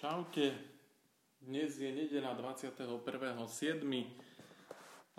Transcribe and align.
Čaute, 0.00 0.56
dnes 1.44 1.76
je 1.76 1.92
nedeľa 1.92 2.56
21.7. 2.56 3.84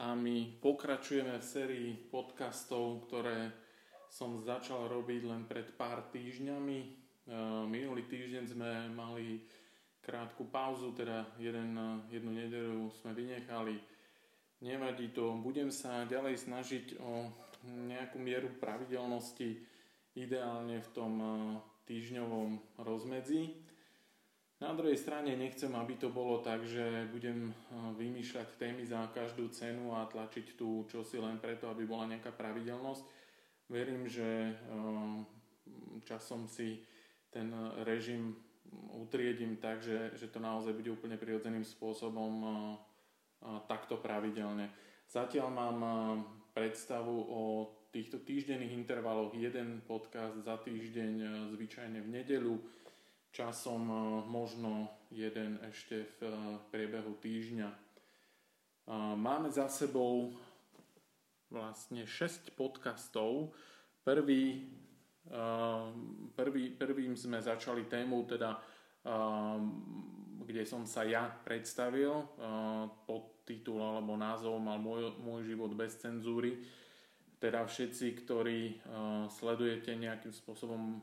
a 0.01 0.17
my 0.17 0.57
pokračujeme 0.57 1.37
v 1.37 1.45
sérii 1.45 1.93
podcastov, 2.09 3.05
ktoré 3.05 3.53
som 4.09 4.41
začal 4.41 4.89
robiť 4.89 5.21
len 5.29 5.45
pred 5.45 5.69
pár 5.77 6.09
týždňami. 6.09 6.79
E, 6.81 6.89
minulý 7.69 8.09
týždeň 8.09 8.43
sme 8.49 8.89
mali 8.89 9.45
krátku 10.01 10.49
pauzu, 10.49 10.97
teda 10.97 11.29
jeden, 11.37 11.77
jednu 12.09 12.33
nedeľu 12.33 12.89
sme 12.89 13.13
vynechali. 13.13 13.77
Nevadí 14.65 15.13
to, 15.13 15.37
budem 15.45 15.69
sa 15.69 16.09
ďalej 16.09 16.41
snažiť 16.41 16.97
o 17.05 17.29
nejakú 17.69 18.17
mieru 18.17 18.49
pravidelnosti, 18.57 19.61
ideálne 20.17 20.81
v 20.81 20.89
tom 20.89 21.13
e, 21.21 21.29
týždňovom 21.85 22.81
rozmedzi. 22.81 23.69
Na 24.61 24.77
druhej 24.77 24.93
strane 24.93 25.33
nechcem, 25.33 25.73
aby 25.73 25.97
to 25.97 26.13
bolo 26.13 26.37
tak, 26.45 26.61
že 26.69 27.09
budem 27.09 27.49
eh, 27.49 27.53
vymýšľať 27.97 28.61
témy 28.61 28.85
za 28.85 29.09
každú 29.09 29.49
cenu 29.49 29.89
a 29.97 30.05
tlačiť 30.05 30.53
tu 30.53 30.85
čosi 30.85 31.17
len 31.17 31.41
preto, 31.41 31.65
aby 31.65 31.81
bola 31.89 32.05
nejaká 32.05 32.29
pravidelnosť. 32.29 33.01
Verím, 33.73 34.05
že 34.05 34.53
eh, 34.53 34.55
časom 36.05 36.45
si 36.45 36.77
ten 37.33 37.49
režim 37.81 38.37
utriedím 39.01 39.57
tak, 39.57 39.81
že, 39.81 40.13
že 40.13 40.29
to 40.29 40.37
naozaj 40.37 40.77
bude 40.77 40.93
úplne 40.93 41.17
prirodzeným 41.17 41.65
spôsobom 41.65 42.33
eh, 42.45 42.53
takto 43.65 43.97
pravidelne. 43.97 44.69
Zatiaľ 45.09 45.49
mám 45.49 45.77
predstavu 46.53 47.17
o 47.33 47.41
týchto 47.89 48.21
týždenných 48.21 48.77
intervaloch 48.77 49.33
jeden 49.33 49.81
podcast 49.83 50.37
za 50.45 50.61
týždeň, 50.61 51.49
zvyčajne 51.51 51.99
v 51.99 52.09
nedeľu, 52.21 52.55
časom 53.31 53.81
e, 53.87 53.95
možno 54.27 54.91
jeden 55.11 55.59
ešte 55.65 56.07
v 56.19 56.27
e, 56.27 56.31
priebehu 56.69 57.15
týždňa. 57.19 57.91
Máme 59.15 59.47
za 59.47 59.71
sebou 59.71 60.35
vlastne 61.47 62.03
6 62.03 62.51
podcastov. 62.59 63.55
Prvý, 64.03 64.67
prvý, 66.35 66.63
prvým 66.75 67.13
sme 67.15 67.39
začali 67.39 67.87
tému, 67.87 68.25
teda, 68.25 68.57
kde 70.43 70.63
som 70.65 70.83
sa 70.83 71.07
ja 71.07 71.29
predstavil 71.29 72.25
pod 73.05 73.45
titul 73.47 73.79
alebo 73.79 74.17
názov 74.17 74.59
mal 74.59 74.81
môj, 74.81 75.15
môj 75.21 75.45
život 75.45 75.71
bez 75.77 75.95
cenzúry 76.01 76.57
teda 77.41 77.65
všetci, 77.65 78.07
ktorí 78.21 78.59
uh, 78.61 79.25
sledujete 79.25 79.97
nejakým 79.97 80.29
spôsobom 80.29 80.77
um, 80.77 81.01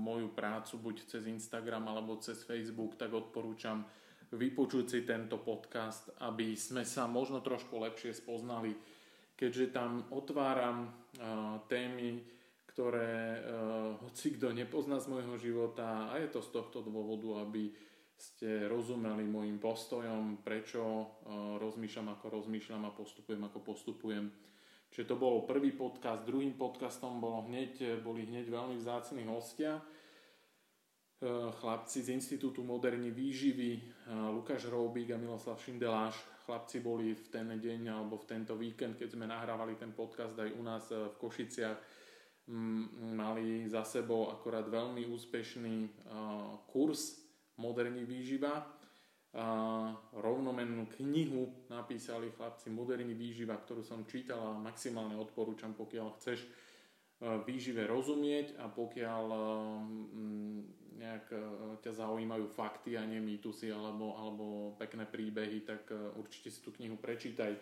moju 0.00 0.32
prácu, 0.32 0.80
buď 0.80 0.96
cez 1.04 1.28
Instagram 1.28 1.92
alebo 1.92 2.16
cez 2.16 2.40
Facebook, 2.48 2.96
tak 2.96 3.12
odporúčam 3.12 3.84
vypočuť 4.32 4.84
si 4.88 5.00
tento 5.04 5.36
podcast, 5.36 6.16
aby 6.24 6.56
sme 6.56 6.82
sa 6.88 7.04
možno 7.04 7.44
trošku 7.44 7.76
lepšie 7.76 8.16
spoznali, 8.16 8.72
keďže 9.36 9.76
tam 9.76 10.08
otváram 10.08 10.88
uh, 10.88 11.60
témy, 11.68 12.24
ktoré 12.72 13.44
uh, 13.44 14.00
hoci 14.00 14.32
kto 14.32 14.56
nepozná 14.56 14.96
z 14.96 15.12
môjho 15.12 15.36
života 15.36 16.08
a 16.08 16.16
je 16.16 16.32
to 16.32 16.40
z 16.40 16.56
tohto 16.56 16.80
dôvodu, 16.80 17.44
aby 17.44 17.68
ste 18.16 18.64
rozumeli 18.64 19.28
môjim 19.28 19.60
postojom, 19.60 20.40
prečo 20.40 20.80
rozmýšľam 21.60 22.16
ako 22.16 22.40
rozmýšľam 22.40 22.88
a 22.88 22.96
postupujem 22.96 23.44
ako 23.44 23.58
postupujem 23.60 24.32
Čiže 24.90 25.08
to 25.12 25.16
bol 25.18 25.44
prvý 25.44 25.72
podcast. 25.76 26.24
Druhým 26.24 26.56
podcastom 26.56 27.20
bolo 27.20 27.44
hneď, 27.46 28.00
boli 28.00 28.24
hneď 28.24 28.48
veľmi 28.48 28.76
vzácni 28.80 29.26
hostia. 29.28 29.82
E, 31.16 31.52
chlapci 31.64 32.04
z 32.04 32.12
Institútu 32.12 32.60
moderní 32.60 33.08
výživy, 33.08 33.72
e, 33.72 33.82
Lukáš 34.36 34.68
Roubík 34.68 35.10
a 35.10 35.16
Miloslav 35.16 35.56
Šindeláš. 35.56 36.12
Chlapci 36.44 36.84
boli 36.84 37.16
v 37.16 37.26
ten 37.32 37.48
deň 37.56 37.88
alebo 37.88 38.20
v 38.20 38.28
tento 38.28 38.52
víkend, 38.52 39.00
keď 39.00 39.16
sme 39.16 39.24
nahrávali 39.24 39.80
ten 39.80 39.96
podcast 39.96 40.36
aj 40.36 40.52
u 40.52 40.62
nás 40.62 40.84
e, 40.92 41.08
v 41.08 41.16
Košiciach, 41.16 41.78
mali 42.46 43.66
za 43.66 43.82
sebou 43.82 44.30
akorát 44.30 44.62
veľmi 44.70 45.10
úspešný 45.10 46.06
kurz 46.70 47.18
Moderní 47.58 48.06
výživa 48.06 48.62
rovnomennú 50.16 50.88
knihu 50.96 51.68
napísali 51.68 52.32
chlapci 52.32 52.72
Moderný 52.72 53.12
výživa, 53.12 53.60
ktorú 53.60 53.84
som 53.84 54.08
čítal 54.08 54.40
a 54.40 54.56
maximálne 54.56 55.12
odporúčam, 55.20 55.76
pokiaľ 55.76 56.16
chceš 56.16 56.40
e, 56.40 56.48
výžive 57.44 57.84
rozumieť 57.84 58.56
a 58.56 58.72
pokiaľ 58.72 59.24
e, 59.28 59.40
nejak 60.96 61.26
e, 61.36 61.38
ťa 61.84 61.92
zaujímajú 62.00 62.48
fakty 62.48 62.96
a 62.96 63.04
nie 63.04 63.20
mýtusy 63.20 63.68
alebo, 63.68 64.16
alebo 64.16 64.44
pekné 64.80 65.04
príbehy, 65.04 65.68
tak 65.68 65.92
určite 66.16 66.48
si 66.48 66.64
tú 66.64 66.72
knihu 66.80 66.96
prečítaj, 66.96 67.52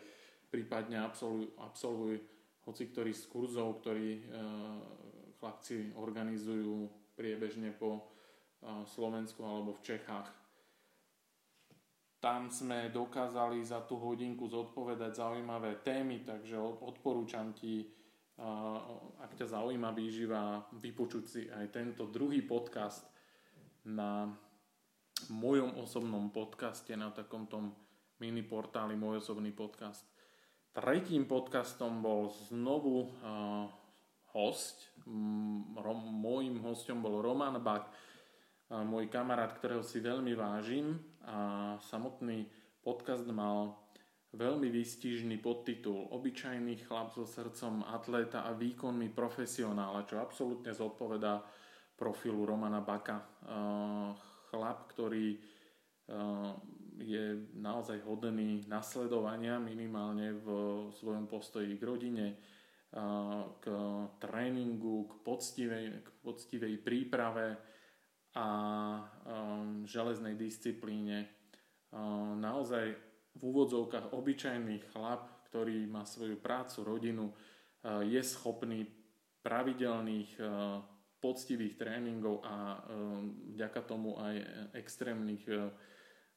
prípadne 0.54 1.02
absolvuj, 1.02 1.58
absolvuj 1.58 2.22
hoci 2.70 2.86
ktorý 2.94 3.12
z 3.12 3.24
kurzov, 3.28 3.82
ktorý 3.82 4.24
chlapci 5.36 5.92
organizujú 6.00 6.88
priebežne 7.12 7.76
po 7.76 8.08
Slovensku 8.88 9.44
alebo 9.44 9.76
v 9.76 9.84
Čechách 9.84 10.44
tam 12.24 12.48
sme 12.48 12.88
dokázali 12.88 13.60
za 13.60 13.84
tú 13.84 14.00
hodinku 14.00 14.48
zodpovedať 14.48 15.12
zaujímavé 15.12 15.84
témy, 15.84 16.24
takže 16.24 16.56
odporúčam 16.56 17.52
ti, 17.52 17.84
ak 19.20 19.36
ťa 19.36 19.52
zaujíma 19.52 19.92
výživa, 19.92 20.64
vypočuť 20.72 21.24
si 21.28 21.44
aj 21.52 21.68
tento 21.68 22.08
druhý 22.08 22.40
podcast 22.40 23.04
na 23.84 24.32
mojom 25.28 25.76
osobnom 25.84 26.32
podcaste, 26.32 26.96
na 26.96 27.12
takom 27.12 27.44
tom 27.44 27.76
mini 28.16 28.41
portáli 28.41 28.96
Môj 28.96 29.20
osobný 29.20 29.52
podcast. 29.52 30.08
Tretím 30.72 31.28
podcastom 31.28 32.00
bol 32.00 32.32
znovu 32.48 33.12
uh, 33.20 33.68
host. 34.32 34.96
Mojím 36.08 36.56
hostom 36.64 37.04
bol 37.04 37.20
Roman 37.20 37.60
Bak, 37.60 37.92
môj 38.72 39.12
kamarát, 39.12 39.52
ktorého 39.52 39.84
si 39.84 40.00
veľmi 40.00 40.32
vážim 40.32 41.13
a 41.26 41.74
samotný 41.80 42.46
podcast 42.84 43.24
mal 43.32 43.76
veľmi 44.34 44.66
výstižný 44.66 45.38
podtitul 45.38 46.10
Obyčajný 46.10 46.84
chlap 46.84 47.14
so 47.14 47.22
srdcom 47.22 47.86
atléta 47.86 48.42
a 48.42 48.52
výkonmi 48.52 49.14
profesionála, 49.14 50.04
čo 50.04 50.18
absolútne 50.18 50.74
zodpovedá 50.74 51.40
profilu 51.94 52.42
Romana 52.42 52.82
Baka. 52.82 53.22
Chlap, 54.50 54.90
ktorý 54.90 55.38
je 56.98 57.24
naozaj 57.58 58.02
hodný 58.04 58.66
nasledovania 58.66 59.56
minimálne 59.62 60.34
v 60.34 60.46
svojom 60.94 61.30
postoji 61.30 61.78
k 61.78 61.82
rodine, 61.82 62.26
k 63.58 63.66
tréningu, 64.22 65.10
k 65.10 65.12
poctivej, 65.26 65.84
k 66.02 66.08
poctivej 66.22 66.74
príprave, 66.82 67.58
a 68.34 68.47
um, 68.99 69.87
železnej 69.87 70.34
disciplíne. 70.34 71.31
Um, 71.95 72.43
naozaj 72.43 72.99
v 73.34 73.41
úvodzovkách 73.41 74.11
obyčajný 74.11 74.91
chlap, 74.91 75.47
ktorý 75.50 75.87
má 75.87 76.03
svoju 76.03 76.39
prácu, 76.43 76.83
rodinu, 76.83 77.31
uh, 77.31 78.03
je 78.03 78.19
schopný 78.27 78.91
pravidelných 79.47 80.31
uh, 80.43 80.83
poctivých 81.22 81.78
tréningov 81.78 82.43
a 82.43 82.83
um, 82.84 83.55
vďaka 83.55 83.81
tomu 83.87 84.19
aj 84.19 84.34
extrémnych 84.75 85.47
uh, 85.49 85.71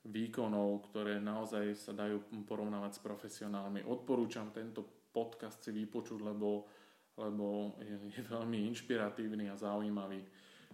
výkonov, 0.07 0.87
ktoré 0.91 1.19
naozaj 1.19 1.75
sa 1.75 1.91
dajú 1.91 2.45
porovnávať 2.47 3.01
s 3.01 3.03
profesionálmi. 3.03 3.83
Odporúčam 3.83 4.55
tento 4.55 5.09
podcast 5.11 5.59
si 5.65 5.73
vypočuť, 5.73 6.19
lebo, 6.23 6.69
lebo 7.19 7.75
je, 7.81 7.97
je 8.15 8.21
veľmi 8.21 8.69
inšpiratívny 8.71 9.51
a 9.51 9.59
zaujímavý. 9.59 10.21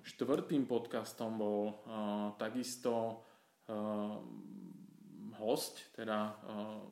Štvrtým 0.03 0.67
podcastom 0.67 1.39
bol 1.39 1.61
uh, 1.71 2.35
takisto 2.35 3.23
uh, 3.71 4.19
host, 5.39 5.79
teda 5.95 6.35
uh, 6.43 6.83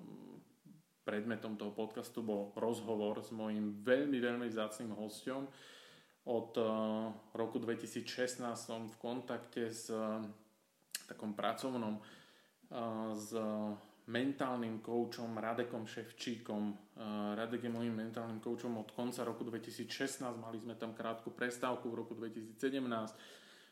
predmetom 1.03 1.59
toho 1.59 1.75
podcastu 1.75 2.23
bol 2.23 2.55
rozhovor 2.55 3.19
s 3.19 3.35
mojím 3.35 3.83
veľmi, 3.83 4.15
veľmi 4.15 4.47
vzácným 4.47 4.95
hostom. 4.95 5.43
Od 6.23 6.55
uh, 6.55 7.11
roku 7.35 7.59
2016 7.59 8.07
som 8.55 8.87
v 8.87 8.95
kontakte 8.95 9.67
s 9.67 9.91
uh, 9.91 10.23
takom 11.03 11.35
pracovnom 11.35 11.99
uh, 11.99 13.11
s 13.11 13.35
mentálnym 14.09 14.81
koučom 14.81 15.37
Radekom 15.37 15.85
Ševčíkom. 15.85 16.63
Eh, 16.71 16.75
Radek 17.37 17.67
je 17.67 17.71
môjim 17.71 17.93
mentálnym 17.93 18.41
koučom 18.41 18.81
od 18.81 18.89
konca 18.95 19.21
roku 19.21 19.45
2016, 19.45 20.33
mali 20.41 20.57
sme 20.57 20.73
tam 20.73 20.97
krátku 20.97 21.29
prestávku 21.29 21.91
v 21.93 21.99
roku 22.01 22.13
2017. 22.17 23.13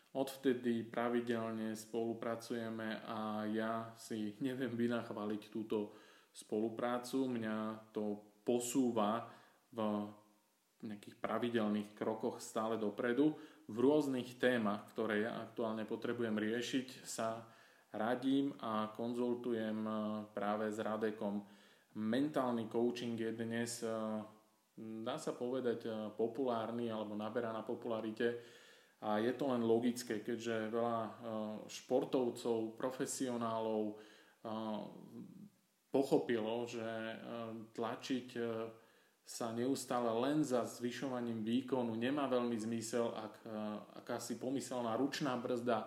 Odvtedy 0.09 0.89
pravidelne 0.89 1.77
spolupracujeme 1.77 3.05
a 3.05 3.45
ja 3.49 3.93
si 3.97 4.33
neviem 4.45 4.73
vynachváliť 4.73 5.49
túto 5.49 5.97
spoluprácu. 6.29 7.25
Mňa 7.25 7.89
to 7.89 8.21
posúva 8.45 9.25
v 9.73 10.09
nejakých 10.81 11.15
pravidelných 11.19 11.93
krokoch 11.93 12.39
stále 12.39 12.79
dopredu. 12.79 13.35
V 13.69 13.77
rôznych 13.77 14.41
témach, 14.41 14.89
ktoré 14.89 15.29
ja 15.29 15.45
aktuálne 15.45 15.85
potrebujem 15.85 16.33
riešiť, 16.33 17.05
sa 17.05 17.45
radím 17.93 18.53
a 18.61 18.93
konzultujem 18.93 19.89
práve 20.33 20.69
s 20.69 20.77
Radekom. 20.77 21.41
Mentálny 21.97 22.69
coaching 22.69 23.17
je 23.17 23.31
dnes, 23.33 23.81
dá 24.77 25.15
sa 25.17 25.33
povedať, 25.33 25.89
populárny 26.13 26.93
alebo 26.93 27.17
naberá 27.17 27.49
na 27.49 27.65
popularite 27.65 28.39
a 29.01 29.17
je 29.17 29.33
to 29.33 29.49
len 29.49 29.65
logické, 29.65 30.21
keďže 30.21 30.69
veľa 30.69 30.97
športovcov, 31.65 32.77
profesionálov 32.77 33.97
pochopilo, 35.89 36.69
že 36.69 36.85
tlačiť 37.73 38.27
sa 39.25 39.53
neustále 39.53 40.09
len 40.25 40.45
za 40.45 40.65
zvyšovaním 40.65 41.41
výkonu 41.45 41.93
nemá 41.97 42.29
veľmi 42.29 42.57
zmysel, 42.57 43.13
ak 43.13 43.35
akási 44.05 44.37
pomyselná 44.37 44.93
ručná 44.97 45.37
brzda 45.37 45.85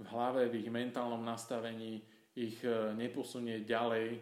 v 0.00 0.06
hlave, 0.08 0.48
v 0.48 0.64
ich 0.64 0.70
mentálnom 0.72 1.20
nastavení 1.20 2.00
ich 2.34 2.64
e, 2.64 2.96
neposunie 2.96 3.68
ďalej 3.68 4.16
e, 4.16 4.20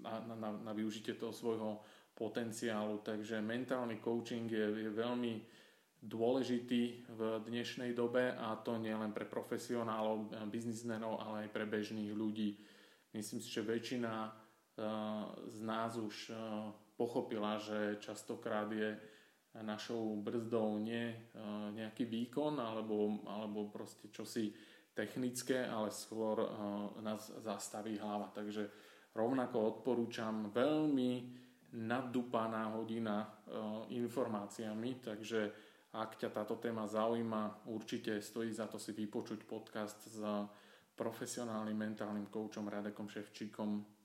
na, 0.00 0.14
na, 0.24 0.50
na 0.64 0.72
využitie 0.72 1.20
toho 1.20 1.34
svojho 1.34 1.84
potenciálu. 2.16 3.04
Takže 3.04 3.44
mentálny 3.44 4.00
coaching 4.00 4.48
je, 4.48 4.88
je 4.88 4.90
veľmi 4.90 5.32
dôležitý 5.98 7.10
v 7.10 7.20
dnešnej 7.44 7.90
dobe 7.92 8.30
a 8.30 8.54
to 8.62 8.78
nie 8.78 8.94
len 8.94 9.10
pre 9.10 9.28
profesionálov, 9.28 10.32
e, 10.32 10.46
biznismenov, 10.48 11.20
ale 11.20 11.46
aj 11.46 11.50
pre 11.52 11.68
bežných 11.68 12.14
ľudí. 12.16 12.56
Myslím 13.12 13.40
si, 13.40 13.48
že 13.48 13.64
väčšina 13.64 14.44
z 15.48 15.58
nás 15.66 15.98
už 15.98 16.30
pochopila, 16.94 17.58
že 17.58 17.98
častokrát 17.98 18.70
je 18.70 18.94
našou 19.62 20.18
brzdou 20.20 20.78
nie 20.78 21.14
nejaký 21.74 22.04
výkon 22.04 22.58
alebo, 22.60 23.22
alebo 23.26 23.70
proste 23.72 24.10
čosi 24.10 24.52
technické, 24.94 25.66
ale 25.66 25.94
skôr 25.94 26.42
nás 27.02 27.30
zastaví 27.42 27.98
hlava. 27.98 28.34
Takže 28.34 28.66
rovnako 29.14 29.56
odporúčam 29.78 30.50
veľmi 30.50 31.10
naddupaná 31.68 32.74
hodina 32.74 33.28
informáciami, 33.92 35.04
takže 35.04 35.40
ak 35.94 36.20
ťa 36.20 36.28
táto 36.34 36.58
téma 36.58 36.84
zaujíma, 36.84 37.68
určite 37.70 38.20
stojí 38.20 38.52
za 38.52 38.66
to 38.66 38.76
si 38.76 38.92
vypočuť 38.92 39.46
podcast 39.48 39.98
s 40.08 40.20
profesionálnym 40.98 41.78
mentálnym 41.78 42.26
koučom 42.26 42.66
Radekom 42.66 43.06
Ševčíkom 43.06 43.98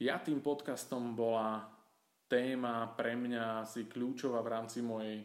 Piatým 0.00 0.40
podcastom 0.40 1.12
bola 1.12 1.60
téma 2.30 2.86
pre 2.94 3.18
mňa 3.18 3.66
asi 3.66 3.90
kľúčová 3.90 4.38
v 4.46 4.52
rámci 4.54 4.78
mojej 4.78 5.18
e, 5.18 5.24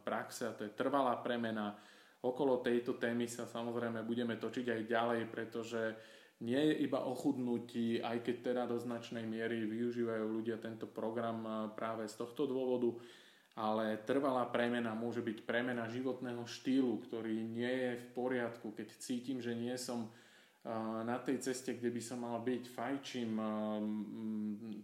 praxe 0.00 0.48
a 0.48 0.56
to 0.56 0.64
je 0.64 0.72
trvalá 0.72 1.20
premena. 1.20 1.76
Okolo 2.24 2.64
tejto 2.64 2.96
témy 2.96 3.28
sa 3.28 3.44
samozrejme 3.44 4.00
budeme 4.02 4.40
točiť 4.40 4.66
aj 4.72 4.82
ďalej, 4.88 5.22
pretože 5.28 5.82
nie 6.40 6.58
je 6.58 6.74
iba 6.88 7.04
o 7.04 7.12
chudnutí, 7.12 8.00
aj 8.00 8.24
keď 8.24 8.36
teda 8.40 8.62
do 8.64 8.80
značnej 8.80 9.28
miery 9.28 9.68
využívajú 9.68 10.24
ľudia 10.24 10.56
tento 10.56 10.88
program 10.88 11.44
e, 11.44 11.50
práve 11.76 12.08
z 12.08 12.16
tohto 12.16 12.48
dôvodu, 12.48 12.96
ale 13.52 14.00
trvalá 14.08 14.48
premena 14.48 14.96
môže 14.96 15.20
byť 15.20 15.44
premena 15.44 15.84
životného 15.84 16.48
štýlu, 16.48 16.96
ktorý 17.04 17.44
nie 17.44 17.68
je 17.68 17.92
v 18.00 18.06
poriadku, 18.16 18.72
keď 18.72 18.88
cítim, 18.96 19.44
že 19.44 19.52
nie 19.52 19.76
som 19.76 20.08
na 21.04 21.16
tej 21.22 21.38
ceste, 21.38 21.74
kde 21.74 21.90
by 21.94 22.00
som 22.02 22.24
mal 22.24 22.42
byť, 22.42 22.64
fajčím, 22.68 23.30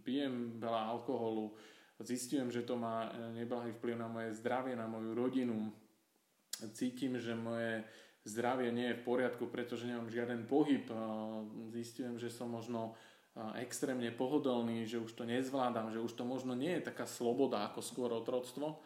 pijem 0.01 0.57
veľa 0.57 0.81
alkoholu, 0.95 1.53
zistujem, 2.01 2.51
že 2.51 2.67
to 2.67 2.75
má 2.79 3.11
neblahý 3.35 3.71
vplyv 3.75 3.95
na 3.95 4.07
moje 4.11 4.35
zdravie, 4.39 4.75
na 4.75 4.87
moju 4.87 5.15
rodinu, 5.15 5.71
cítim, 6.73 7.19
že 7.19 7.35
moje 7.35 7.83
zdravie 8.25 8.73
nie 8.73 8.89
je 8.89 8.97
v 8.99 9.05
poriadku, 9.05 9.45
pretože 9.51 9.85
nemám 9.85 10.09
žiaden 10.09 10.49
pohyb, 10.49 10.89
zistujem, 11.69 12.17
že 12.17 12.33
som 12.33 12.49
možno 12.49 12.97
extrémne 13.59 14.09
pohodlný, 14.15 14.87
že 14.87 14.97
už 14.97 15.11
to 15.11 15.27
nezvládam, 15.27 15.91
že 15.91 15.99
už 15.99 16.15
to 16.15 16.23
možno 16.23 16.55
nie 16.55 16.79
je 16.79 16.87
taká 16.87 17.03
sloboda 17.03 17.67
ako 17.67 17.83
skôr 17.83 18.09
otroctvo. 18.15 18.79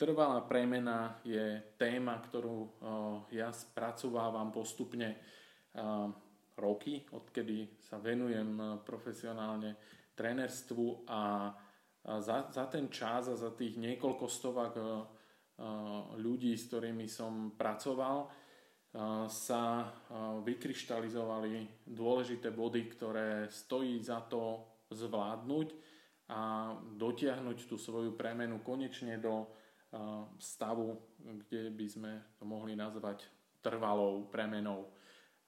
Trvalá 0.00 0.40
premena 0.46 1.20
je 1.26 1.60
téma, 1.76 2.22
ktorú 2.22 2.72
ja 3.34 3.52
spracovávam 3.52 4.48
postupne 4.54 5.20
roky, 6.56 7.04
odkedy 7.14 7.78
sa 7.80 7.96
venujem 8.02 8.80
profesionálne 8.84 9.76
trénerstvu 10.12 11.08
a 11.08 11.52
za, 12.20 12.48
za 12.52 12.64
ten 12.68 12.88
čas 12.88 13.28
a 13.28 13.36
za 13.36 13.52
tých 13.52 13.76
niekoľko 13.80 14.26
stovak 14.28 14.74
ľudí, 16.20 16.56
s 16.56 16.68
ktorými 16.68 17.04
som 17.08 17.52
pracoval, 17.52 18.28
sa 19.30 19.86
vykryštalizovali 20.42 21.86
dôležité 21.86 22.50
body, 22.50 22.82
ktoré 22.90 23.46
stojí 23.46 24.02
za 24.02 24.26
to 24.26 24.66
zvládnuť 24.90 25.68
a 26.34 26.74
dotiahnuť 26.98 27.58
tú 27.70 27.78
svoju 27.78 28.18
premenu 28.18 28.58
konečne 28.66 29.22
do 29.22 29.46
stavu, 30.42 30.98
kde 31.18 31.70
by 31.70 31.86
sme 31.86 32.12
to 32.34 32.42
mohli 32.42 32.74
nazvať 32.74 33.30
trvalou 33.62 34.26
premenou. 34.26 34.90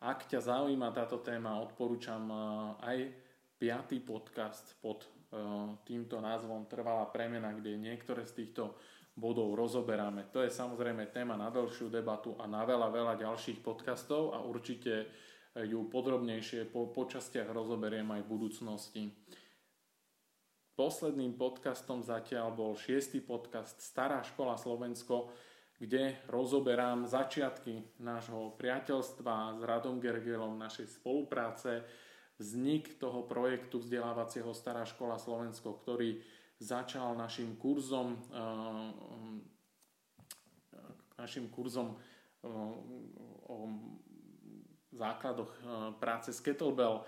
Ak 0.02 0.26
ťa 0.26 0.42
zaujíma 0.42 0.90
táto 0.90 1.22
téma, 1.22 1.62
odporúčam 1.62 2.26
eh, 2.26 2.38
aj 2.82 2.98
piatý 3.54 4.02
podcast 4.02 4.74
pod 4.82 5.06
eh, 5.06 5.38
týmto 5.86 6.18
názvom 6.18 6.66
Trvalá 6.66 7.06
premena, 7.14 7.54
kde 7.54 7.78
niektoré 7.78 8.26
z 8.26 8.42
týchto 8.42 8.74
bodov 9.14 9.54
rozoberáme. 9.54 10.26
To 10.34 10.42
je 10.42 10.50
samozrejme 10.50 11.14
téma 11.14 11.38
na 11.38 11.54
dlhšiu 11.54 11.86
debatu 11.86 12.34
a 12.42 12.50
na 12.50 12.66
veľa, 12.66 12.90
veľa 12.90 13.14
ďalších 13.14 13.62
podcastov 13.62 14.34
a 14.34 14.42
určite 14.42 15.06
ju 15.52 15.84
podrobnejšie 15.92 16.72
po, 16.72 16.88
po 16.88 17.04
častiach 17.04 17.52
rozoberiem 17.52 18.08
aj 18.08 18.24
v 18.24 18.30
budúcnosti. 18.32 19.02
Posledným 20.72 21.36
podcastom 21.36 22.00
zatiaľ 22.00 22.56
bol 22.56 22.72
šiestý 22.72 23.20
podcast 23.20 23.84
Stará 23.84 24.24
škola 24.24 24.56
Slovensko, 24.56 25.28
kde 25.82 26.14
rozoberám 26.30 27.10
začiatky 27.10 27.98
nášho 27.98 28.54
priateľstva 28.54 29.58
s 29.58 29.60
Radom 29.66 29.98
Gergelom, 29.98 30.54
našej 30.54 31.02
spolupráce, 31.02 31.82
vznik 32.38 33.02
toho 33.02 33.26
projektu 33.26 33.82
vzdelávacieho 33.82 34.54
Stará 34.54 34.86
škola 34.86 35.18
Slovensko, 35.18 35.74
ktorý 35.82 36.22
začal 36.62 37.18
našim 37.18 37.58
kurzom, 37.58 38.14
eh, 38.14 38.94
našim 41.18 41.50
kurzom 41.50 41.98
eh, 41.98 42.46
o 43.50 43.66
základoch 44.94 45.50
eh, 45.50 45.66
práce 45.98 46.30
s 46.30 46.38
Kettlebell. 46.38 47.02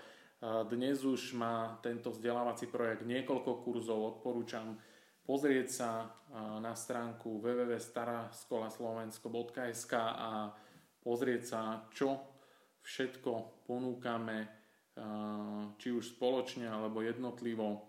Dnes 0.45 1.01
už 1.01 1.33
má 1.33 1.79
tento 1.79 2.11
vzdelávací 2.11 2.67
projekt 2.67 3.07
niekoľko 3.07 3.65
kurzov, 3.65 4.19
odporúčam 4.19 4.77
pozrieť 5.25 5.67
sa 5.67 6.05
na 6.61 6.77
stránku 6.77 7.41
www.staraskolaslovensko.sk 7.41 9.93
a 9.97 10.53
pozrieť 11.01 11.43
sa, 11.43 11.81
čo 11.89 12.21
všetko 12.85 13.65
ponúkame, 13.65 14.47
či 15.81 15.89
už 15.91 16.15
spoločne 16.15 16.69
alebo 16.69 17.01
jednotlivo. 17.01 17.81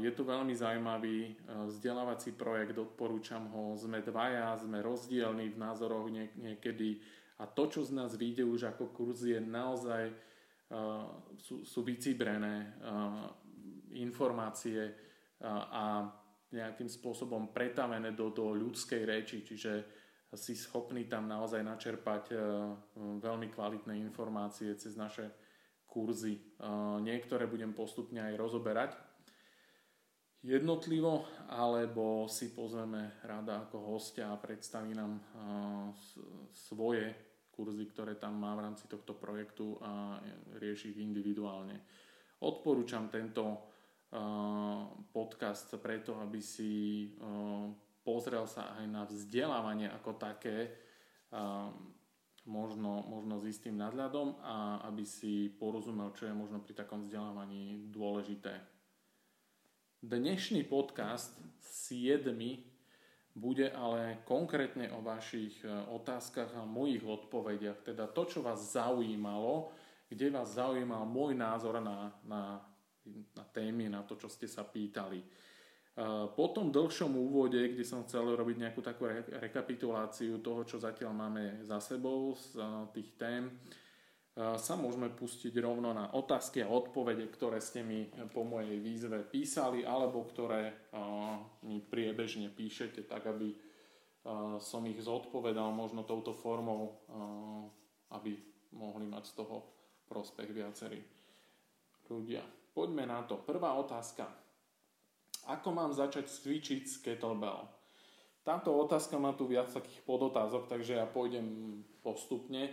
Je 0.00 0.08
to 0.16 0.24
veľmi 0.24 0.56
zaujímavý 0.56 1.36
vzdelávací 1.68 2.32
projekt, 2.32 2.80
odporúčam 2.80 3.44
ho. 3.52 3.76
Sme 3.76 4.00
dvaja, 4.00 4.56
sme 4.56 4.80
rozdielni 4.80 5.52
v 5.52 5.60
názoroch 5.60 6.08
niekedy 6.38 6.96
a 7.40 7.44
to, 7.44 7.68
čo 7.68 7.84
z 7.84 7.92
nás 7.96 8.16
vyjde 8.16 8.44
už 8.44 8.62
ako 8.72 8.86
kurz, 8.92 9.24
je 9.24 9.36
naozaj 9.36 10.12
sú, 11.40 11.64
sú 11.66 11.82
vycibrené 11.82 12.72
informácie 13.96 15.09
a 15.48 16.08
nejakým 16.50 16.90
spôsobom 16.90 17.54
pretavené 17.54 18.12
do, 18.12 18.34
do 18.34 18.50
ľudskej 18.52 19.02
reči, 19.06 19.46
čiže 19.46 19.72
si 20.34 20.54
schopný 20.54 21.10
tam 21.10 21.26
naozaj 21.26 21.62
načerpať 21.62 22.24
e, 22.30 22.36
veľmi 23.18 23.50
kvalitné 23.50 23.98
informácie 23.98 24.70
cez 24.78 24.94
naše 24.94 25.26
kurzy. 25.90 26.38
E, 26.38 26.42
niektoré 27.02 27.50
budem 27.50 27.74
postupne 27.74 28.22
aj 28.22 28.34
rozoberať 28.38 28.90
jednotlivo, 30.46 31.26
alebo 31.50 32.30
si 32.30 32.54
pozveme 32.54 33.18
rada 33.26 33.66
ako 33.66 33.98
hostia 33.98 34.30
a 34.30 34.38
predstaví 34.38 34.94
nám 34.94 35.18
e, 35.18 35.22
svoje 36.54 37.10
kurzy, 37.50 37.90
ktoré 37.90 38.14
tam 38.14 38.38
má 38.38 38.54
v 38.54 38.70
rámci 38.70 38.86
tohto 38.86 39.18
projektu 39.18 39.82
a 39.82 40.22
rieši 40.62 40.94
ich 40.94 41.02
individuálne. 41.02 41.82
Odporúčam 42.40 43.10
tento 43.10 43.69
podcast 45.14 45.70
preto, 45.78 46.18
aby 46.18 46.42
si 46.42 47.06
pozrel 48.02 48.46
sa 48.50 48.74
aj 48.78 48.86
na 48.90 49.06
vzdelávanie 49.06 49.86
ako 49.86 50.18
také, 50.18 50.74
možno, 52.50 53.06
možno 53.06 53.38
s 53.38 53.46
istým 53.46 53.78
nadľadom 53.78 54.42
a 54.42 54.82
aby 54.90 55.06
si 55.06 55.46
porozumel, 55.46 56.10
čo 56.10 56.26
je 56.26 56.34
možno 56.34 56.58
pri 56.58 56.74
takom 56.74 57.06
vzdelávaní 57.06 57.86
dôležité. 57.94 58.58
Dnešný 60.00 60.64
podcast 60.64 61.36
7. 61.60 62.32
bude 63.36 63.68
ale 63.70 64.24
konkrétne 64.24 64.90
o 64.96 65.04
vašich 65.04 65.60
otázkach 65.92 66.56
a 66.56 66.64
mojich 66.64 67.04
odpovediach. 67.04 67.84
Teda 67.84 68.08
to, 68.08 68.24
čo 68.26 68.40
vás 68.42 68.74
zaujímalo, 68.74 69.70
kde 70.08 70.32
vás 70.34 70.56
zaujímal 70.56 71.06
môj 71.06 71.36
názor 71.36 71.78
na, 71.78 72.16
na, 72.24 72.64
na 73.36 73.44
témy, 73.44 73.90
na 73.90 74.02
to, 74.02 74.16
čo 74.16 74.28
ste 74.30 74.46
sa 74.46 74.64
pýtali. 74.66 75.20
E, 75.20 75.26
po 76.32 76.46
tom 76.54 76.72
dlhšom 76.72 77.12
úvode, 77.14 77.60
kde 77.72 77.84
som 77.84 78.06
chcel 78.06 78.34
robiť 78.34 78.56
nejakú 78.56 78.80
takú 78.80 79.10
rekapituláciu 79.38 80.40
toho, 80.40 80.62
čo 80.64 80.80
zatiaľ 80.80 81.12
máme 81.12 81.62
za 81.66 81.78
sebou 81.78 82.34
z 82.34 82.58
e, 82.58 82.64
tých 82.94 83.10
tém, 83.18 83.50
sa 84.40 84.78
môžeme 84.78 85.10
pustiť 85.10 85.52
rovno 85.60 85.90
na 85.92 86.16
otázky 86.16 86.64
a 86.64 86.70
odpovede, 86.70 87.28
ktoré 87.28 87.58
ste 87.60 87.84
mi 87.84 88.08
po 88.30 88.46
mojej 88.46 88.78
výzve 88.78 89.26
písali 89.26 89.84
alebo 89.84 90.22
ktoré 90.24 90.88
mi 91.66 91.82
priebežne 91.82 92.48
píšete, 92.48 93.04
tak 93.04 93.26
aby 93.26 93.52
som 94.62 94.86
ich 94.86 95.02
zodpovedal 95.02 95.74
možno 95.74 96.06
touto 96.06 96.32
formou, 96.32 97.04
aby 98.14 98.38
mohli 98.78 99.10
mať 99.10 99.24
z 99.28 99.32
toho 99.44 99.56
prospech 100.06 100.50
viacerí 100.54 101.02
ľudia. 102.06 102.42
Poďme 102.80 103.04
na 103.04 103.20
to. 103.28 103.36
Prvá 103.36 103.76
otázka. 103.76 104.24
Ako 105.52 105.68
mám 105.68 105.92
začať 105.92 106.32
cvičiť 106.32 106.88
s 106.88 106.96
kettlebell? 107.04 107.68
Táto 108.40 108.72
otázka 108.72 109.20
má 109.20 109.36
tu 109.36 109.44
viac 109.44 109.68
takých 109.68 110.00
podotázok, 110.08 110.64
takže 110.64 110.96
ja 110.96 111.04
pôjdem 111.04 111.84
postupne 112.00 112.72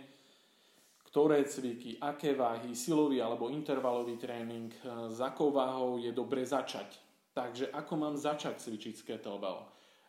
ktoré 1.08 1.40
cviky, 1.48 1.96
aké 2.04 2.36
váhy, 2.36 2.76
silový 2.76 3.24
alebo 3.24 3.48
intervalový 3.48 4.20
tréning, 4.20 4.68
e, 4.68 5.08
s 5.08 5.18
akou 5.24 5.48
váhou 5.48 5.96
je 5.96 6.12
dobre 6.12 6.44
začať. 6.44 7.00
Takže 7.32 7.72
ako 7.72 7.92
mám 7.96 8.12
začať 8.12 8.60
cvičiť 8.60 8.94
s 8.98 9.02
kettlebell? 9.08 9.64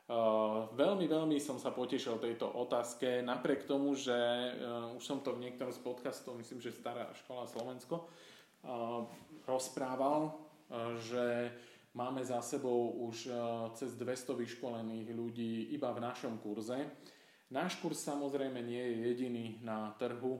Uh, 0.10 0.65
veľmi, 0.74 1.06
veľmi 1.06 1.38
som 1.38 1.62
sa 1.62 1.70
potešil 1.70 2.18
tejto 2.18 2.50
otázke, 2.50 3.22
napriek 3.22 3.70
tomu, 3.70 3.94
že 3.94 4.18
uh, 4.18 4.98
už 4.98 5.06
som 5.06 5.22
to 5.22 5.38
v 5.38 5.46
niektorom 5.46 5.70
z 5.70 5.86
podcastov, 5.86 6.34
myslím, 6.41 6.58
že 6.58 6.74
Stará 6.74 7.13
škola 7.13 7.46
Slovensko, 7.46 8.10
rozprával, 9.48 10.36
že 11.01 11.51
máme 11.96 12.22
za 12.22 12.42
sebou 12.42 13.10
už 13.10 13.32
cez 13.74 13.98
200 13.98 14.36
vyškolených 14.38 15.10
ľudí 15.16 15.74
iba 15.74 15.89
v 15.96 16.04
našom 16.04 16.38
kurze. 16.38 16.78
Náš 17.50 17.82
kurz 17.82 18.06
samozrejme 18.06 18.62
nie 18.62 18.78
je 18.78 18.96
jediný 19.10 19.46
na 19.66 19.98
trhu, 19.98 20.38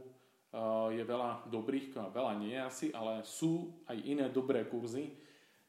je 0.94 1.04
veľa 1.06 1.50
dobrých, 1.50 1.94
veľa 1.94 2.34
nie 2.38 2.58
asi, 2.58 2.94
ale 2.94 3.26
sú 3.26 3.82
aj 3.90 3.98
iné 4.02 4.30
dobré 4.30 4.66
kurzy 4.70 5.14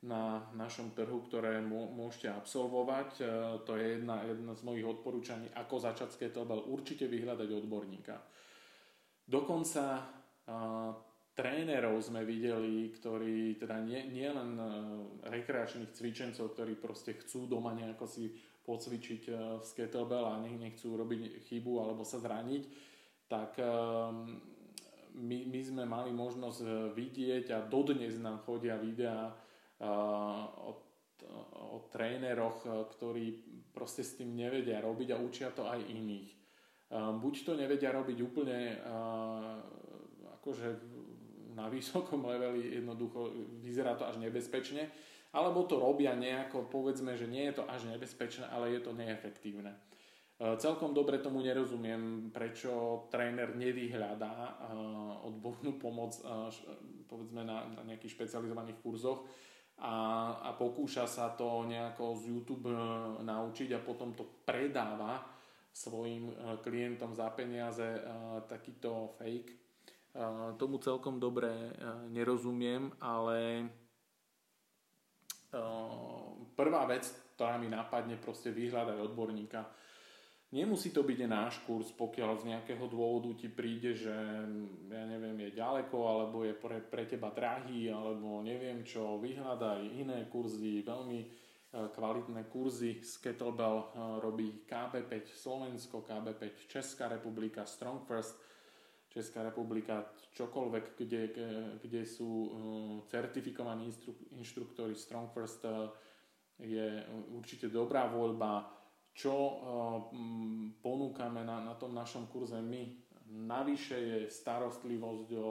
na 0.01 0.49
našom 0.57 0.97
trhu, 0.97 1.21
ktoré 1.29 1.61
môžete 1.65 2.33
absolvovať. 2.33 3.21
To 3.69 3.73
je 3.77 4.01
jedna, 4.01 4.25
jedna 4.25 4.53
z 4.57 4.63
mojich 4.65 4.89
odporúčaní, 4.89 5.53
ako 5.53 5.77
začať 5.77 6.09
s 6.13 6.21
kettlebell. 6.21 6.65
Určite 6.65 7.05
vyhľadať 7.09 7.49
odborníka. 7.53 8.17
Dokonca 9.29 10.09
trénerov 11.41 11.97
sme 12.05 12.21
videli, 12.29 12.93
ktorí 12.93 13.57
teda 13.57 13.81
nie, 13.81 14.05
nie 14.13 14.29
len 14.29 14.61
e, 14.61 14.65
rekreačných 15.33 15.97
cvičencov, 15.97 16.53
ktorí 16.53 16.77
proste 16.77 17.17
chcú 17.17 17.49
doma 17.49 17.73
nejako 17.73 18.05
si 18.05 18.29
pocvičiť 18.69 19.23
s 19.65 19.73
e, 19.73 19.75
kettlebell 19.81 20.29
a 20.29 20.37
nechcú 20.45 21.01
robiť 21.01 21.41
chybu 21.49 21.81
alebo 21.81 22.05
sa 22.05 22.21
zraniť, 22.21 22.93
tak 23.31 23.63
my, 25.15 25.39
my 25.47 25.61
sme 25.63 25.87
mali 25.87 26.11
možnosť 26.11 26.91
vidieť 26.99 27.55
a 27.55 27.63
dodnes 27.63 28.19
nám 28.19 28.43
chodia 28.43 28.75
videá 28.75 29.31
o, 29.79 30.75
o 31.71 31.79
tréneroch, 31.95 32.67
ktorí 32.67 33.39
proste 33.71 34.03
s 34.03 34.19
tým 34.19 34.35
nevedia 34.35 34.83
robiť 34.83 35.15
a 35.15 35.23
učia 35.23 35.55
to 35.55 35.63
aj 35.63 35.79
iných. 35.79 36.31
Buď 37.23 37.35
to 37.47 37.53
nevedia 37.55 37.95
robiť 37.95 38.19
úplne 38.19 38.83
akože 40.43 40.90
na 41.61 41.69
vysokom 41.69 42.25
leveli, 42.25 42.81
jednoducho 42.81 43.29
vyzerá 43.61 43.93
to 43.93 44.09
až 44.09 44.17
nebezpečne, 44.17 44.89
alebo 45.31 45.63
to 45.69 45.79
robia 45.79 46.17
nejako, 46.17 46.67
povedzme, 46.67 47.15
že 47.15 47.31
nie 47.31 47.47
je 47.53 47.63
to 47.63 47.65
až 47.69 47.87
nebezpečné, 47.87 48.51
ale 48.51 48.75
je 48.75 48.81
to 48.83 48.97
neefektívne. 48.97 49.77
E, 50.41 50.57
celkom 50.57 50.97
dobre 50.97 51.21
tomu 51.21 51.45
nerozumiem, 51.45 52.33
prečo 52.33 53.05
tréner 53.13 53.53
nevyhľadá 53.55 54.35
e, 54.35 54.53
odbornú 55.29 55.77
pomoc 55.77 56.17
e, 56.17 56.25
povedzme 57.05 57.45
na, 57.45 57.69
na 57.69 57.83
nejakých 57.85 58.17
špecializovaných 58.17 58.81
kurzoch 58.81 59.29
a, 59.85 59.95
a 60.41 60.51
pokúša 60.57 61.05
sa 61.05 61.37
to 61.37 61.69
nejako 61.69 62.17
z 62.17 62.23
YouTube 62.33 62.73
naučiť 63.21 63.77
a 63.77 63.85
potom 63.85 64.17
to 64.17 64.43
predáva 64.43 65.21
svojim 65.71 66.35
klientom 66.67 67.15
za 67.15 67.31
peniaze 67.31 67.87
takýto 68.51 69.15
fake. 69.15 69.60
Tomu 70.59 70.83
celkom 70.83 71.23
dobre 71.23 71.55
nerozumiem, 72.11 72.91
ale 72.99 73.71
prvá 76.55 76.83
vec, 76.87 77.07
ktorá 77.39 77.59
mi 77.59 77.71
napadne, 77.71 78.19
proste 78.19 78.51
vyhľadať 78.51 78.99
odborníka. 78.99 79.71
Nemusí 80.51 80.91
to 80.91 81.07
byť 81.07 81.31
náš 81.31 81.63
kurz, 81.63 81.95
pokiaľ 81.95 82.43
z 82.43 82.45
nejakého 82.51 82.91
dôvodu 82.91 83.31
ti 83.39 83.47
príde, 83.47 83.95
že 83.95 84.11
ja 84.91 85.05
neviem, 85.07 85.47
je 85.47 85.55
ďaleko, 85.55 85.95
alebo 86.11 86.43
je 86.43 86.59
pre, 86.59 86.83
pre 86.83 87.07
teba 87.07 87.31
drahý, 87.31 87.87
alebo 87.87 88.43
neviem 88.43 88.83
čo, 88.83 89.23
vyhľadaj 89.23 89.79
iné 89.95 90.27
kurzy, 90.27 90.83
veľmi 90.83 91.21
e, 91.23 91.29
kvalitné 91.95 92.51
kurzy. 92.51 92.99
Z 92.99 93.23
Kettlebell 93.23 93.79
e, 93.79 93.87
robí 94.19 94.67
KB5 94.67 95.31
Slovensko, 95.31 96.03
KB5 96.03 96.67
Česká 96.67 97.07
republika, 97.07 97.63
Strong 97.63 98.03
First 98.11 98.50
Česká 99.11 99.43
republika, 99.43 100.07
čokoľvek, 100.39 100.85
kde, 100.95 101.23
kde 101.83 102.03
sú 102.07 102.31
e, 102.31 102.49
certifikovaní 103.11 103.91
inštruktori 104.39 104.95
Strong 104.95 105.35
First 105.35 105.67
je 106.61 107.03
určite 107.35 107.67
dobrá 107.67 108.07
voľba 108.07 108.81
čo 109.15 109.35
eh, 109.35 109.55
ponúkame 110.81 111.43
na, 111.45 111.61
na 111.61 111.75
tom 111.75 111.95
našom 111.95 112.31
kurze 112.31 112.59
my. 112.63 112.83
Navyše 113.31 113.97
je 113.99 114.19
starostlivosť 114.33 115.29
o 115.39 115.49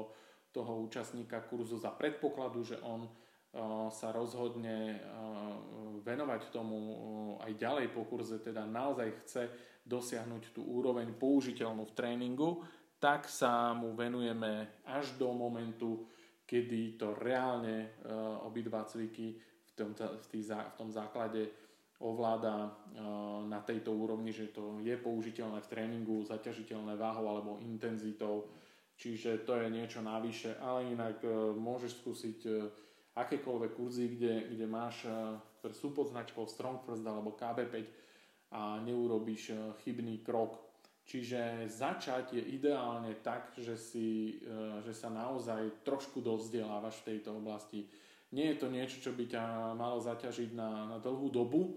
toho 0.49 0.83
účastníka 0.83 1.45
kurzu 1.45 1.77
za 1.77 1.93
predpokladu, 1.93 2.63
že 2.63 2.77
on 2.81 3.05
eh, 3.05 3.11
sa 3.93 4.09
rozhodne 4.09 4.97
eh, 4.97 5.01
venovať 6.01 6.41
tomu 6.49 6.79
aj 7.43 7.51
ďalej 7.59 7.87
po 7.91 8.07
kurze, 8.07 8.39
teda 8.39 8.63
naozaj 8.65 9.09
chce 9.23 9.43
dosiahnuť 9.85 10.53
tú 10.53 10.61
úroveň 10.65 11.13
použiteľnú 11.17 11.85
v 11.89 11.95
tréningu, 11.97 12.61
tak 12.99 13.31
sa 13.31 13.71
mu 13.71 13.95
venujeme 13.95 14.83
až 14.83 15.15
do 15.15 15.31
momentu, 15.31 16.03
kedy 16.43 16.99
to 16.99 17.15
reálne 17.15 17.95
obidva 18.43 18.83
cviky 18.83 19.39
v 19.39 19.71
tom, 19.71 19.95
v 19.95 20.75
tom 20.75 20.91
základe 20.91 21.47
ovláda 21.99 22.75
na 23.47 23.59
tejto 23.63 23.91
úrovni, 23.91 24.31
že 24.31 24.51
to 24.51 24.83
je 24.83 24.95
použiteľné 24.99 25.59
v 25.63 25.71
tréningu, 25.71 26.27
zaťažiteľné 26.27 26.95
váhou 26.95 27.27
alebo 27.27 27.59
intenzitou, 27.63 28.47
čiže 28.95 29.43
to 29.47 29.59
je 29.59 29.67
niečo 29.71 30.03
navyše, 30.03 30.59
ale 30.59 30.91
inak 30.91 31.23
e, 31.23 31.31
môžeš 31.55 32.03
skúsiť 32.03 32.39
akékoľvek 33.19 33.71
kurzy, 33.75 34.15
kde, 34.15 34.47
kde 34.55 34.65
máš, 34.67 35.03
ktoré 35.59 35.73
sú 35.75 35.91
pod 35.91 36.11
značkou 36.15 36.47
Strong 36.47 36.87
First 36.87 37.03
alebo 37.03 37.35
KB5 37.35 37.75
a 38.55 38.79
neurobíš 38.79 39.51
chybný 39.83 40.23
krok. 40.23 40.68
Čiže 41.09 41.65
začať 41.65 42.37
je 42.37 42.43
ideálne 42.53 43.17
tak, 43.25 43.57
že, 43.57 43.73
si, 43.73 44.37
že 44.85 44.93
sa 44.93 45.09
naozaj 45.09 45.81
trošku 45.81 46.21
dozdelávaš 46.21 47.01
v 47.01 47.17
tejto 47.17 47.33
oblasti. 47.41 47.89
Nie 48.29 48.53
je 48.53 48.61
to 48.61 48.67
niečo, 48.69 49.01
čo 49.01 49.17
by 49.17 49.25
ťa 49.25 49.73
malo 49.73 49.97
zaťažiť 49.97 50.53
na, 50.53 50.85
na 50.85 50.97
dlhú 51.01 51.33
dobu, 51.33 51.73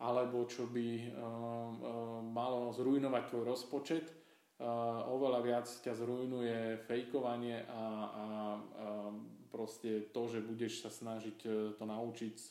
alebo 0.00 0.48
čo 0.48 0.64
by 0.64 0.88
uh, 0.96 1.12
uh, 1.12 1.68
malo 2.24 2.72
zrujnovať 2.72 3.22
tvoj 3.28 3.44
rozpočet. 3.52 4.08
Uh, 4.56 5.04
oveľa 5.12 5.44
viac 5.44 5.68
ťa 5.68 5.92
zrujnuje 5.92 6.80
fejkovanie 6.88 7.68
a, 7.68 7.68
a, 7.68 7.84
a 7.84 7.84
proste 9.52 10.08
to, 10.08 10.24
že 10.24 10.40
budeš 10.40 10.80
sa 10.80 10.88
snažiť 10.88 11.38
to 11.76 11.84
naučiť 11.84 12.32
z, 12.32 12.48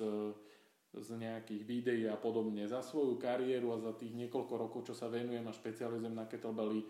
z 0.94 1.10
nejakých 1.22 1.64
videí 1.66 2.04
a 2.10 2.18
podobne. 2.18 2.66
Za 2.66 2.82
svoju 2.82 3.22
kariéru 3.22 3.78
a 3.78 3.84
za 3.84 3.94
tých 3.94 4.14
niekoľko 4.18 4.54
rokov, 4.58 4.80
čo 4.90 4.94
sa 4.98 5.06
venujem 5.06 5.46
a 5.46 5.54
špecializujem 5.54 6.16
na 6.16 6.26
kettlebelly, 6.26 6.82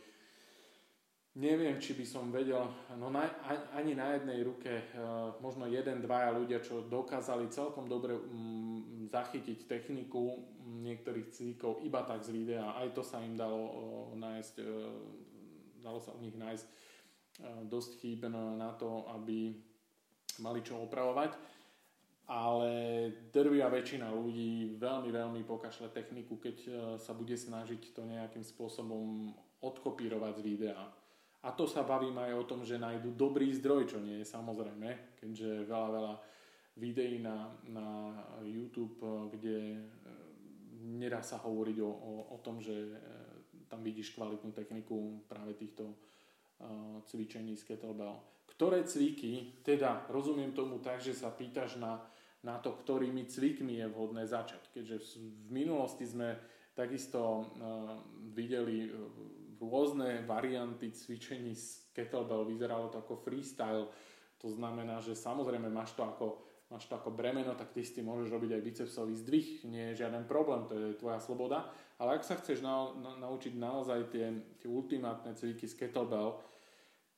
Neviem, 1.37 1.77
či 1.77 1.93
by 1.93 2.05
som 2.09 2.33
vedel, 2.33 2.57
no 2.97 3.13
na, 3.13 3.29
ani 3.77 3.93
na 3.93 4.17
jednej 4.17 4.41
ruke, 4.41 4.81
uh, 4.97 5.37
možno 5.39 5.69
jeden, 5.69 6.01
dvaja 6.01 6.33
ľudia, 6.33 6.57
čo 6.57 6.89
dokázali 6.89 7.53
celkom 7.53 7.85
dobre 7.85 8.17
um, 8.17 9.07
zachytiť 9.07 9.69
techniku 9.69 10.41
niektorých 10.67 11.29
cvikov 11.29 11.85
iba 11.85 12.01
tak 12.01 12.25
z 12.25 12.33
videa. 12.33 12.75
Aj 12.75 12.89
to 12.91 13.05
sa 13.05 13.21
im 13.21 13.37
dalo 13.37 13.61
uh, 13.61 13.71
nájsť, 14.17 14.55
uh, 14.57 14.89
dalo 15.85 16.01
sa 16.01 16.11
u 16.11 16.19
nich 16.19 16.35
nájsť 16.35 16.67
dosť 17.71 18.03
chýb 18.03 18.27
na 18.27 18.75
to, 18.75 19.07
aby 19.15 19.55
mali 20.43 20.59
čo 20.59 20.75
opravovať. 20.83 21.39
Ale 22.29 22.71
drvia 23.33 23.65
väčšina 23.73 24.13
ľudí 24.13 24.77
veľmi, 24.77 25.09
veľmi 25.09 25.41
pokašle 25.49 25.89
techniku, 25.89 26.37
keď 26.37 26.57
e, 26.61 26.69
sa 27.01 27.17
bude 27.17 27.33
snažiť 27.33 27.89
to 27.89 28.05
nejakým 28.05 28.45
spôsobom 28.45 29.33
odkopírovať 29.65 30.37
z 30.37 30.41
videa. 30.45 30.83
A 31.41 31.49
to 31.57 31.65
sa 31.65 31.81
bavím 31.81 32.21
aj 32.21 32.37
o 32.37 32.45
tom, 32.45 32.61
že 32.61 32.77
nájdu 32.77 33.17
dobrý 33.17 33.49
zdroj, 33.57 33.89
čo 33.89 33.97
nie 33.97 34.21
je 34.21 34.29
samozrejme, 34.29 35.17
keďže 35.17 35.65
veľa, 35.65 35.89
veľa 35.89 36.13
videí 36.77 37.17
na, 37.17 37.49
na 37.65 37.87
YouTube, 38.45 39.01
e, 39.01 39.33
kde 39.33 39.57
e, 39.73 39.81
nedá 41.01 41.25
sa 41.25 41.41
hovoriť 41.41 41.77
o, 41.81 41.89
o, 41.89 42.13
o 42.29 42.37
tom, 42.45 42.61
že 42.61 42.93
tam 43.69 43.81
vidíš 43.85 44.17
kvalitnú 44.17 44.53
techniku 44.53 45.21
práve 45.29 45.53
týchto 45.53 45.93
uh, 45.93 46.97
cvičení 47.05 47.53
z 47.53 47.63
kettlebell. 47.69 48.17
Ktoré 48.59 48.83
cviky, 48.83 49.63
teda 49.63 50.03
rozumiem 50.11 50.51
tomu 50.51 50.83
tak, 50.83 50.99
že 50.99 51.15
sa 51.15 51.31
pýtaš 51.31 51.79
na 51.79 52.03
na 52.43 52.55
to, 52.59 52.71
ktorými 52.71 53.27
cvikmi 53.27 53.83
je 53.83 53.87
vhodné 53.91 54.23
začať. 54.23 54.71
Keďže 54.71 55.19
v 55.19 55.49
minulosti 55.51 56.07
sme 56.07 56.39
takisto 56.71 57.19
uh, 57.19 57.99
videli 58.31 58.87
uh, 58.87 58.95
rôzne 59.59 60.23
varianty 60.23 60.95
cvičení 60.95 61.51
z 61.51 61.91
kettlebell, 61.91 62.47
vyzeralo 62.47 62.87
to 62.87 63.03
ako 63.03 63.19
freestyle, 63.19 63.91
to 64.39 64.47
znamená, 64.47 65.03
že 65.03 65.19
samozrejme 65.19 65.67
máš 65.67 65.91
to 65.99 66.07
ako, 66.07 66.39
máš 66.71 66.87
to 66.87 66.95
ako 66.95 67.11
bremeno, 67.11 67.51
tak 67.59 67.75
ty 67.75 67.83
si 67.83 67.99
môžeš 67.99 68.31
robiť 68.31 68.55
aj 68.55 68.63
bicepsový 68.63 69.19
zdvih, 69.19 69.67
nie 69.67 69.91
je 69.91 69.99
žiaden 69.99 70.23
problém, 70.23 70.63
to 70.63 70.79
je 70.79 70.95
tvoja 70.95 71.19
sloboda, 71.19 71.67
ale 71.99 72.15
ak 72.15 72.23
sa 72.23 72.39
chceš 72.39 72.63
na, 72.63 72.95
na, 72.95 73.19
naučiť 73.19 73.51
naozaj 73.59 74.15
tie, 74.15 74.31
tie 74.63 74.71
ultimátne 74.71 75.35
cviky 75.35 75.67
z 75.67 75.75
kettlebell, 75.75 76.39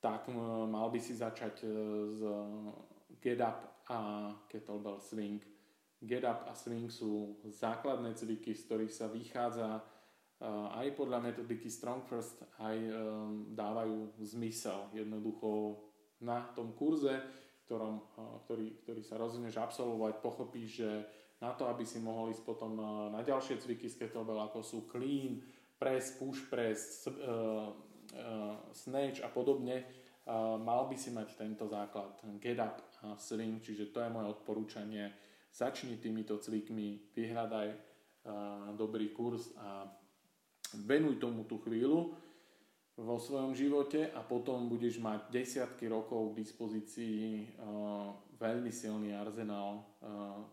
tak 0.02 0.26
mal 0.66 0.90
by 0.90 0.98
si 0.98 1.14
začať 1.14 1.62
z 2.18 2.20
get 3.22 3.38
up 3.38 3.86
a 3.86 4.30
kettlebell 4.50 4.98
swing. 4.98 5.38
Get 6.02 6.26
up 6.26 6.50
a 6.50 6.58
swing 6.58 6.90
sú 6.90 7.38
základné 7.46 8.18
cviky, 8.18 8.58
z 8.58 8.66
ktorých 8.66 8.90
sa 8.90 9.06
vychádza 9.06 9.78
aj 10.74 10.98
podľa 10.98 11.22
metodiky 11.22 11.70
Strong 11.70 12.02
First, 12.02 12.42
aj 12.58 12.74
dávajú 13.54 14.10
zmysel. 14.18 14.90
Jednoducho 14.90 15.78
na 16.26 16.50
tom 16.50 16.74
kurze, 16.74 17.22
ktorom, 17.70 18.02
ktorý, 18.42 18.82
ktorý 18.82 19.02
sa 19.06 19.22
rozhodneš 19.22 19.54
absolvovať, 19.62 20.18
pochopíš, 20.18 20.82
že 20.82 20.90
na 21.38 21.54
to, 21.54 21.70
aby 21.70 21.86
si 21.86 22.02
mohol 22.02 22.34
ísť 22.34 22.42
potom 22.42 22.74
na 23.14 23.22
ďalšie 23.22 23.62
cviky 23.62 23.86
z 23.86 24.02
kettlebell, 24.02 24.42
ako 24.42 24.66
sú 24.66 24.78
clean, 24.90 25.38
press, 25.78 26.18
push 26.18 26.42
press, 26.50 27.06
snatch 28.72 29.24
a 29.24 29.28
podobne, 29.32 29.82
uh, 29.82 30.60
mal 30.60 30.86
by 30.86 30.96
si 30.96 31.10
mať 31.10 31.34
tento 31.34 31.64
základ, 31.66 32.20
get 32.38 32.60
up 32.60 32.80
swing, 33.18 33.58
čiže 33.58 33.90
to 33.90 34.00
je 34.00 34.12
moje 34.12 34.30
odporúčanie. 34.30 35.10
Začni 35.52 36.00
týmito 36.00 36.40
cvikmi, 36.40 37.12
vyhľadaj 37.12 37.68
dobrý 38.78 39.12
kurz 39.12 39.52
a 39.58 39.84
venuj 40.88 41.20
tomu 41.20 41.44
tú 41.44 41.60
chvíľu 41.60 42.14
vo 42.96 43.16
svojom 43.18 43.52
živote 43.52 44.08
a 44.16 44.24
potom 44.24 44.70
budeš 44.70 44.96
mať 45.02 45.28
desiatky 45.28 45.90
rokov 45.92 46.32
k 46.32 46.40
dispozícii 46.40 47.52
veľmi 48.40 48.72
silný 48.72 49.12
arzenál 49.12 49.84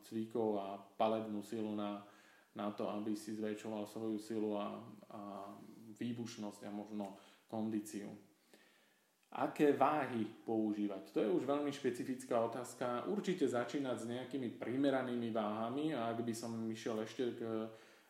cvikov 0.04 0.60
a 0.60 0.82
palebnú 1.00 1.40
silu 1.46 1.78
na, 1.78 2.04
na 2.58 2.74
to, 2.74 2.90
aby 2.90 3.16
si 3.16 3.38
zväčšoval 3.38 3.88
svoju 3.88 4.18
silu 4.20 4.60
a, 4.60 4.76
a 5.14 5.22
výbušnosť 5.96 6.68
a 6.68 6.72
možno 6.74 7.16
kondíciu. 7.50 8.14
Aké 9.30 9.78
váhy 9.78 10.26
používať? 10.26 11.14
To 11.14 11.22
je 11.22 11.30
už 11.30 11.46
veľmi 11.46 11.70
špecifická 11.70 12.42
otázka. 12.50 13.06
Určite 13.06 13.46
začínať 13.46 13.98
s 14.02 14.10
nejakými 14.10 14.58
primeranými 14.58 15.30
váhami 15.30 15.94
a 15.94 16.10
ak 16.10 16.26
by 16.26 16.34
som 16.34 16.58
išiel 16.66 16.98
ešte, 17.06 17.38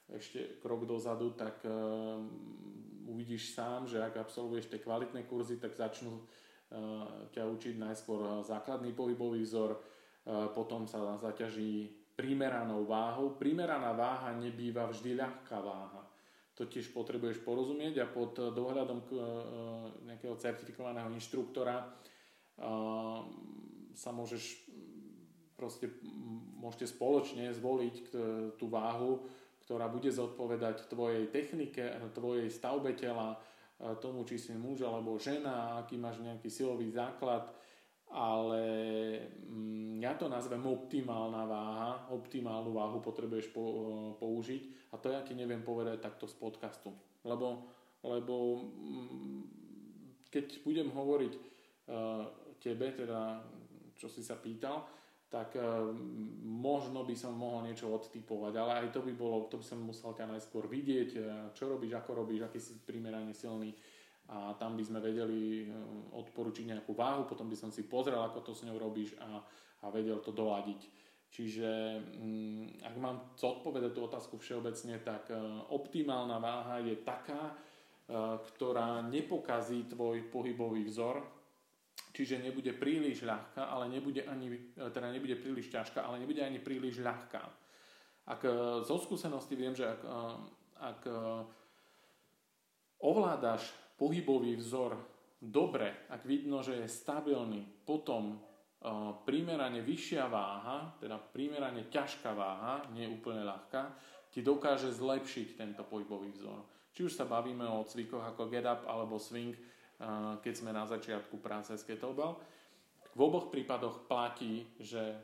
ešte 0.07 0.63
krok 0.63 0.87
dozadu, 0.87 1.35
tak 1.35 1.59
uh, 1.67 2.23
uvidíš 3.11 3.51
sám, 3.51 3.83
že 3.83 3.99
ak 3.99 4.15
absolvuješ 4.15 4.71
tie 4.71 4.79
kvalitné 4.79 5.27
kurzy, 5.27 5.59
tak 5.59 5.75
začnú 5.75 6.23
uh, 6.23 7.27
ťa 7.35 7.51
učiť 7.51 7.75
najskôr 7.75 8.39
základný 8.47 8.95
pohybový 8.95 9.43
vzor, 9.43 9.75
uh, 9.75 10.47
potom 10.55 10.87
sa 10.87 11.19
zaťaží 11.19 11.91
primeranou 12.15 12.87
váhou. 12.87 13.35
Primeraná 13.35 13.91
váha 13.91 14.31
nebýva 14.39 14.87
vždy 14.87 15.19
ľahká 15.19 15.59
váha 15.59 16.08
to 16.59 16.67
tiež 16.67 16.91
potrebuješ 16.91 17.39
porozumieť 17.47 18.03
a 18.03 18.11
pod 18.11 18.35
dohľadom 18.35 18.99
e, 18.99 19.05
nejakého 20.11 20.35
certifikovaného 20.35 21.07
inštruktora 21.15 21.79
e, 21.79 21.85
sa 23.95 24.11
môžeš 24.11 24.67
proste 25.55 25.91
môžete 26.59 26.87
spoločne 26.87 27.51
zvoliť 27.51 27.95
tú 28.55 28.65
váhu, 28.71 29.27
ktorá 29.67 29.91
bude 29.91 30.07
zodpovedať 30.07 30.87
tvojej 30.87 31.27
technike, 31.27 31.83
tvojej 32.15 32.47
stavbe 32.47 32.95
tela, 32.95 33.35
tomu, 33.99 34.23
či 34.23 34.39
si 34.39 34.55
muž 34.55 34.87
alebo 34.87 35.19
žena, 35.19 35.79
aký 35.83 35.99
máš 35.99 36.23
nejaký 36.23 36.47
silový 36.47 36.91
základ, 36.91 37.51
ale 38.09 38.63
mm, 39.45 40.01
ja 40.01 40.17
to 40.17 40.25
nazvem 40.25 40.65
optimálna 40.65 41.45
váha, 41.45 41.91
optimálnu 42.09 42.73
váhu 42.73 43.05
potrebuješ 43.05 43.53
po, 43.53 43.61
e, 43.61 43.75
použiť. 44.17 44.63
A 44.89 44.97
to 44.97 45.13
ja 45.13 45.21
ti 45.21 45.37
neviem 45.37 45.61
povedať 45.61 46.01
takto 46.01 46.25
z 46.25 46.33
podcastu, 46.41 46.89
lebo, 47.21 47.69
lebo 48.01 48.65
mm, 48.65 49.41
keď 50.29 50.61
budem 50.61 50.93
hovoriť 50.93 51.33
uh, 51.33 52.21
tebe, 52.61 52.93
teda 52.93 53.41
čo 53.97 54.05
si 54.05 54.21
sa 54.21 54.37
pýtal, 54.37 54.85
tak 55.25 55.57
uh, 55.57 55.89
možno 56.45 57.01
by 57.01 57.17
som 57.17 57.33
mohol 57.33 57.65
niečo 57.65 57.89
odtypovať, 57.89 58.53
ale 58.53 58.71
aj 58.85 58.87
to 58.93 59.01
by 59.01 59.13
bolo, 59.17 59.49
to 59.49 59.57
by 59.57 59.65
som 59.65 59.81
musel 59.81 60.13
ťa 60.13 60.29
najskôr 60.29 60.69
vidieť, 60.69 61.09
čo 61.57 61.65
robíš, 61.65 61.97
ako 61.97 62.21
robíš, 62.21 62.45
aký 62.45 62.61
si 62.61 62.77
primerane 62.77 63.33
silný, 63.33 63.73
a 64.29 64.53
tam 64.61 64.77
by 64.77 64.83
sme 64.85 65.01
vedeli 65.01 65.65
eh, 65.65 65.69
odporučiť 66.13 66.65
nejakú 66.69 66.93
váhu, 66.93 67.25
potom 67.25 67.49
by 67.49 67.57
som 67.57 67.73
si 67.73 67.89
pozrel, 67.89 68.21
ako 68.21 68.45
to 68.45 68.51
s 68.53 68.61
ňou 68.65 68.77
robíš 68.77 69.17
a, 69.17 69.41
a 69.81 69.85
vedel 69.89 70.21
to 70.21 70.29
doladiť. 70.29 71.09
Čiže 71.29 71.69
um, 72.17 72.65
ak 72.81 72.95
mám 72.97 73.37
zodpovedať 73.37 73.93
tú 73.93 74.01
otázku 74.09 74.41
všeobecne, 74.41 74.97
tak 75.05 75.29
uh, 75.29 75.61
optimálna 75.69 76.41
váha 76.41 76.81
je 76.81 76.97
taká, 77.05 77.53
uh, 77.53 78.41
ktorá 78.41 79.05
nepokazí 79.05 79.85
tvoj 79.93 80.25
pohybový 80.33 80.89
vzor, 80.89 81.21
čiže 82.17 82.41
nebude 82.41 82.73
príliš 82.73 83.29
ľahká, 83.29 83.61
ale 83.61 83.93
nebude 83.93 84.25
ani, 84.25 84.73
teda 84.73 85.13
nebude 85.13 85.37
príliš 85.37 85.69
ťažká, 85.69 86.01
ale 86.01 86.17
nebude 86.17 86.41
ani 86.41 86.57
príliš 86.57 86.97
ľahká. 86.97 87.45
Ak 88.25 88.41
uh, 88.49 88.81
zo 88.81 88.97
skúsenosti 88.97 89.53
viem, 89.53 89.77
že 89.77 89.85
ak, 89.85 90.01
ak 90.81 91.01
ovládaš 93.05 93.69
pohybový 93.99 94.55
vzor 94.55 94.95
dobre, 95.43 96.07
ak 96.07 96.23
vidno, 96.23 96.63
že 96.63 96.79
je 96.79 96.87
stabilný, 96.87 97.67
potom 97.83 98.39
uh, 98.39 99.19
primerane 99.27 99.83
vyššia 99.83 100.25
váha, 100.31 100.95
teda 101.03 101.19
primerane 101.19 101.91
ťažká 101.91 102.31
váha, 102.31 102.87
nie 102.95 103.07
úplne 103.11 103.43
ľahká, 103.43 103.91
ti 104.31 104.39
dokáže 104.39 104.95
zlepšiť 104.95 105.59
tento 105.59 105.83
pohybový 105.83 106.31
vzor. 106.31 106.63
Či 106.95 107.11
už 107.11 107.13
sa 107.13 107.27
bavíme 107.27 107.67
o 107.67 107.83
cvikoch 107.83 108.23
ako 108.23 108.47
get 108.47 108.63
up 108.63 108.87
alebo 108.87 109.19
swing, 109.19 109.51
uh, 109.55 110.39
keď 110.39 110.53
sme 110.55 110.71
na 110.71 110.87
začiatku 110.87 111.39
práce 111.43 111.75
s 111.75 111.83
kettlebell. 111.83 112.39
V 113.15 113.19
oboch 113.19 113.51
prípadoch 113.51 114.07
platí, 114.07 114.63
že 114.79 115.19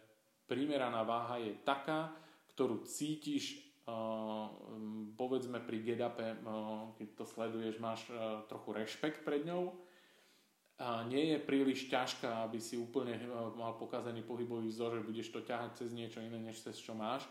primeraná 0.51 1.07
váha 1.07 1.39
je 1.39 1.55
taká, 1.63 2.11
ktorú 2.55 2.83
cítiš 2.87 3.64
povedzme 5.15 5.61
pri 5.61 5.77
Gedape, 5.85 6.41
keď 6.97 7.07
to 7.13 7.25
sleduješ, 7.25 7.77
máš 7.77 8.09
trochu 8.49 8.73
rešpekt 8.73 9.21
pred 9.21 9.45
ňou. 9.45 9.73
A 10.75 11.07
nie 11.07 11.31
je 11.31 11.39
príliš 11.39 11.87
ťažká, 11.87 12.43
aby 12.43 12.59
si 12.59 12.75
úplne 12.75 13.15
mal 13.55 13.79
pokazený 13.79 14.27
pohybový 14.27 14.67
vzor, 14.67 14.99
že 14.99 15.07
budeš 15.07 15.31
to 15.31 15.39
ťahať 15.39 15.79
cez 15.79 15.95
niečo 15.95 16.19
iné, 16.19 16.35
než 16.35 16.59
cez 16.59 16.75
čo 16.75 16.91
máš. 16.91 17.23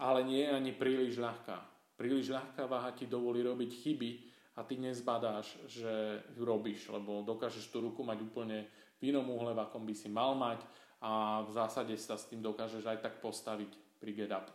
Ale 0.00 0.24
nie 0.24 0.48
je 0.48 0.54
ani 0.56 0.72
príliš 0.72 1.20
ľahká. 1.20 1.60
Príliš 2.00 2.32
ľahká 2.32 2.64
váha 2.64 2.96
ti 2.96 3.04
dovolí 3.04 3.44
robiť 3.44 3.70
chyby 3.84 4.10
a 4.56 4.64
ty 4.64 4.80
nezbadáš, 4.80 5.60
že 5.68 6.24
ju 6.32 6.40
robíš, 6.40 6.88
lebo 6.88 7.20
dokážeš 7.20 7.68
tú 7.68 7.84
ruku 7.84 8.00
mať 8.00 8.24
úplne 8.24 8.64
v 8.96 9.12
inom 9.12 9.28
úhle, 9.28 9.52
v 9.52 9.60
akom 9.60 9.84
by 9.84 9.92
si 9.92 10.08
mal 10.08 10.32
mať 10.32 10.64
a 11.04 11.44
v 11.44 11.50
zásade 11.52 11.92
sa 12.00 12.16
s 12.16 12.32
tým 12.32 12.40
dokážeš 12.40 12.88
aj 12.88 13.04
tak 13.04 13.20
postaviť 13.20 14.00
pri 14.00 14.12
get 14.16 14.32
up. 14.32 14.48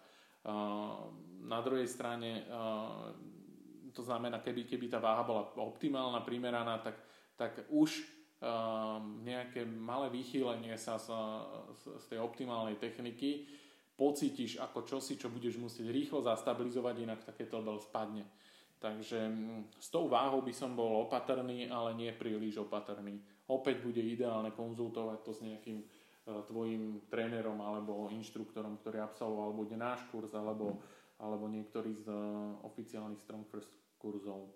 Na 1.46 1.60
druhej 1.62 1.90
strane, 1.90 2.46
to 3.94 4.02
znamená, 4.06 4.42
keby, 4.42 4.70
keby 4.70 4.90
tá 4.90 5.02
váha 5.02 5.26
bola 5.26 5.50
optimálna, 5.58 6.22
primeraná, 6.22 6.82
tak, 6.82 6.98
tak 7.34 7.66
už 7.70 8.06
nejaké 9.26 9.66
malé 9.66 10.14
vychýlenie 10.14 10.78
sa 10.78 11.02
z, 11.02 11.10
z 11.98 12.06
tej 12.14 12.20
optimálnej 12.22 12.78
techniky 12.78 13.48
pocítiš 13.96 14.60
ako 14.60 14.84
čosi, 14.84 15.16
čo 15.16 15.32
budeš 15.32 15.56
musieť 15.56 15.88
rýchlo 15.88 16.20
zastabilizovať, 16.20 16.96
inak 17.00 17.24
také 17.24 17.48
kettlebell 17.48 17.80
spadne. 17.80 18.28
Takže 18.76 19.20
s 19.80 19.88
tou 19.88 20.12
váhou 20.12 20.44
by 20.44 20.52
som 20.52 20.76
bol 20.76 21.08
opatrný, 21.08 21.72
ale 21.72 21.96
nie 21.96 22.12
príliš 22.12 22.60
opatrný. 22.68 23.24
Opäť 23.48 23.82
bude 23.82 24.04
ideálne 24.04 24.52
konzultovať 24.52 25.20
to 25.24 25.32
s 25.32 25.40
nejakým 25.42 25.80
tvojim 26.26 27.06
trénerom 27.06 27.62
alebo 27.62 28.10
inštruktorom, 28.10 28.82
ktorý 28.82 29.06
absolvoval 29.06 29.54
buď 29.54 29.68
náš 29.78 30.02
kurz 30.10 30.34
alebo, 30.34 30.82
alebo 31.22 31.46
niektorý 31.46 31.94
z 32.02 32.10
oficiálnych 32.66 33.22
Strong 33.22 33.46
First 33.46 33.70
kurzov. 34.02 34.50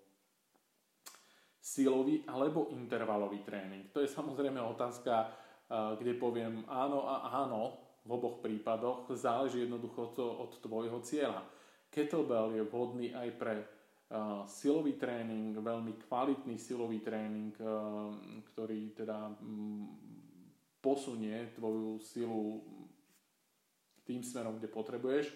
Silový 1.62 2.26
alebo 2.26 2.74
intervalový 2.74 3.46
tréning. 3.46 3.94
To 3.94 4.02
je 4.02 4.10
samozrejme 4.10 4.58
otázka, 4.58 5.30
kde 5.70 6.18
poviem 6.18 6.66
áno 6.66 7.06
a 7.06 7.30
áno 7.46 7.78
v 8.02 8.10
oboch 8.10 8.42
prípadoch. 8.42 9.06
Záleží 9.14 9.62
jednoducho 9.62 10.10
to 10.16 10.26
od 10.26 10.58
tvojho 10.58 10.98
cieľa. 11.06 11.46
Kettlebell 11.86 12.58
je 12.58 12.66
vhodný 12.66 13.14
aj 13.14 13.28
pre 13.38 13.54
silový 14.50 14.98
tréning, 14.98 15.54
veľmi 15.54 15.94
kvalitný 16.02 16.58
silový 16.58 16.98
tréning, 16.98 17.54
ktorý 18.50 18.90
teda 18.98 19.30
posunie 20.80 21.52
tvoju 21.54 22.00
silu 22.00 22.64
tým 24.04 24.24
smerom, 24.24 24.58
kde 24.58 24.68
potrebuješ. 24.68 25.28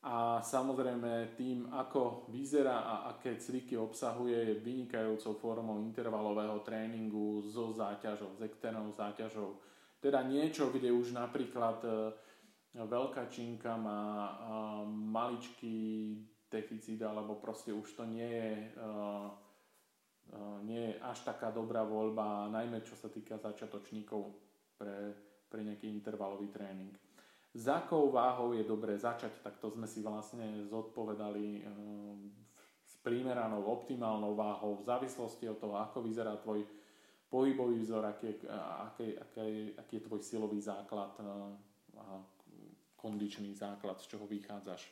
A 0.00 0.40
samozrejme 0.40 1.36
tým, 1.36 1.68
ako 1.72 2.24
vyzerá 2.32 2.80
a 2.84 2.94
aké 3.12 3.36
cviky 3.36 3.76
obsahuje, 3.76 4.36
je 4.36 4.64
vynikajúcou 4.64 5.36
formou 5.36 5.76
intervalového 5.84 6.64
tréningu 6.64 7.44
so 7.44 7.72
záťažou, 7.76 8.32
s 8.36 8.40
externou 8.40 8.88
záťažou. 8.96 9.60
Teda 10.00 10.24
niečo, 10.24 10.72
kde 10.72 10.88
už 10.88 11.12
napríklad 11.12 11.84
uh, 11.84 12.16
veľká 12.72 13.28
činka 13.28 13.74
má 13.76 14.30
maličký 14.88 16.16
deficit, 16.50 17.02
alebo 17.02 17.34
proste 17.38 17.74
už 17.74 17.98
to 17.98 18.06
nie 18.06 18.30
je, 18.30 18.54
nie 20.62 20.82
je 20.90 20.94
až 21.02 21.18
taká 21.26 21.50
dobrá 21.50 21.82
voľba, 21.82 22.46
najmä 22.50 22.82
čo 22.86 22.94
sa 22.94 23.10
týka 23.10 23.42
začiatočníkov 23.42 24.49
pre, 24.80 25.12
pre 25.52 25.60
nejaký 25.60 25.92
intervalový 25.92 26.48
tréning. 26.48 26.96
Za 27.52 27.84
akou 27.84 28.08
váhou 28.08 28.56
je 28.56 28.64
dobré 28.64 28.96
začať, 28.96 29.44
tak 29.44 29.60
to 29.60 29.68
sme 29.68 29.84
si 29.84 30.00
vlastne 30.00 30.64
zodpovedali 30.70 31.66
s 32.86 32.94
primeranou 33.04 33.68
optimálnou 33.68 34.32
váhou 34.32 34.80
v 34.80 34.86
závislosti 34.88 35.50
od 35.50 35.58
toho, 35.60 35.76
ako 35.76 36.00
vyzerá 36.00 36.38
tvoj 36.40 36.64
pohybový 37.28 37.82
vzor, 37.82 38.06
aký, 38.06 38.46
aký, 38.86 39.18
aký, 39.18 39.74
aký 39.76 39.92
je 39.98 40.06
tvoj 40.06 40.20
silový 40.22 40.62
základ 40.62 41.12
a 42.00 42.22
kondičný 42.96 43.50
základ, 43.54 43.98
z 43.98 44.14
čoho 44.14 44.30
vychádzaš. 44.30 44.86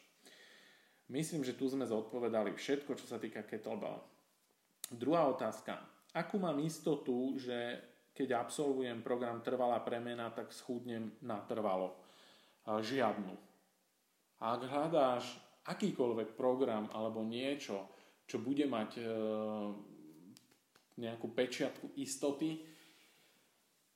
Myslím, 1.08 1.40
že 1.46 1.56
tu 1.56 1.70
sme 1.70 1.88
zodpovedali 1.88 2.52
všetko, 2.52 2.92
čo 2.98 3.06
sa 3.08 3.16
týka 3.16 3.46
kettlebell. 3.46 4.02
Druhá 4.92 5.24
otázka. 5.30 5.78
Akú 6.12 6.36
mám 6.40 6.58
istotu, 6.60 7.36
že 7.40 7.80
keď 8.18 8.34
absolvujem 8.34 8.98
program 9.06 9.38
trvalá 9.38 9.78
premena, 9.78 10.34
tak 10.34 10.50
schudnem 10.50 11.14
natrvalo? 11.22 11.94
Žiadnu. 12.66 13.34
Ak 14.42 14.60
hľadáš 14.66 15.38
akýkoľvek 15.70 16.34
program 16.34 16.90
alebo 16.90 17.22
niečo, 17.22 17.86
čo 18.28 18.42
bude 18.42 18.66
mať 18.68 18.90
e, 19.00 19.02
nejakú 21.00 21.32
pečiatku 21.32 21.96
istoty, 21.96 22.60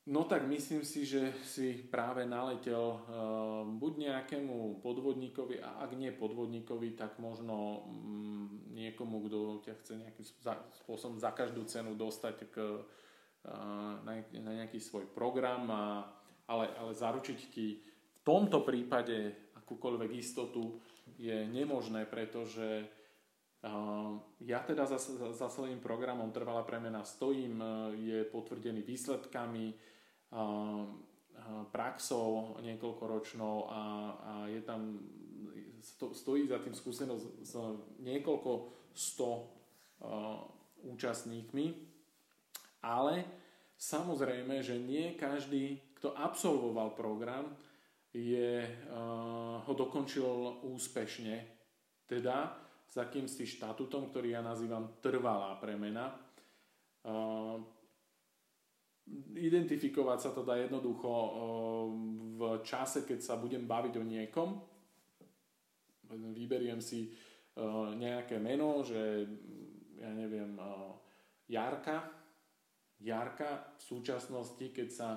No 0.02 0.26
tak 0.26 0.50
myslím 0.50 0.82
si, 0.82 1.06
že 1.06 1.30
si 1.46 1.78
práve 1.78 2.26
naletel 2.26 2.74
uh, 2.74 3.62
buď 3.62 3.92
nejakému 4.10 4.82
podvodníkovi 4.82 5.62
a 5.62 5.86
ak 5.86 5.94
nie 5.94 6.10
podvodníkovi, 6.10 6.98
tak 6.98 7.22
možno 7.22 7.86
um, 7.86 8.66
niekomu, 8.74 9.22
kto 9.30 9.62
ťa 9.62 9.74
chce 9.78 9.92
nejakým 10.02 10.26
spôsobom 10.82 11.22
za 11.22 11.30
každú 11.30 11.62
cenu 11.70 11.94
dostať 11.94 12.50
k, 12.50 12.82
na, 14.06 14.12
na 14.22 14.52
nejaký 14.62 14.78
svoj 14.78 15.10
program, 15.10 15.66
a, 15.70 15.84
ale, 16.46 16.70
ale 16.78 16.92
zaručiť 16.94 17.40
ti 17.50 17.82
v 17.82 18.20
tomto 18.22 18.62
prípade 18.62 19.50
akúkoľvek 19.58 20.10
istotu 20.14 20.78
je 21.18 21.46
nemožné, 21.50 22.06
pretože 22.06 22.86
uh, 23.66 24.14
ja 24.46 24.62
teda 24.62 24.86
za, 24.86 24.98
za, 25.34 25.48
svojím 25.50 25.82
programom 25.82 26.30
Trvalá 26.30 26.62
premena 26.62 27.02
stojím, 27.02 27.58
je 27.98 28.22
potvrdený 28.26 28.86
výsledkami, 28.86 29.74
praxou 31.72 32.56
niekoľkoročnou 32.62 33.68
a, 33.68 33.82
a 34.22 34.32
je 34.48 34.60
tam, 34.64 34.80
stojí 36.14 36.48
za 36.48 36.58
tým 36.62 36.72
skúsenosť 36.72 37.26
s 37.42 37.52
niekoľko 38.00 38.52
sto 38.94 39.50
účastníkmi, 40.82 41.91
ale 42.82 43.24
samozrejme, 43.78 44.60
že 44.62 44.76
nie 44.76 45.14
každý, 45.14 45.80
kto 45.98 46.12
absolvoval 46.18 46.98
program, 46.98 47.54
je, 48.12 48.60
ho 49.64 49.72
dokončil 49.72 50.60
úspešne, 50.68 51.48
teda 52.04 52.52
s 52.84 53.00
akýmsi 53.00 53.48
štatutom, 53.48 54.12
ktorý 54.12 54.36
ja 54.36 54.44
nazývam 54.44 55.00
trvalá 55.00 55.56
premena 55.56 56.12
identifikovať 59.32 60.18
sa 60.22 60.30
to 60.30 60.46
dá 60.46 60.54
jednoducho 60.60 61.10
v 62.38 62.42
čase, 62.62 63.02
keď 63.02 63.18
sa 63.18 63.34
budem 63.34 63.66
baviť 63.66 63.94
o 63.98 64.04
niekom. 64.06 64.50
Vyberiem 66.12 66.78
si 66.78 67.10
nejaké 67.98 68.38
meno, 68.38 68.84
že 68.86 69.26
ja 69.98 70.12
neviem, 70.14 70.54
Jarka. 71.50 72.21
Jarka 73.02 73.76
v 73.78 73.82
súčasnosti, 73.82 74.66
keď 74.70 74.88
sa 74.88 75.10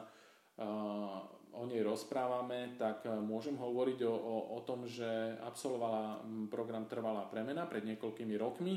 o 1.56 1.64
nej 1.70 1.86
rozprávame, 1.86 2.76
tak 2.76 3.08
môžem 3.24 3.56
hovoriť 3.56 4.00
o, 4.04 4.12
o, 4.12 4.36
o 4.58 4.60
tom, 4.66 4.90
že 4.90 5.38
absolvovala 5.40 6.26
program 6.52 6.90
Trvalá 6.90 7.30
premena 7.32 7.64
pred 7.70 7.88
niekoľkými 7.88 8.36
rokmi. 8.36 8.76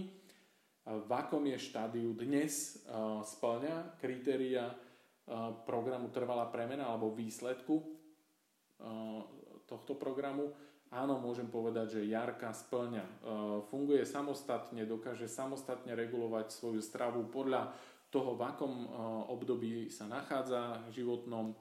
V 0.89 1.11
akom 1.13 1.45
je 1.49 1.59
štádiu 1.59 2.15
dnes 2.15 2.81
splňa 3.25 3.99
kritéria 4.01 4.73
programu 5.69 6.09
Trvalá 6.09 6.49
premena 6.49 6.89
alebo 6.89 7.13
výsledku 7.13 7.99
tohto 9.69 10.01
programu, 10.01 10.57
áno, 10.89 11.21
môžem 11.21 11.47
povedať, 11.53 12.01
že 12.01 12.09
Jarka 12.09 12.57
splňa. 12.57 13.05
Funguje 13.69 14.09
samostatne, 14.09 14.89
dokáže 14.89 15.29
samostatne 15.29 15.93
regulovať 15.93 16.49
svoju 16.49 16.81
stravu 16.81 17.29
podľa 17.29 17.77
toho, 18.09 18.37
v 18.37 18.43
akom 18.45 18.75
období 19.29 19.93
sa 19.93 20.09
nachádza 20.09 20.89
životnom, 20.93 21.53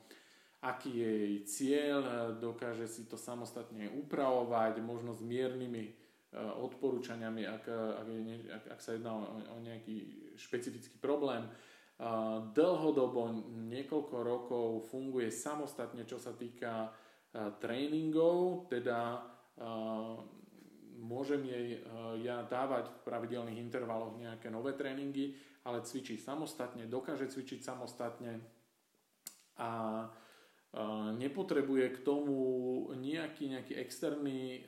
aký 0.63 0.89
je 0.89 1.11
jej 1.11 1.37
cieľ, 1.45 1.99
dokáže 2.39 2.89
si 2.89 3.05
to 3.05 3.19
samostatne 3.19 3.93
upravovať, 3.93 4.81
možno 4.81 5.13
s 5.13 5.21
miernymi 5.21 6.07
odporúčaniami, 6.37 7.47
ak, 7.47 7.63
ak, 7.71 8.07
ak, 8.51 8.63
ak 8.75 8.79
sa 8.83 8.97
jedná 8.97 9.15
o 9.53 9.57
nejaký 9.63 9.95
špecifický 10.35 10.99
problém. 10.99 11.47
Dlhodobo, 12.53 13.31
niekoľko 13.69 14.15
rokov 14.21 14.67
funguje 14.91 15.33
samostatne, 15.33 16.05
čo 16.05 16.21
sa 16.21 16.35
týka 16.35 16.93
tréningov, 17.57 18.69
teda 18.69 19.23
môžem 20.97 21.41
jej 21.45 21.67
ja 22.21 22.45
dávať 22.45 22.89
v 22.89 22.97
pravidelných 23.05 23.61
intervaloch 23.61 24.17
nejaké 24.17 24.49
nové 24.49 24.73
tréningy, 24.77 25.33
ale 25.67 25.83
cvičí 25.83 26.15
samostatne, 26.15 26.87
dokáže 26.87 27.27
cvičiť 27.27 27.59
samostatne 27.59 28.39
a 29.59 29.69
nepotrebuje 31.19 31.99
k 31.99 32.03
tomu 32.05 32.37
nejaký, 32.95 33.49
nejaký 33.49 33.73
externý 33.81 34.41
e, 34.41 34.59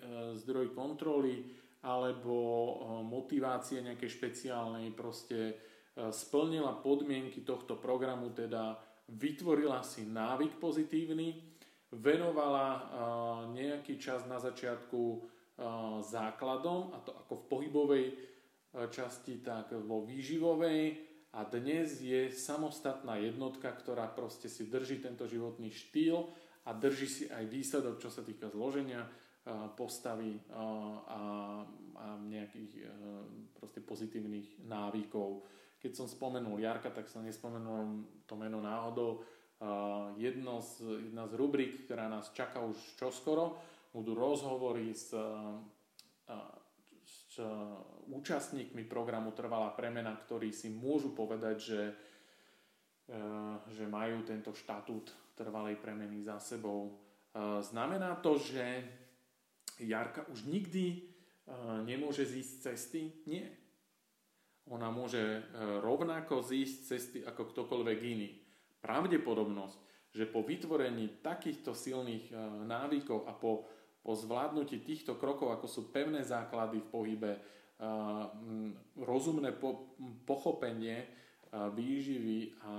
zdroj 0.41 0.73
kontroly 0.73 1.45
alebo 1.85 2.35
e, 2.35 2.71
motivácie 3.05 3.83
nejakej 3.83 4.09
špeciálnej, 4.09 4.91
proste 4.91 5.55
splnila 5.99 6.79
podmienky 6.79 7.43
tohto 7.43 7.75
programu, 7.75 8.31
teda 8.31 8.79
vytvorila 9.11 9.83
si 9.83 10.07
návyk 10.07 10.55
pozitívny, 10.55 11.35
venovala 11.91 12.87
nejaký 13.51 13.99
čas 13.99 14.23
na 14.23 14.39
začiatku 14.39 15.27
základom, 15.99 16.95
a 16.95 17.03
to 17.03 17.11
ako 17.11 17.33
v 17.35 17.47
pohybovej 17.51 18.05
časti, 18.73 19.41
tak 19.41 19.73
vo 19.73 20.05
výživovej 20.05 21.01
a 21.33 21.45
dnes 21.45 22.01
je 22.01 22.29
samostatná 22.29 23.17
jednotka, 23.21 23.69
ktorá 23.73 24.09
proste 24.09 24.49
si 24.49 24.69
drží 24.69 25.01
tento 25.01 25.25
životný 25.25 25.73
štýl 25.73 26.29
a 26.65 26.73
drží 26.73 27.07
si 27.09 27.25
aj 27.29 27.45
výsledok, 27.49 27.97
čo 28.01 28.13
sa 28.13 28.21
týka 28.21 28.49
zloženia 28.49 29.09
postavy 29.73 30.37
a, 30.53 30.65
a 31.09 31.19
nejakých 32.29 32.85
proste 33.57 33.81
pozitívnych 33.81 34.61
návykov. 34.69 35.41
Keď 35.79 35.91
som 35.95 36.05
spomenul 36.11 36.61
Jarka, 36.61 36.93
tak 36.93 37.09
som 37.09 37.25
nespomenul 37.25 38.05
to 38.29 38.37
meno 38.37 38.61
náhodou. 38.61 39.25
Jedno 40.19 40.61
z, 40.61 41.09
jedna 41.09 41.25
z 41.25 41.33
rubrik, 41.39 41.87
ktorá 41.87 42.05
nás 42.05 42.29
čaká 42.35 42.61
už 42.61 42.77
čoskoro, 42.99 43.57
budú 43.89 44.13
rozhovory 44.13 44.93
s, 44.93 45.09
s 47.29 47.37
účastníkmi 48.09 48.89
programu 48.89 49.29
Trvalá 49.37 49.69
premena, 49.77 50.17
ktorí 50.17 50.49
si 50.49 50.73
môžu 50.73 51.13
povedať, 51.13 51.57
že, 51.61 51.81
že 53.69 53.85
majú 53.85 54.25
tento 54.25 54.49
štatút 54.49 55.37
trvalej 55.37 55.77
premeny 55.77 56.25
za 56.25 56.41
sebou. 56.41 56.97
Znamená 57.61 58.17
to, 58.17 58.41
že 58.41 58.81
Jarka 59.77 60.25
už 60.33 60.49
nikdy 60.49 61.05
nemôže 61.85 62.25
zísť 62.25 62.53
cesty? 62.73 63.13
Nie. 63.29 63.45
Ona 64.73 64.89
môže 64.89 65.45
rovnako 65.85 66.41
zísť 66.41 66.77
cesty 66.81 67.19
ako 67.21 67.53
ktokoľvek 67.53 67.99
iný. 68.09 68.29
Pravdepodobnosť, 68.81 69.77
že 70.17 70.25
po 70.25 70.41
vytvorení 70.41 71.21
takýchto 71.21 71.77
silných 71.77 72.33
návykov 72.65 73.29
a 73.29 73.33
po, 73.37 73.69
po 73.99 74.15
zvládnutí 74.15 74.81
týchto 74.81 75.19
krokov, 75.19 75.51
ako 75.53 75.67
sú 75.67 75.81
pevné 75.91 76.23
základy 76.23 76.79
v 76.81 76.87
pohybe, 76.87 77.31
rozumné 78.99 79.55
po, 79.55 79.95
pochopenie 80.27 81.07
výživy 81.53 82.59
a 82.63 82.73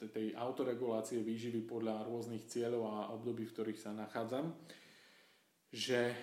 tej 0.00 0.32
autoregulácie 0.32 1.20
výživy 1.20 1.68
podľa 1.68 2.08
rôznych 2.08 2.48
cieľov 2.48 2.82
a 2.88 3.12
období, 3.12 3.44
v 3.44 3.52
ktorých 3.52 3.80
sa 3.80 3.92
nachádzam, 3.92 4.48
že 5.70 6.16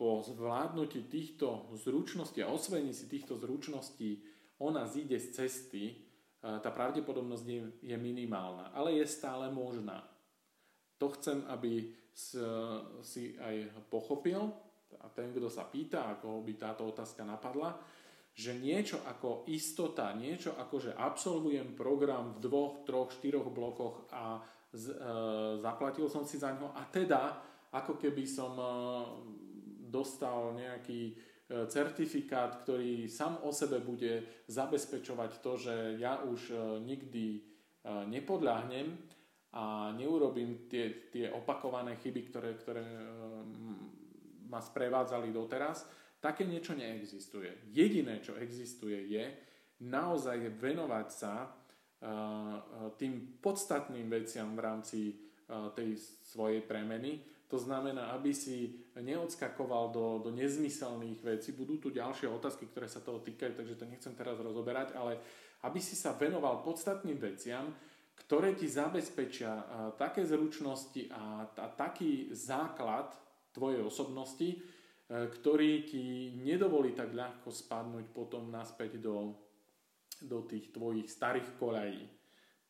po 0.00 0.24
zvládnutí 0.24 1.06
týchto 1.06 1.70
zručností 1.76 2.40
a 2.40 2.50
osvojení 2.50 2.96
si 2.96 3.06
týchto 3.06 3.36
zručností 3.36 4.24
ona 4.58 4.88
zíde 4.88 5.20
z 5.20 5.28
cesty, 5.36 5.84
tá 6.40 6.70
pravdepodobnosť 6.72 7.44
je 7.84 7.96
minimálna, 8.00 8.72
ale 8.72 8.96
je 8.96 9.06
stále 9.06 9.52
možná. 9.52 10.08
To 10.96 11.12
chcem, 11.12 11.44
aby 11.52 11.92
si 13.04 13.36
aj 13.36 13.86
pochopil. 13.92 14.40
A 15.04 15.06
ten, 15.12 15.30
kto 15.36 15.52
sa 15.52 15.68
pýta, 15.68 16.16
ako 16.16 16.40
by 16.40 16.52
táto 16.56 16.88
otázka 16.88 17.22
napadla, 17.22 17.76
že 18.36 18.52
niečo 18.52 19.00
ako 19.08 19.48
istota, 19.48 20.12
niečo 20.12 20.52
ako, 20.60 20.76
že 20.76 20.92
absolvujem 20.92 21.72
program 21.72 22.36
v 22.36 22.44
dvoch, 22.44 22.84
troch, 22.84 23.08
štyroch 23.08 23.48
blokoch 23.48 24.04
a 24.12 24.44
z, 24.76 24.92
e, 24.92 24.96
zaplatil 25.64 26.04
som 26.12 26.28
si 26.28 26.36
za 26.36 26.52
ňo 26.52 26.76
a 26.76 26.84
teda 26.92 27.40
ako 27.72 27.96
keby 27.96 28.28
som 28.28 28.52
e, 28.60 28.66
dostal 29.88 30.52
nejaký 30.52 31.00
e, 31.08 31.14
certifikát, 31.72 32.60
ktorý 32.60 33.08
sám 33.08 33.40
o 33.40 33.56
sebe 33.56 33.80
bude 33.80 34.44
zabezpečovať 34.52 35.30
to, 35.40 35.52
že 35.56 35.74
ja 35.96 36.20
už 36.20 36.52
e, 36.52 36.56
nikdy 36.84 37.26
e, 37.32 37.40
nepodľahnem 38.12 39.15
a 39.56 39.88
neurobím 39.96 40.68
tie, 40.68 41.08
tie 41.08 41.32
opakované 41.32 41.96
chyby, 41.96 42.20
ktoré, 42.28 42.50
ktoré 42.60 42.84
e, 42.84 43.08
ma 44.52 44.60
sprevádzali 44.60 45.32
doteraz, 45.32 45.88
Také 46.26 46.48
niečo 46.48 46.72
neexistuje. 46.72 47.70
Jediné, 47.70 48.24
čo 48.24 48.34
existuje, 48.40 48.98
je 49.06 49.24
naozaj 49.84 50.58
venovať 50.58 51.08
sa 51.12 51.54
tým 52.98 53.38
podstatným 53.38 54.10
veciam 54.10 54.56
v 54.56 54.60
rámci 54.60 55.00
tej 55.76 55.94
svojej 56.26 56.64
premeny. 56.64 57.22
To 57.46 57.62
znamená, 57.62 58.10
aby 58.18 58.34
si 58.34 58.74
neodskakoval 58.98 59.94
do, 59.94 60.06
do 60.18 60.30
nezmyselných 60.34 61.22
vecí. 61.22 61.54
Budú 61.54 61.78
tu 61.78 61.94
ďalšie 61.94 62.26
otázky, 62.26 62.66
ktoré 62.66 62.90
sa 62.90 62.98
toho 62.98 63.22
týkajú, 63.22 63.54
takže 63.54 63.78
to 63.78 63.86
nechcem 63.86 64.18
teraz 64.18 64.42
rozoberať, 64.42 64.98
ale 64.98 65.22
aby 65.62 65.78
si 65.78 65.94
sa 65.94 66.18
venoval 66.18 66.66
podstatným 66.66 67.22
veciam, 67.22 67.70
ktoré 68.16 68.56
ti 68.56 68.66
zabezpečia 68.66 69.52
také 70.00 70.24
zručnosti 70.24 71.12
a, 71.12 71.46
taký 71.76 72.32
základ 72.32 73.12
tvojej 73.52 73.84
osobnosti, 73.84 74.60
E, 75.06 75.30
ktorý 75.30 75.86
ti 75.86 76.34
nedovolí 76.34 76.90
tak 76.90 77.14
ľahko 77.14 77.54
spadnúť 77.54 78.10
potom 78.10 78.50
naspäť 78.50 78.98
do, 78.98 79.38
do 80.18 80.42
tých 80.42 80.74
tvojich 80.74 81.06
starých 81.06 81.54
koľají. 81.62 82.02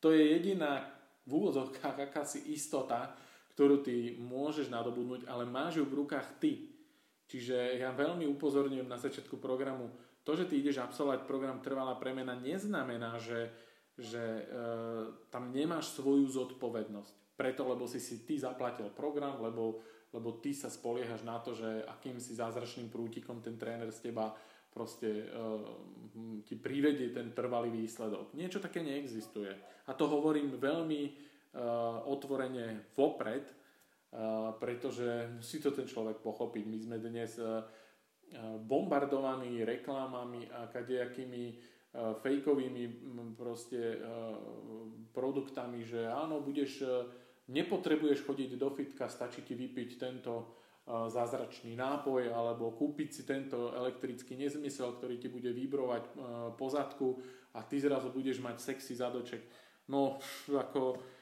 To 0.04 0.12
je 0.12 0.36
jediná 0.36 0.84
v 1.24 1.30
úvodzovkách 1.32 2.12
akási 2.12 2.52
istota, 2.52 3.16
ktorú 3.56 3.80
ty 3.80 4.20
môžeš 4.20 4.68
nadobudnúť, 4.68 5.24
ale 5.24 5.48
máš 5.48 5.80
ju 5.80 5.88
v 5.88 6.04
rukách 6.04 6.36
ty. 6.36 6.76
Čiže 7.26 7.80
ja 7.80 7.90
veľmi 7.96 8.28
upozorňujem 8.36 8.86
na 8.86 9.00
začiatku 9.00 9.40
programu, 9.40 9.88
to, 10.22 10.36
že 10.36 10.46
ty 10.46 10.60
ideš 10.60 10.84
absolvovať 10.84 11.24
program 11.24 11.64
Trvalá 11.64 11.96
premena, 11.96 12.36
neznamená, 12.36 13.16
že, 13.16 13.48
že 13.96 14.20
e, 14.20 14.44
tam 15.32 15.50
nemáš 15.50 15.96
svoju 15.96 16.28
zodpovednosť. 16.28 17.36
Preto, 17.36 17.68
lebo 17.68 17.88
si 17.88 18.00
si 18.00 18.24
ty 18.28 18.36
zaplatil 18.36 18.92
program, 18.92 19.40
lebo 19.40 19.80
lebo 20.16 20.38
ty 20.40 20.56
sa 20.56 20.72
spoliehaš 20.72 21.26
na 21.28 21.36
to, 21.44 21.52
že 21.52 21.84
akým 21.84 22.16
si 22.16 22.32
zázračným 22.32 22.88
prútikom 22.88 23.44
ten 23.44 23.60
tréner 23.60 23.92
z 23.92 24.08
teba 24.08 24.32
proste 24.72 25.28
uh, 25.28 25.60
ti 26.44 26.56
privedie 26.56 27.12
ten 27.12 27.32
trvalý 27.32 27.72
výsledok. 27.72 28.32
Niečo 28.36 28.60
také 28.60 28.84
neexistuje. 28.84 29.52
A 29.88 29.92
to 29.92 30.08
hovorím 30.08 30.56
veľmi 30.56 31.02
uh, 31.08 32.04
otvorene 32.08 32.92
vopred, 32.92 33.44
uh, 33.48 34.52
pretože 34.56 35.32
musí 35.36 35.60
to 35.64 35.72
ten 35.72 35.88
človek 35.88 36.20
pochopiť. 36.20 36.64
My 36.68 36.78
sme 36.80 36.96
dnes 37.00 37.40
uh, 37.40 37.64
bombardovaní 38.64 39.64
reklamami 39.64 40.48
a 40.52 40.68
kadejakými 40.68 41.75
fejkovými 41.96 42.84
proste 43.40 43.96
uh, 43.96 44.36
produktami, 45.16 45.80
že 45.80 46.04
áno, 46.04 46.44
budeš 46.44 46.84
uh, 46.84 47.08
Nepotrebuješ 47.46 48.26
chodiť 48.26 48.58
do 48.58 48.74
fitka, 48.74 49.06
stačí 49.06 49.46
ti 49.46 49.54
vypiť 49.54 49.90
tento 50.02 50.58
zázračný 50.86 51.78
nápoj 51.78 52.30
alebo 52.30 52.74
kúpiť 52.74 53.08
si 53.10 53.22
tento 53.26 53.70
elektrický 53.74 54.38
nezmysel, 54.38 54.98
ktorý 54.98 55.18
ti 55.18 55.26
bude 55.26 55.50
vybrovať 55.50 56.02
e, 56.06 56.10
po 56.54 56.66
zadku 56.70 57.18
a 57.58 57.66
ty 57.66 57.82
zrazu 57.82 58.14
budeš 58.14 58.38
mať 58.38 58.62
sexy 58.62 58.94
zadoček. 58.94 59.42
No, 59.90 60.18
ako 60.66 61.14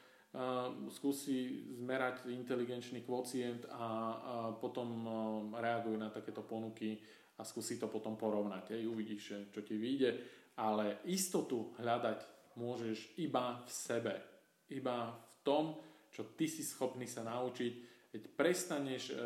skúsi 0.90 1.70
zmerať 1.78 2.26
inteligenčný 2.26 3.06
kvocient 3.06 3.70
a, 3.70 4.50
potom 4.58 5.06
reaguj 5.54 5.94
na 5.94 6.10
takéto 6.10 6.42
ponuky 6.42 6.98
a 7.38 7.46
skúsi 7.46 7.78
to 7.78 7.86
potom 7.86 8.18
porovnať. 8.18 8.74
Aj 8.74 8.82
uvidíš, 8.82 9.54
čo 9.54 9.60
ti 9.62 9.78
vyjde. 9.78 10.10
Ale 10.54 11.02
istotu 11.10 11.74
hľadať 11.78 12.22
môžeš 12.54 13.18
iba 13.18 13.62
v 13.66 13.70
sebe. 13.70 14.14
Iba 14.70 15.10
v 15.10 15.32
tom, 15.42 15.64
čo 16.14 16.34
ty 16.38 16.46
si 16.46 16.62
schopný 16.62 17.10
sa 17.10 17.26
naučiť, 17.26 17.72
keď 18.14 18.22
prestaneš 18.38 19.10
eh, 19.10 19.18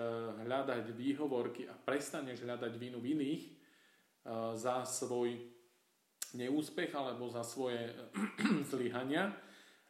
hľadať 0.49 0.97
výhovorky 0.97 1.69
a 1.69 1.77
prestaneš 1.77 2.41
hľadať 2.41 2.73
vinu 2.81 3.05
v 3.05 3.13
iných 3.13 3.43
eh, 3.45 3.53
za 4.57 4.89
svoj 4.89 5.37
neúspech 6.33 6.93
alebo 6.97 7.29
za 7.29 7.45
svoje 7.45 7.93
zlyhania. 8.73 9.37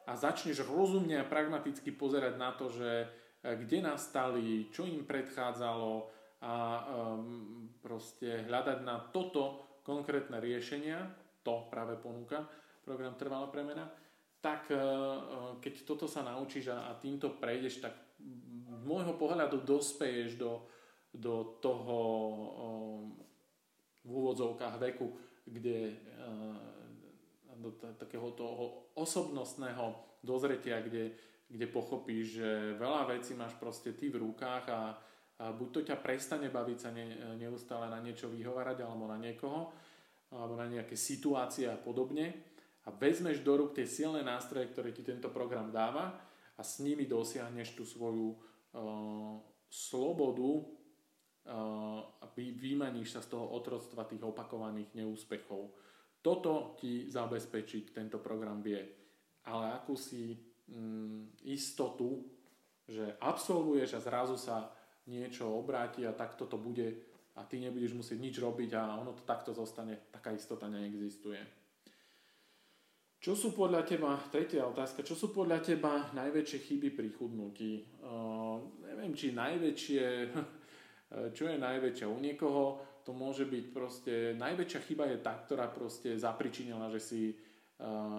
A 0.09 0.16
začneš 0.16 0.64
rozumne 0.66 1.20
a 1.20 1.29
pragmaticky 1.29 1.94
pozerať 1.94 2.35
na 2.35 2.51
to, 2.59 2.74
že 2.74 3.07
eh, 3.07 3.55
kde 3.55 3.87
nastali, 3.87 4.66
čo 4.74 4.83
im 4.83 5.07
predchádzalo 5.07 6.18
a 6.38 6.87
proste 7.83 8.46
hľadať 8.46 8.87
na 8.87 9.11
toto 9.11 9.59
konkrétne 9.83 10.38
riešenia, 10.38 11.03
to 11.48 11.64
práve 11.72 11.96
ponúka 11.96 12.44
program 12.84 13.16
Trvalá 13.16 13.48
premena, 13.48 13.88
tak 14.44 14.68
eh, 14.68 14.76
eh, 14.76 15.52
keď 15.64 15.74
toto 15.88 16.04
sa 16.04 16.20
naučíš 16.20 16.68
a, 16.68 16.92
týmto 17.00 17.40
prejdeš, 17.40 17.80
tak 17.80 17.96
z 18.68 18.84
môjho 18.84 19.16
pohľadu 19.16 19.64
dospeješ 19.64 20.37
do, 20.37 20.68
do 21.16 21.56
toho 21.64 21.98
eh, 22.37 23.00
v 24.04 24.11
úvodzovkách 24.12 24.76
veku, 24.80 25.12
kde 25.44 25.96
do 27.61 27.74
takého 27.98 28.32
toho 28.32 28.88
osobnostného 28.96 30.16
dozretia, 30.24 30.80
kde, 30.80 31.12
kde 31.44 31.66
pochopíš, 31.68 32.40
že 32.40 32.78
veľa 32.78 33.12
vecí 33.12 33.37
máš 33.37 33.52
proste 33.61 33.92
ty 33.92 34.08
v 34.08 34.22
rukách 34.22 34.64
a, 34.70 34.96
a 35.40 35.44
buď 35.52 35.68
to 35.68 35.80
ťa 35.92 35.96
prestane 36.00 36.48
baviť 36.48 36.78
sa 36.78 36.88
ne, 36.94 37.37
neustále 37.37 37.90
na 37.92 38.00
niečo 38.00 38.32
vyhovárať 38.32 38.80
alebo 38.80 39.11
na 39.11 39.18
niekoho, 39.20 39.72
alebo 40.32 40.54
na 40.56 40.68
nejaké 40.68 40.94
situácie 40.94 41.68
a 41.68 41.80
podobne, 41.80 42.48
a 42.88 42.90
vezmeš 42.90 43.44
do 43.44 43.52
rúk 43.52 43.76
tie 43.76 43.84
silné 43.84 44.24
nástroje, 44.24 44.72
ktoré 44.72 44.96
ti 44.96 45.04
tento 45.04 45.28
program 45.28 45.68
dáva 45.68 46.16
a 46.56 46.62
s 46.64 46.80
nimi 46.80 47.04
dosiahneš 47.04 47.76
tú 47.76 47.84
svoju 47.84 48.32
uh, 48.32 49.36
slobodu 49.68 50.52
uh, 50.56 52.00
a 52.16 52.24
vy, 52.32 52.56
vymaníš 52.56 53.12
sa 53.12 53.20
z 53.20 53.36
toho 53.36 53.44
otroctva 53.52 54.08
tých 54.08 54.24
opakovaných 54.24 54.96
neúspechov. 54.96 55.76
Toto 56.24 56.80
ti 56.80 57.12
zabezpečiť 57.12 57.92
tento 57.92 58.24
program 58.24 58.64
vie. 58.64 58.80
Ale 59.44 59.76
akúsi 59.76 60.32
um, 60.72 61.28
istotu, 61.44 62.24
že 62.88 63.20
absolvuješ 63.20 64.00
a 64.00 64.04
zrazu 64.04 64.40
sa 64.40 64.72
niečo 65.12 65.44
obráti 65.44 66.08
a 66.08 66.16
takto 66.16 66.48
to 66.48 66.56
bude 66.56 67.08
a 67.38 67.46
ty 67.46 67.62
nebudeš 67.62 67.94
musieť 67.94 68.18
nič 68.18 68.35
robiť 68.42 68.74
a 68.74 68.98
ono 68.98 69.14
to 69.14 69.22
takto 69.22 69.55
zostane, 69.55 70.11
taká 70.11 70.35
istota 70.35 70.66
neexistuje. 70.66 71.38
Čo 73.18 73.35
sú 73.35 73.48
podľa 73.55 73.83
teba, 73.83 74.14
tretia 74.31 74.66
otázka, 74.66 75.03
čo 75.03 75.14
sú 75.14 75.35
podľa 75.35 75.59
teba 75.62 76.11
najväčšie 76.14 76.59
chyby 76.59 76.88
pri 76.94 77.09
chudnutí? 77.14 77.98
Uh, 78.03 78.62
neviem, 78.87 79.11
či 79.14 79.35
najväčšie, 79.35 80.05
čo 81.37 81.44
je 81.46 81.57
najväčšia 81.59 82.07
u 82.07 82.18
niekoho, 82.18 82.79
to 83.03 83.11
môže 83.16 83.46
byť 83.46 83.64
proste, 83.74 84.14
najväčšia 84.38 84.81
chyba 84.87 85.11
je 85.11 85.18
tá, 85.18 85.35
ktorá 85.35 85.66
proste 85.70 86.14
zapričinila, 86.14 86.90
že 86.90 87.01
si 87.01 87.22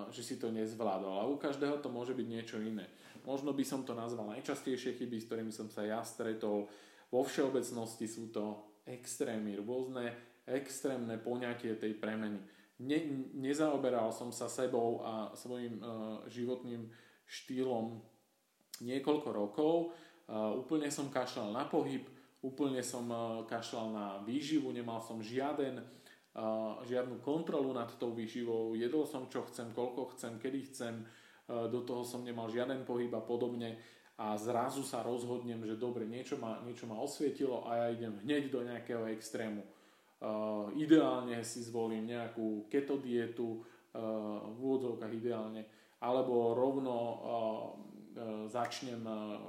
že 0.10 0.24
si 0.24 0.40
to 0.40 0.52
nezvládol. 0.56 1.20
A 1.20 1.28
u 1.28 1.36
každého 1.36 1.84
to 1.84 1.92
môže 1.92 2.16
byť 2.16 2.28
niečo 2.28 2.58
iné. 2.64 2.88
Možno 3.28 3.52
by 3.52 3.64
som 3.68 3.84
to 3.84 3.92
nazval 3.92 4.32
najčastejšie 4.32 4.96
chyby, 4.96 5.20
s 5.20 5.28
ktorými 5.28 5.52
som 5.52 5.68
sa 5.68 5.84
ja 5.84 6.00
stretol. 6.00 6.72
Vo 7.12 7.22
všeobecnosti 7.28 8.08
sú 8.08 8.32
to 8.32 8.69
extrémy, 8.90 9.62
rôzne 9.62 10.12
extrémne 10.50 11.14
poňatie 11.22 11.78
tej 11.78 11.94
premeny. 12.02 12.42
Ne, 12.80 13.28
nezaoberal 13.38 14.10
som 14.10 14.34
sa 14.34 14.50
sebou 14.50 15.04
a 15.06 15.30
svojim 15.36 15.78
uh, 15.78 16.24
životným 16.32 16.90
štýlom 17.28 18.02
niekoľko 18.82 19.30
rokov. 19.30 19.76
Uh, 20.26 20.58
úplne 20.58 20.90
som 20.90 21.12
kašľal 21.12 21.54
na 21.54 21.68
pohyb, 21.68 22.08
úplne 22.42 22.80
som 22.80 23.06
uh, 23.12 23.44
kašľal 23.46 23.88
na 23.92 24.06
výživu, 24.24 24.72
nemal 24.72 25.04
som 25.04 25.20
žiaden, 25.20 25.84
uh, 25.84 26.80
žiadnu 26.88 27.20
kontrolu 27.20 27.76
nad 27.76 27.92
tou 28.00 28.16
výživou, 28.16 28.74
jedol 28.80 29.04
som 29.04 29.28
čo 29.28 29.44
chcem, 29.52 29.70
koľko 29.76 30.16
chcem, 30.16 30.40
kedy 30.40 30.60
chcem, 30.72 31.04
uh, 31.04 31.68
do 31.68 31.84
toho 31.84 32.08
som 32.08 32.24
nemal 32.24 32.48
žiaden 32.48 32.88
pohyb 32.88 33.12
a 33.12 33.22
podobne 33.22 33.76
a 34.20 34.36
zrazu 34.36 34.84
sa 34.84 35.00
rozhodnem, 35.00 35.64
že 35.64 35.80
dobre, 35.80 36.04
niečo 36.04 36.36
ma, 36.36 36.60
niečo 36.68 36.84
ma 36.92 37.00
osvietilo 37.00 37.64
a 37.64 37.88
ja 37.88 37.96
idem 37.96 38.20
hneď 38.28 38.52
do 38.52 38.60
nejakého 38.68 39.08
extrému. 39.16 39.64
Uh, 40.20 40.68
ideálne 40.76 41.40
si 41.48 41.64
zvolím 41.64 42.12
nejakú 42.12 42.68
keto 42.68 43.00
dietu, 43.00 43.64
uh, 43.64 44.44
v 44.52 44.58
úvodzovkách 44.60 45.14
ideálne, 45.16 45.64
alebo 46.04 46.52
rovno 46.52 46.96
uh, 47.00 47.16
uh, 47.16 48.44
začnem 48.52 49.00
uh, 49.08 49.48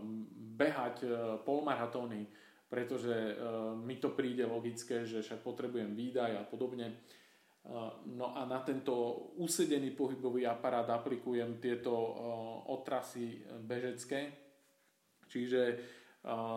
behať 0.54 0.96
uh, 1.02 1.12
polmaratóny, 1.42 2.30
pretože 2.70 3.35
mi 3.83 3.98
to 3.98 4.14
príde 4.14 4.46
logické, 4.46 5.02
že 5.02 5.26
však 5.26 5.42
potrebujem 5.42 5.90
výdaj 5.90 6.38
a 6.38 6.46
podobne. 6.46 7.02
No 8.14 8.30
a 8.30 8.46
na 8.46 8.62
tento 8.62 8.94
usedený 9.42 9.90
pohybový 9.98 10.46
aparát 10.46 10.87
aplikujem 10.87 11.59
tieto 11.59 11.90
otrasy 12.70 13.42
bežecké, 13.66 14.49
čiže 15.30 15.62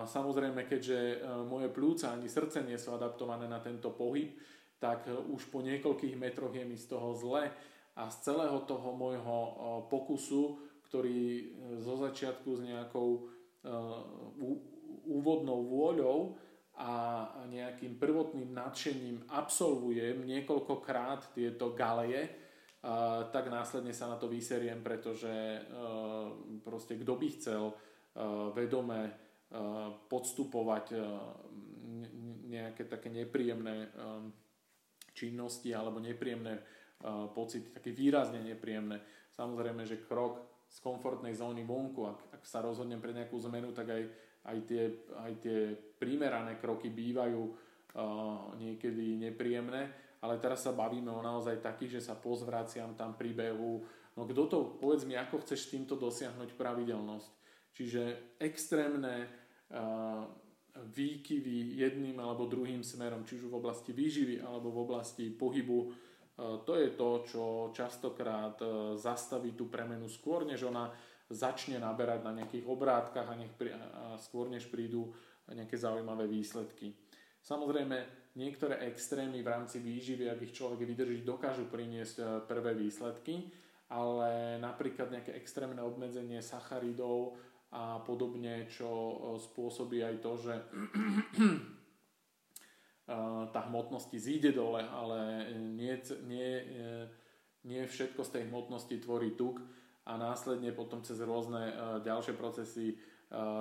Samozrejme, 0.04 0.68
keďže 0.68 1.24
moje 1.48 1.72
plúca 1.72 2.12
ani 2.12 2.28
srdce 2.28 2.68
nie 2.68 2.76
sú 2.76 2.92
adaptované 3.00 3.48
na 3.48 3.64
tento 3.64 3.96
pohyb, 3.96 4.36
tak 4.76 5.08
už 5.08 5.48
po 5.48 5.64
niekoľkých 5.64 6.20
metroch 6.20 6.52
je 6.52 6.68
mi 6.68 6.76
z 6.76 6.92
toho 6.92 7.16
zle 7.16 7.48
a 7.96 8.04
z 8.12 8.18
celého 8.28 8.60
toho 8.68 8.92
môjho 8.92 9.38
pokusu, 9.88 10.60
ktorý 10.94 11.20
e, 11.24 11.44
zo 11.82 11.98
začiatku 11.98 12.50
s 12.54 12.62
nejakou 12.62 13.10
e, 13.18 13.22
úvodnou 15.10 15.66
vôľou 15.66 16.38
a 16.78 17.26
nejakým 17.50 17.98
prvotným 18.02 18.54
nadšením 18.54 19.30
absolvujem 19.30 20.26
niekoľkokrát 20.26 21.34
tieto 21.38 21.70
galeje, 21.78 22.34
tak 23.30 23.46
následne 23.48 23.94
sa 23.94 24.10
na 24.10 24.18
to 24.18 24.26
vyseriem, 24.26 24.82
pretože 24.82 25.30
e, 25.30 25.62
proste 26.66 27.00
kto 27.00 27.14
by 27.16 27.28
chcel 27.40 27.64
vedome 28.54 29.10
podstupovať 30.10 30.86
nejaké 32.50 32.86
také 32.86 33.10
nepríjemné 33.10 33.90
činnosti 35.14 35.70
alebo 35.74 36.02
nepríjemné 36.02 36.58
pocity, 37.34 37.70
také 37.74 37.94
výrazne 37.94 38.42
nepríjemné. 38.42 39.02
Samozrejme, 39.34 39.86
že 39.86 40.06
krok 40.06 40.66
z 40.70 40.78
komfortnej 40.82 41.38
zóny 41.38 41.62
vonku, 41.66 42.06
ak, 42.10 42.20
ak 42.42 42.44
sa 42.50 42.66
rozhodnem 42.66 42.98
pre 42.98 43.14
nejakú 43.14 43.38
zmenu, 43.46 43.70
tak 43.74 43.94
aj, 43.94 44.04
aj, 44.50 44.58
tie, 44.66 44.84
aj 45.22 45.34
tie 45.42 45.60
primerané 46.02 46.58
kroky 46.58 46.90
bývajú 46.90 47.42
niekedy 48.58 49.22
nepríjemné, 49.22 49.94
ale 50.26 50.42
teraz 50.42 50.66
sa 50.66 50.74
bavíme 50.74 51.14
o 51.14 51.22
naozaj 51.22 51.62
takých, 51.62 52.02
že 52.02 52.10
sa 52.10 52.18
pozvraciam 52.18 52.98
tam 52.98 53.14
pri 53.14 53.38
behu. 53.38 53.86
No 54.18 54.26
kto 54.26 54.42
to, 54.50 54.58
povedz 54.82 55.06
mi, 55.06 55.14
ako 55.14 55.46
chceš 55.46 55.70
týmto 55.70 55.94
dosiahnuť 55.94 56.58
pravidelnosť. 56.58 57.43
Čiže 57.74 58.38
extrémne 58.38 59.28
výkyvy 60.74 61.78
jedným 61.78 62.18
alebo 62.18 62.50
druhým 62.50 62.82
smerom, 62.86 63.26
či 63.26 63.38
už 63.42 63.50
v 63.50 63.58
oblasti 63.58 63.94
výživy 63.94 64.42
alebo 64.42 64.74
v 64.74 64.82
oblasti 64.86 65.30
pohybu. 65.30 65.80
To 66.38 66.74
je 66.74 66.90
to, 66.98 67.10
čo 67.30 67.44
častokrát 67.74 68.58
zastaví 68.98 69.54
tú 69.54 69.70
premenu 69.70 70.10
skôr, 70.10 70.46
než 70.50 70.66
ona 70.66 70.90
začne 71.30 71.78
naberať 71.78 72.26
na 72.26 72.34
nejakých 72.42 72.66
obrátkach 72.66 73.26
a, 73.30 73.38
nech, 73.38 73.54
a 73.58 74.18
skôr 74.18 74.50
než 74.50 74.70
prídu 74.70 75.14
nejaké 75.50 75.78
zaujímavé 75.78 76.26
výsledky. 76.26 76.94
Samozrejme, 77.44 78.32
niektoré 78.40 78.82
extrémy 78.90 79.46
v 79.46 79.52
rámci 79.52 79.78
výživy, 79.78 80.30
ak 80.30 80.42
ich 80.42 80.56
človek 80.56 80.82
vydrží, 80.88 81.22
dokážu 81.22 81.70
priniesť 81.70 82.48
prvé 82.50 82.74
výsledky, 82.74 83.52
ale 83.94 84.58
napríklad 84.58 85.14
nejaké 85.14 85.38
extrémne 85.38 85.84
obmedzenie 85.86 86.42
sacharidov 86.42 87.38
a 87.74 87.98
podobne, 88.06 88.70
čo 88.70 88.86
e, 88.86 89.16
spôsobí 89.42 90.06
aj 90.06 90.16
to, 90.22 90.32
že 90.38 90.54
e, 90.62 91.60
tá 93.50 93.60
hmotnosti 93.66 94.14
zíde 94.14 94.54
dole, 94.54 94.86
ale 94.86 95.50
nie, 95.58 95.98
nie, 96.30 96.52
e, 96.62 97.10
nie 97.66 97.82
všetko 97.82 98.22
z 98.22 98.30
tej 98.30 98.44
hmotnosti 98.54 98.94
tvorí 99.02 99.34
tuk 99.34 99.66
a 100.06 100.22
následne 100.22 100.70
potom 100.70 101.02
cez 101.02 101.18
rôzne 101.24 101.74
ďalšie 102.04 102.36
procesy 102.36 103.00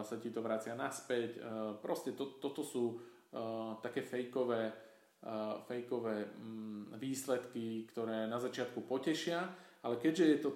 sa 0.03 0.17
ti 0.19 0.35
to 0.35 0.43
vracia 0.43 0.75
naspäť. 0.75 1.39
Proste 1.79 2.19
to, 2.19 2.35
toto 2.43 2.67
sú 2.67 2.99
také 3.79 4.03
fejkové, 4.03 4.75
fejkové 5.71 6.35
mm, 6.35 6.99
výsledky, 6.99 7.87
ktoré 7.87 8.27
na 8.27 8.43
začiatku 8.43 8.83
potešia, 8.83 9.47
ale 9.83 9.99
keďže 9.99 10.25
je 10.25 10.39
to, 10.39 10.51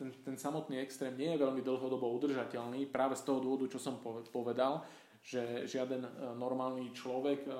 ten, 0.00 0.08
ten 0.24 0.36
samotný 0.40 0.80
extrém 0.80 1.12
nie 1.12 1.36
je 1.36 1.42
veľmi 1.44 1.60
dlhodobo 1.60 2.08
udržateľný, 2.16 2.88
práve 2.88 3.12
z 3.12 3.28
toho 3.28 3.44
dôvodu, 3.44 3.68
čo 3.68 3.76
som 3.76 4.00
povedal, 4.32 4.80
že 5.20 5.68
žiaden 5.68 6.00
e, 6.00 6.10
normálny 6.32 6.88
človek, 6.96 7.44
e, 7.44 7.52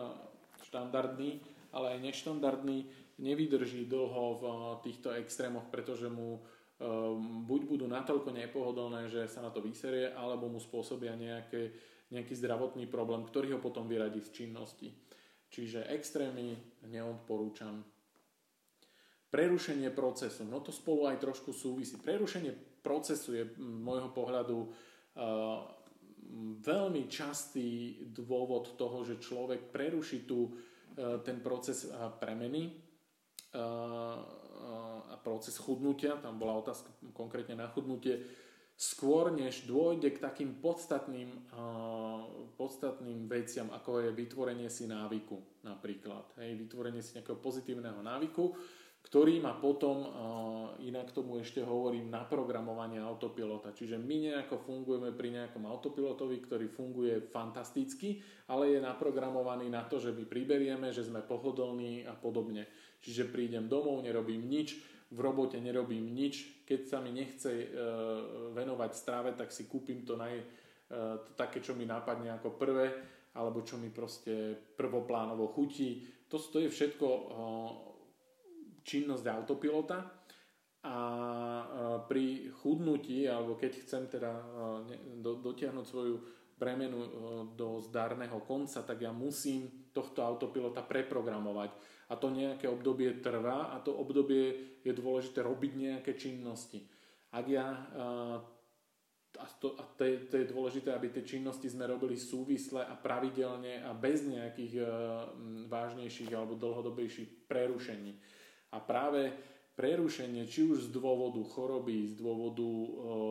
štandardný, 0.65 1.45
ale 1.77 1.97
aj 1.97 1.99
neštandardný, 2.09 2.79
nevydrží 3.21 3.85
dlho 3.85 4.25
v 4.41 4.43
e, 4.49 4.53
týchto 4.89 5.13
extrémoch, 5.13 5.69
pretože 5.69 6.09
mu 6.09 6.41
buď 7.45 7.61
budú 7.69 7.85
natoľko 7.85 8.33
nepohodlné, 8.33 9.13
že 9.13 9.29
sa 9.29 9.45
na 9.45 9.53
to 9.53 9.61
vyserie, 9.61 10.17
alebo 10.17 10.49
mu 10.49 10.57
spôsobia 10.57 11.13
nejaké, 11.13 11.77
nejaký 12.09 12.33
zdravotný 12.33 12.89
problém, 12.89 13.21
ktorý 13.21 13.53
ho 13.53 13.61
potom 13.61 13.85
vyradí 13.85 14.25
z 14.25 14.33
činnosti. 14.33 14.89
Čiže 15.53 15.93
extrémy 15.93 16.57
neodporúčam. 16.89 17.85
Prerušenie 19.31 19.95
procesu, 19.95 20.43
no 20.43 20.59
to 20.59 20.75
spolu 20.75 21.07
aj 21.07 21.23
trošku 21.23 21.55
súvisí. 21.55 21.95
Prerušenie 21.99 22.83
procesu 22.83 23.39
je 23.39 23.45
môjho 23.63 24.11
pohľadu 24.11 24.59
uh, 24.59 24.69
veľmi 26.59 27.07
častý 27.07 28.03
dôvod 28.11 28.75
toho, 28.75 29.07
že 29.07 29.23
človek 29.23 29.71
preruší 29.71 30.27
tu 30.27 30.51
uh, 30.51 31.23
ten 31.23 31.39
proces 31.39 31.87
uh, 31.87 32.11
premeny 32.19 32.91
a 33.51 35.19
proces 35.27 35.59
chudnutia, 35.59 36.23
tam 36.23 36.39
bola 36.39 36.63
otázka 36.63 36.87
konkrétne 37.11 37.59
na 37.59 37.67
chudnutie, 37.67 38.23
skôr 38.79 39.35
než 39.35 39.67
dôjde 39.67 40.15
k 40.15 40.23
takým 40.23 40.57
podstatným, 40.63 41.51
podstatným 42.55 43.27
veciam, 43.27 43.69
ako 43.75 44.07
je 44.07 44.11
vytvorenie 44.15 44.71
si 44.71 44.87
návyku 44.87 45.67
napríklad. 45.67 46.31
Hej, 46.39 46.63
vytvorenie 46.63 47.03
si 47.03 47.19
nejakého 47.19 47.43
pozitívneho 47.43 48.01
návyku, 48.01 48.55
ktorý 49.11 49.43
má 49.43 49.59
potom, 49.59 50.07
inak 50.87 51.11
tomu 51.11 51.43
ešte 51.43 51.67
hovorím, 51.67 52.15
naprogramovanie 52.15 53.03
autopilota. 53.03 53.75
Čiže 53.75 53.99
my 53.99 54.31
nejako 54.31 54.63
fungujeme 54.63 55.11
pri 55.11 55.35
nejakom 55.35 55.67
autopilotovi, 55.67 56.39
ktorý 56.47 56.71
funguje 56.71 57.19
fantasticky, 57.27 58.23
ale 58.47 58.71
je 58.71 58.79
naprogramovaný 58.79 59.67
na 59.67 59.83
to, 59.83 59.99
že 59.99 60.15
my 60.15 60.23
priberieme, 60.31 60.95
že 60.95 61.03
sme 61.03 61.27
pohodlní 61.27 62.07
a 62.07 62.15
podobne. 62.15 62.71
Čiže 63.03 63.35
prídem 63.35 63.67
domov, 63.67 63.99
nerobím 64.07 64.47
nič, 64.47 64.79
v 65.11 65.19
robote 65.19 65.59
nerobím 65.59 66.15
nič, 66.15 66.63
keď 66.63 66.81
sa 66.87 67.03
mi 67.03 67.11
nechce 67.11 67.51
e, 67.51 67.67
venovať 68.55 68.91
strave, 68.95 69.35
tak 69.35 69.51
si 69.51 69.67
kúpim 69.67 70.07
to, 70.07 70.15
naj, 70.15 70.39
e, 70.39 70.45
to 71.27 71.31
také, 71.35 71.59
čo 71.59 71.75
mi 71.75 71.83
napadne 71.83 72.31
ako 72.39 72.55
prvé, 72.55 72.95
alebo 73.35 73.67
čo 73.67 73.75
mi 73.75 73.91
proste 73.91 74.55
prvoplánovo 74.79 75.51
chutí. 75.51 76.07
To, 76.31 76.39
to 76.39 76.63
je 76.63 76.71
všetko 76.71 77.07
činnosť 78.83 79.25
autopilota 79.29 79.99
a 80.81 80.97
pri 82.09 82.49
chudnutí, 82.57 83.29
alebo 83.29 83.57
keď 83.61 83.73
chcem 83.85 84.09
teda 84.09 84.33
dotiahnuť 85.21 85.85
svoju 85.85 86.17
premenu 86.57 87.01
do 87.57 87.81
zdarného 87.81 88.41
konca, 88.45 88.85
tak 88.85 89.01
ja 89.01 89.13
musím 89.13 89.89
tohto 89.93 90.21
autopilota 90.25 90.85
preprogramovať. 90.85 91.73
A 92.11 92.17
to 92.17 92.29
nejaké 92.29 92.69
obdobie 92.69 93.21
trvá 93.25 93.73
a 93.73 93.81
to 93.81 93.97
obdobie 93.97 94.81
je 94.85 94.93
dôležité 94.93 95.41
robiť 95.41 95.73
nejaké 95.77 96.13
činnosti. 96.17 96.85
Ak 97.33 97.47
ja 97.47 97.65
a, 99.39 99.47
to, 99.63 99.79
a 99.79 99.83
to, 99.95 100.03
je, 100.03 100.27
to 100.27 100.35
je 100.43 100.51
dôležité, 100.51 100.91
aby 100.91 101.09
tie 101.15 101.23
činnosti 101.23 101.71
sme 101.71 101.87
robili 101.87 102.19
súvisle 102.19 102.83
a 102.83 102.99
pravidelne 102.99 103.87
a 103.87 103.95
bez 103.95 104.27
nejakých 104.27 104.85
vážnejších 105.71 106.35
alebo 106.35 106.59
dlhodobejších 106.59 107.47
prerušení. 107.47 108.19
A 108.71 108.79
práve 108.79 109.35
prerušenie, 109.75 110.45
či 110.45 110.69
už 110.69 110.87
z 110.87 110.95
dôvodu 110.95 111.41
choroby, 111.43 112.13
z 112.13 112.15
dôvodu 112.21 112.63
uh, 112.63 112.87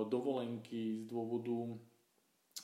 dovolenky, 0.10 1.00
z 1.00 1.06
dôvodu, 1.06 1.78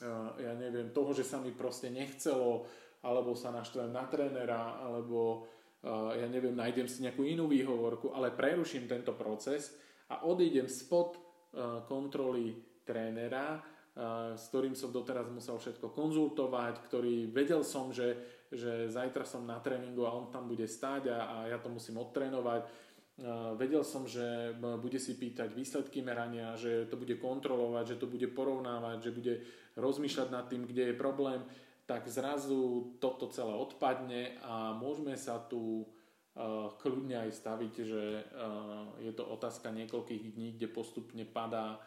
uh, 0.02 0.34
ja 0.42 0.52
neviem, 0.58 0.90
toho, 0.90 1.14
že 1.14 1.22
sa 1.22 1.38
mi 1.38 1.54
proste 1.54 1.88
nechcelo, 1.88 2.66
alebo 3.06 3.38
sa 3.38 3.54
naštvem 3.54 3.94
na 3.94 4.04
trénera, 4.10 4.82
alebo 4.82 5.46
uh, 5.86 6.18
ja 6.18 6.26
neviem, 6.26 6.58
nájdem 6.58 6.90
si 6.90 7.06
nejakú 7.06 7.22
inú 7.22 7.46
výhovorku, 7.46 8.10
ale 8.10 8.34
preruším 8.34 8.90
tento 8.90 9.14
proces 9.14 9.70
a 10.10 10.26
odídem 10.26 10.66
spod 10.66 11.14
uh, 11.16 11.86
kontroly 11.86 12.58
trénera, 12.82 13.62
uh, 13.62 14.34
s 14.34 14.50
ktorým 14.50 14.74
som 14.74 14.90
doteraz 14.90 15.30
musel 15.30 15.62
všetko 15.62 15.94
konzultovať, 15.94 16.74
ktorý 16.90 17.30
vedel 17.30 17.62
som, 17.62 17.94
že, 17.94 18.18
že 18.52 18.86
zajtra 18.90 19.26
som 19.26 19.42
na 19.42 19.58
tréningu 19.58 20.06
a 20.06 20.14
on 20.14 20.30
tam 20.30 20.46
bude 20.46 20.66
stáť 20.68 21.10
a, 21.10 21.18
a 21.18 21.36
ja 21.50 21.58
to 21.58 21.70
musím 21.70 21.98
odtrénovať. 21.98 22.86
Vedel 23.56 23.80
som, 23.80 24.04
že 24.04 24.52
bude 24.60 25.00
si 25.00 25.16
pýtať 25.16 25.56
výsledky 25.56 26.04
merania, 26.04 26.52
že 26.52 26.84
to 26.84 27.00
bude 27.00 27.16
kontrolovať, 27.16 27.96
že 27.96 28.00
to 28.04 28.06
bude 28.12 28.28
porovnávať, 28.36 29.08
že 29.08 29.16
bude 29.16 29.34
rozmýšľať 29.80 30.28
nad 30.28 30.44
tým, 30.52 30.68
kde 30.68 30.92
je 30.92 31.00
problém, 31.00 31.40
tak 31.88 32.04
zrazu 32.12 32.92
toto 33.00 33.32
celé 33.32 33.56
odpadne 33.56 34.36
a 34.44 34.76
môžeme 34.76 35.16
sa 35.16 35.40
tu 35.40 35.88
kľudne 36.84 37.24
aj 37.24 37.30
staviť, 37.32 37.74
že 37.80 38.02
je 39.00 39.12
to 39.16 39.24
otázka 39.24 39.72
niekoľkých 39.72 40.36
dní, 40.36 40.60
kde 40.60 40.68
postupne 40.68 41.24
padá 41.24 41.80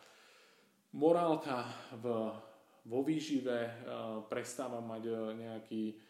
morálka 0.97 1.69
v, 1.93 2.33
vo 2.89 2.99
výžive, 3.05 3.69
prestáva 4.25 4.81
mať 4.81 5.03
nejaký 5.37 6.08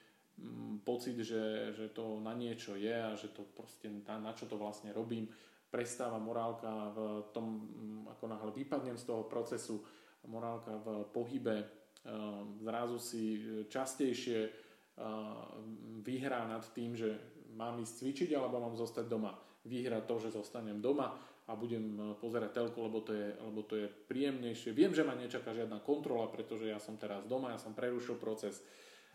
pocit, 0.83 1.19
že, 1.21 1.75
že 1.75 1.91
to 1.93 2.17
na 2.23 2.33
niečo 2.33 2.73
je 2.73 2.93
a 2.93 3.13
že 3.13 3.29
to 3.29 3.45
proste 3.53 3.91
na, 4.07 4.17
na 4.17 4.31
čo 4.33 4.49
to 4.49 4.57
vlastne 4.57 4.89
robím, 4.95 5.29
prestáva 5.69 6.17
morálka 6.17 6.69
v 6.93 6.99
tom, 7.29 7.47
mm, 7.61 8.01
ako 8.17 8.25
náhle 8.25 8.51
vypadnem 8.57 8.97
z 8.97 9.05
toho 9.05 9.29
procesu, 9.29 9.85
morálka 10.27 10.75
v 10.81 10.87
pohybe, 11.13 11.57
ehm, 11.61 12.59
zrazu 12.59 12.97
si 12.99 13.23
častejšie 13.69 14.39
ehm, 14.49 16.01
vyhrá 16.03 16.49
nad 16.49 16.65
tým, 16.73 16.97
že 16.97 17.15
mám 17.55 17.79
ísť 17.79 17.93
cvičiť 18.03 18.29
alebo 18.35 18.59
mám 18.59 18.75
zostať 18.75 19.05
doma. 19.07 19.37
Vyhrá 19.63 20.01
to, 20.03 20.17
že 20.17 20.33
zostanem 20.33 20.81
doma 20.81 21.15
a 21.49 21.57
budem 21.57 22.15
pozerať 22.21 22.53
telku, 22.53 22.77
lebo 22.85 23.01
to, 23.01 23.11
je, 23.13 23.33
lebo 23.41 23.61
to 23.65 23.73
je 23.75 23.87
príjemnejšie. 23.89 24.69
Viem, 24.69 24.93
že 24.93 25.01
ma 25.01 25.17
nečaká 25.17 25.49
žiadna 25.51 25.81
kontrola, 25.81 26.29
pretože 26.29 26.69
ja 26.69 26.77
som 26.77 26.95
teraz 26.95 27.25
doma, 27.25 27.57
ja 27.57 27.59
som 27.59 27.73
prerušil 27.73 28.21
proces 28.21 28.61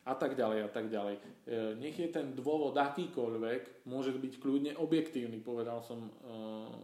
a 0.05 0.13
tak 0.13 0.37
ďalej 0.37 0.69
a 0.69 0.71
tak 0.71 0.93
ďalej. 0.93 1.17
E, 1.17 1.21
nech 1.81 1.97
je 1.97 2.13
ten 2.13 2.37
dôvod 2.37 2.77
akýkoľvek, 2.77 3.89
môže 3.89 4.13
byť 4.13 4.35
kľudne 4.37 4.73
objektívny. 4.77 5.41
Povedal 5.41 5.81
som, 5.81 6.05
e, 6.05 6.11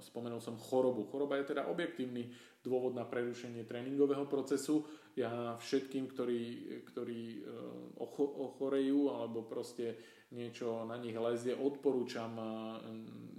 spomenul 0.01 0.41
som 0.41 0.57
chorobu. 0.57 1.05
Choroba 1.12 1.37
je 1.37 1.53
teda 1.53 1.68
objektívny 1.68 2.33
dôvod 2.64 2.97
na 2.97 3.05
prerušenie 3.05 3.68
tréningového 3.68 4.25
procesu. 4.25 4.89
Ja 5.21 5.53
všetkým, 5.61 6.09
ktorí, 6.09 6.43
ktorí 6.89 7.21
e, 7.37 7.41
ochorejú 8.25 9.12
alebo 9.12 9.45
proste 9.45 10.01
niečo 10.33 10.89
na 10.89 10.97
nich 10.97 11.16
lezie, 11.18 11.53
odporúčam 11.53 12.31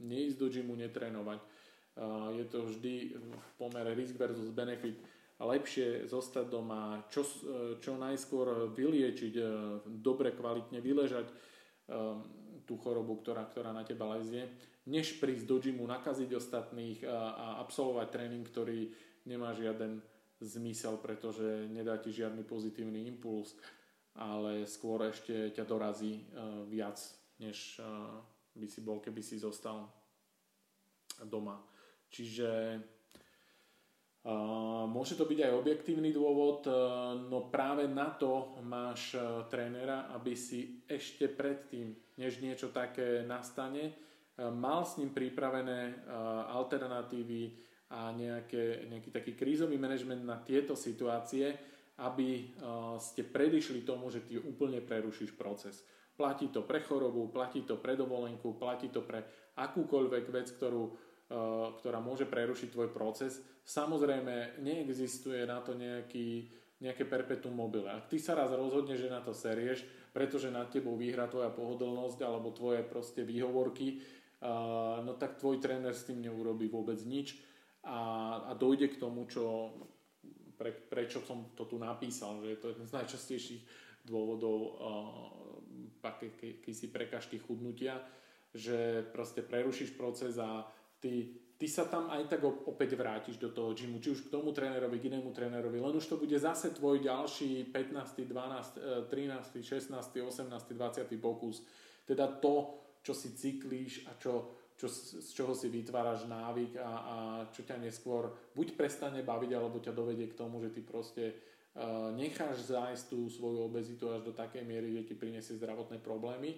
neísť 0.03 0.37
do 0.37 0.47
gymu, 0.51 0.75
netrénovať. 0.75 1.39
Je 2.35 2.45
to 2.51 2.67
vždy 2.67 3.15
v 3.15 3.47
pomere 3.55 3.95
risk 3.95 4.19
versus 4.19 4.51
benefit 4.51 4.99
lepšie 5.41 6.05
zostať 6.05 6.45
doma, 6.47 7.01
čo, 7.09 7.25
čo 7.81 7.97
najskôr 7.97 8.69
vyliečiť, 8.69 9.33
e, 9.37 9.43
dobre, 9.89 10.37
kvalitne 10.37 10.77
vyležať 10.77 11.27
e, 11.27 11.35
tú 12.69 12.77
chorobu, 12.77 13.19
ktorá, 13.21 13.49
ktorá 13.49 13.73
na 13.73 13.81
teba 13.81 14.05
lezie, 14.17 14.45
než 14.85 15.17
prísť 15.17 15.45
do 15.49 15.57
gymu, 15.57 15.83
nakaziť 15.89 16.29
ostatných 16.37 17.05
a, 17.05 17.17
a 17.33 17.47
absolvovať 17.65 18.07
tréning, 18.13 18.45
ktorý 18.45 18.93
nemá 19.25 19.53
žiaden 19.57 20.01
zmysel, 20.41 20.97
pretože 20.97 21.69
nedá 21.69 21.97
ti 22.01 22.13
žiadny 22.13 22.45
pozitívny 22.45 23.05
impuls, 23.09 23.53
ale 24.17 24.65
skôr 24.65 25.05
ešte 25.09 25.53
ťa 25.53 25.63
dorazí 25.65 26.21
e, 26.21 26.23
viac, 26.69 27.01
než 27.41 27.81
by 28.53 28.67
si 28.69 28.85
bol, 28.85 29.01
keby 29.01 29.25
si 29.25 29.41
zostal 29.41 29.89
doma. 31.25 31.57
Čiže 32.13 32.77
Môže 34.85 35.17
to 35.17 35.25
byť 35.25 35.49
aj 35.49 35.57
objektívny 35.57 36.13
dôvod, 36.13 36.69
e, 36.69 36.71
no 37.25 37.49
práve 37.49 37.89
na 37.89 38.13
to 38.13 38.53
máš 38.61 39.17
e, 39.17 39.49
trénera, 39.49 40.13
aby 40.13 40.37
si 40.37 40.85
ešte 40.85 41.25
predtým, 41.25 41.89
než 42.21 42.37
niečo 42.37 42.69
také 42.69 43.25
nastane, 43.25 43.89
e, 43.89 43.93
mal 44.53 44.85
s 44.85 45.01
ním 45.01 45.09
pripravené 45.09 46.05
alternatívy 46.53 47.57
a 47.97 48.13
nejaké, 48.13 48.85
nejaký 48.93 49.09
taký 49.09 49.33
krízový 49.33 49.81
manažment 49.81 50.21
na 50.21 50.37
tieto 50.37 50.77
situácie, 50.77 51.57
aby 52.01 52.55
ste 52.97 53.21
predišli 53.27 53.83
tomu, 53.83 54.09
že 54.09 54.23
ty 54.23 54.39
úplne 54.39 54.79
prerušíš 54.79 55.35
proces. 55.35 55.83
Platí 56.15 56.49
to 56.49 56.63
pre 56.63 56.79
chorobu, 56.81 57.29
platí 57.29 57.67
to 57.67 57.77
pre 57.77 57.99
dovolenku, 57.99 58.55
platí 58.55 58.87
to 58.89 59.03
pre 59.03 59.21
akúkoľvek 59.59 60.25
vec, 60.31 60.47
ktorú 60.55 61.11
ktorá 61.79 62.03
môže 62.03 62.27
prerušiť 62.27 62.75
tvoj 62.75 62.89
proces. 62.91 63.39
Samozrejme, 63.61 64.59
neexistuje 64.59 65.45
na 65.45 65.61
to 65.61 65.77
nejaký, 65.77 66.49
nejaké 66.81 67.05
perpetuum 67.05 67.53
mobile. 67.53 67.87
Ak 67.87 68.09
ty 68.09 68.17
sa 68.17 68.33
raz 68.33 68.49
rozhodneš, 68.49 69.05
že 69.05 69.13
na 69.13 69.21
to 69.21 69.31
serieš, 69.31 69.85
pretože 70.11 70.51
nad 70.51 70.67
tebou 70.67 70.97
vyhrá 70.97 71.29
tvoja 71.29 71.53
pohodlnosť 71.53 72.19
alebo 72.25 72.51
tvoje 72.51 72.83
proste 72.83 73.21
výhovorky, 73.23 74.01
uh, 74.43 74.99
no 75.05 75.15
tak 75.15 75.39
tvoj 75.39 75.61
tréner 75.61 75.93
s 75.93 76.09
tým 76.09 76.19
neurobí 76.19 76.67
vôbec 76.67 76.99
nič 77.05 77.39
a, 77.85 77.99
a 78.49 78.51
dojde 78.57 78.91
k 78.91 78.99
tomu, 78.99 79.29
čo, 79.29 79.71
pre, 80.57 80.73
prečo 80.73 81.23
som 81.23 81.53
to 81.55 81.63
tu 81.69 81.79
napísal, 81.79 82.41
že 82.43 82.53
je 82.53 82.59
to 82.59 82.67
jeden 82.75 82.85
z 82.89 82.95
najčastejších 82.97 83.63
dôvodov 84.05 84.57
uh, 84.57 85.41
akýsi 86.01 86.89
prekažky 86.89 87.37
chudnutia, 87.37 88.01
že 88.51 89.05
proste 89.13 89.45
prerušíš 89.45 89.93
proces 89.95 90.35
a 90.41 90.65
ty, 90.99 91.37
ty 91.61 91.69
sa 91.69 91.85
tam 91.85 92.09
aj 92.09 92.25
tak 92.25 92.41
opäť 92.41 92.97
vrátiš 92.97 93.37
do 93.37 93.53
toho 93.53 93.77
gymu, 93.77 94.01
či 94.01 94.17
už 94.17 94.25
k 94.25 94.33
tomu 94.33 94.49
trénerovi, 94.49 94.97
k 94.97 95.13
inému 95.13 95.29
trénerovi, 95.29 95.77
len 95.77 95.93
už 95.93 96.09
to 96.09 96.17
bude 96.17 96.33
zase 96.33 96.73
tvoj 96.73 97.05
ďalší 97.05 97.69
15., 97.69 98.25
12., 98.25 99.05
13., 99.05 99.61
16., 99.61 99.93
18., 99.93 100.49
20. 100.49 101.21
pokus. 101.21 101.61
Teda 102.09 102.25
to, 102.25 102.81
čo 103.05 103.13
si 103.13 103.37
cyklíš 103.37 104.09
a 104.09 104.17
čo, 104.17 104.57
čo, 104.73 104.89
z 104.89 105.29
čoho 105.37 105.53
si 105.53 105.69
vytváraš 105.69 106.25
návyk 106.25 106.81
a, 106.81 106.89
a 106.89 107.15
čo 107.53 107.61
ťa 107.61 107.77
neskôr 107.77 108.33
buď 108.57 108.73
prestane 108.73 109.21
baviť, 109.21 109.51
alebo 109.53 109.77
ťa 109.77 109.93
dovedie 109.93 110.33
k 110.33 110.37
tomu, 110.41 110.57
že 110.65 110.73
ty 110.73 110.81
proste 110.81 111.37
uh, 111.77 112.09
necháš 112.09 112.73
zájsť 112.73 113.05
tú 113.05 113.29
svoju 113.29 113.69
obezitu 113.69 114.09
až 114.09 114.25
do 114.25 114.33
takej 114.33 114.65
miery, 114.65 114.97
že 114.97 115.05
ti 115.05 115.13
prinesie 115.13 115.61
zdravotné 115.61 116.01
problémy. 116.01 116.57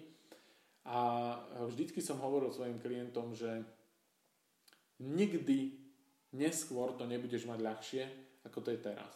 A 0.87 1.35
vždycky 1.67 1.99
som 1.99 2.23
hovoril 2.23 2.55
svojim 2.55 2.79
klientom, 2.79 3.35
že 3.35 3.67
nikdy 4.99 5.73
neskôr 6.33 6.93
to 6.97 7.05
nebudeš 7.05 7.45
mať 7.45 7.59
ľahšie, 7.61 8.03
ako 8.45 8.59
to 8.61 8.69
je 8.73 8.79
teraz. 8.81 9.13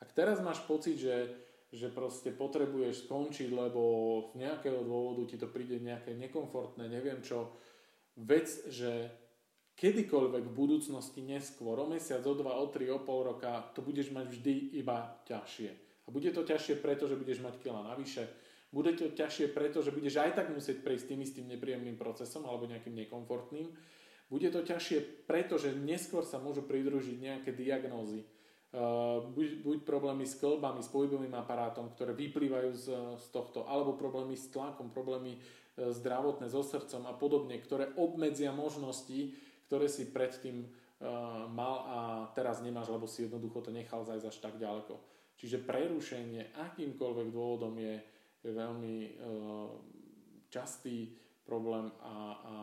Ak 0.00 0.16
teraz 0.16 0.40
máš 0.40 0.64
pocit, 0.64 0.96
že, 0.96 1.28
že 1.68 1.92
proste 1.92 2.32
potrebuješ 2.32 3.04
skončiť, 3.04 3.52
lebo 3.52 3.82
z 4.32 4.40
nejakého 4.40 4.80
dôvodu 4.80 5.28
ti 5.28 5.36
to 5.36 5.50
príde 5.50 5.76
nejaké 5.82 6.16
nekomfortné, 6.16 6.88
neviem 6.88 7.20
čo, 7.20 7.52
vec, 8.16 8.48
že 8.72 9.12
kedykoľvek 9.76 10.44
v 10.44 10.56
budúcnosti 10.56 11.20
neskôr, 11.24 11.76
o 11.80 11.86
mesiac, 11.88 12.20
o 12.24 12.34
dva, 12.36 12.60
o 12.60 12.68
tri, 12.68 12.88
o 12.88 13.00
pol 13.00 13.32
roka, 13.32 13.72
to 13.76 13.84
budeš 13.84 14.12
mať 14.12 14.26
vždy 14.28 14.54
iba 14.80 15.20
ťažšie. 15.28 15.70
A 16.04 16.08
bude 16.08 16.28
to 16.32 16.44
ťažšie 16.44 16.80
preto, 16.80 17.08
že 17.08 17.16
budeš 17.16 17.40
mať 17.44 17.60
kila 17.60 17.80
navyše, 17.92 18.28
bude 18.70 18.94
to 18.94 19.10
ťažšie 19.10 19.50
preto, 19.50 19.82
že 19.82 19.90
budeš 19.90 20.22
aj 20.22 20.30
tak 20.38 20.46
musieť 20.54 20.86
prejsť 20.86 21.06
tým 21.10 21.20
istým 21.26 21.46
nepríjemným 21.50 21.98
procesom 21.98 22.46
alebo 22.46 22.70
nejakým 22.70 22.94
nekomfortným 22.94 23.66
bude 24.30 24.46
to 24.54 24.62
ťažšie, 24.62 25.26
pretože 25.26 25.74
neskôr 25.74 26.22
sa 26.22 26.38
môžu 26.38 26.62
pridružiť 26.62 27.18
nejaké 27.18 27.50
diagnózy. 27.50 28.22
Uh, 28.70 29.26
buď, 29.34 29.66
buď 29.66 29.78
problémy 29.82 30.22
s 30.22 30.38
klbami, 30.38 30.78
s 30.78 30.94
pohybovým 30.94 31.34
aparátom, 31.34 31.90
ktoré 31.90 32.14
vyplývajú 32.14 32.70
z, 32.70 32.86
z 33.18 33.26
tohto, 33.34 33.66
alebo 33.66 33.98
problémy 33.98 34.38
s 34.38 34.46
tlakom, 34.54 34.94
problémy 34.94 35.34
uh, 35.34 35.90
zdravotné 35.90 36.46
so 36.46 36.62
srdcom 36.62 37.10
a 37.10 37.12
podobne, 37.18 37.58
ktoré 37.58 37.90
obmedzia 37.98 38.54
možnosti, 38.54 39.34
ktoré 39.66 39.90
si 39.90 40.14
predtým 40.14 40.70
uh, 40.70 41.50
mal 41.50 41.74
a 41.82 41.98
teraz 42.30 42.62
nemáš, 42.62 42.94
lebo 42.94 43.10
si 43.10 43.26
jednoducho 43.26 43.58
to 43.66 43.74
nechal 43.74 44.06
zajsť 44.06 44.26
až 44.30 44.38
tak 44.38 44.54
ďaleko. 44.62 44.94
Čiže 45.34 45.66
prerušenie 45.66 46.54
akýmkoľvek 46.54 47.28
dôvodom 47.34 47.74
je, 47.74 47.98
veľmi 48.40 49.20
častý 50.48 51.12
problém 51.44 51.92
a, 52.00 52.16
a, 52.40 52.54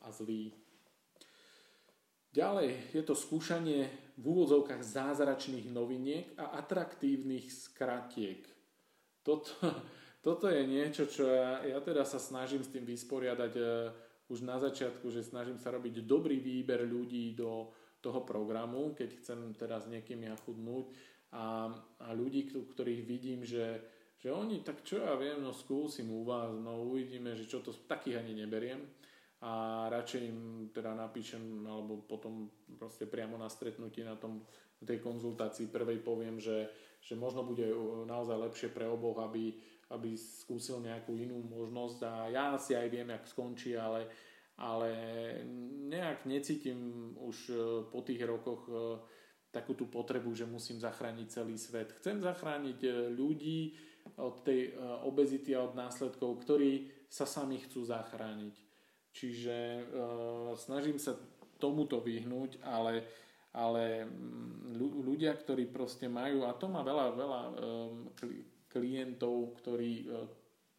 a 0.00 0.08
zlý 0.08 0.52
Ďalej 2.30 2.94
je 2.94 3.02
to 3.02 3.18
skúšanie 3.18 3.90
v 4.14 4.24
úvodzovkách 4.24 4.86
zázračných 4.86 5.66
noviniek 5.74 6.30
a 6.38 6.62
atraktívnych 6.62 7.50
skratiek. 7.50 8.46
Toto, 9.26 9.50
toto 10.26 10.46
je 10.46 10.62
niečo, 10.62 11.10
čo 11.10 11.26
ja, 11.26 11.66
ja 11.66 11.82
teda 11.82 12.06
sa 12.06 12.22
snažím 12.22 12.62
s 12.62 12.70
tým 12.70 12.86
vysporiadať 12.86 13.52
e, 13.58 13.62
už 14.30 14.46
na 14.46 14.62
začiatku, 14.62 15.10
že 15.10 15.26
snažím 15.26 15.58
sa 15.58 15.74
robiť 15.74 16.06
dobrý 16.06 16.38
výber 16.38 16.86
ľudí 16.86 17.34
do 17.34 17.74
toho 17.98 18.22
programu, 18.22 18.94
keď 18.94 19.10
chcem 19.18 19.50
teraz 19.58 19.90
niekým 19.90 20.30
ja 20.30 20.38
chudnúť 20.38 20.86
a, 21.34 21.66
a 21.98 22.08
ľudí, 22.14 22.46
ktorých 22.46 23.02
vidím, 23.10 23.42
že, 23.42 23.82
že 24.22 24.30
oni, 24.30 24.62
tak 24.62 24.86
čo 24.86 25.02
ja 25.02 25.18
viem, 25.18 25.42
no 25.42 25.50
skúsim 25.50 26.06
u 26.14 26.22
vás, 26.22 26.54
no 26.54 26.94
uvidíme, 26.94 27.34
že 27.34 27.50
čo 27.50 27.58
to, 27.58 27.74
takých 27.74 28.22
ani 28.22 28.38
neberiem 28.38 28.99
a 29.40 29.88
radšej 29.88 30.22
im 30.28 30.68
teda 30.68 30.92
napíšem 30.92 31.64
alebo 31.64 32.04
potom 32.04 32.52
proste 32.76 33.08
priamo 33.08 33.40
na 33.40 33.48
stretnutí 33.48 34.04
na 34.04 34.20
tom 34.20 34.44
tej 34.84 35.00
konzultácii 35.00 35.72
prvej 35.72 36.00
poviem, 36.04 36.36
že, 36.36 36.68
že 37.00 37.16
možno 37.16 37.44
bude 37.44 37.68
naozaj 38.04 38.36
lepšie 38.36 38.68
pre 38.72 38.84
oboch, 38.84 39.20
aby, 39.24 39.56
aby 39.92 40.16
skúsil 40.16 40.80
nejakú 40.84 41.16
inú 41.16 41.40
možnosť 41.40 41.98
a 42.04 42.12
ja 42.28 42.46
si 42.56 42.76
aj 42.76 42.88
viem, 42.88 43.08
jak 43.12 43.24
skončí, 43.28 43.76
ale, 43.76 44.08
ale 44.60 44.92
nejak 45.88 46.28
necítim 46.28 47.12
už 47.20 47.36
e, 47.48 47.54
po 47.88 48.00
tých 48.00 48.20
rokoch 48.24 48.64
e, 48.68 48.72
takú 49.52 49.72
tú 49.76 49.88
potrebu, 49.88 50.32
že 50.32 50.48
musím 50.48 50.80
zachrániť 50.80 51.26
celý 51.28 51.56
svet. 51.60 51.92
Chcem 52.00 52.20
zachrániť 52.24 52.80
e, 52.84 52.90
ľudí 53.12 53.76
od 54.16 54.40
tej 54.40 54.72
obezity 55.04 55.52
a 55.52 55.60
od 55.60 55.76
následkov, 55.76 56.40
ktorí 56.40 56.88
sa 57.12 57.28
sami 57.28 57.60
chcú 57.60 57.84
zachrániť. 57.84 58.69
Čiže 59.10 59.84
snažím 60.54 61.02
sa 61.02 61.18
tomuto 61.58 61.98
vyhnúť, 61.98 62.62
ale 62.62 63.04
ale 63.50 64.06
mm, 64.06 64.78
ľudia, 65.02 65.34
ktorí 65.34 65.66
proste 65.74 66.06
majú, 66.06 66.46
a 66.46 66.54
to 66.54 66.70
má 66.70 66.86
veľa, 66.86 67.06
veľa 67.18 67.40
klientov, 68.70 69.58
ktorí 69.58 70.06
e, 70.06 70.22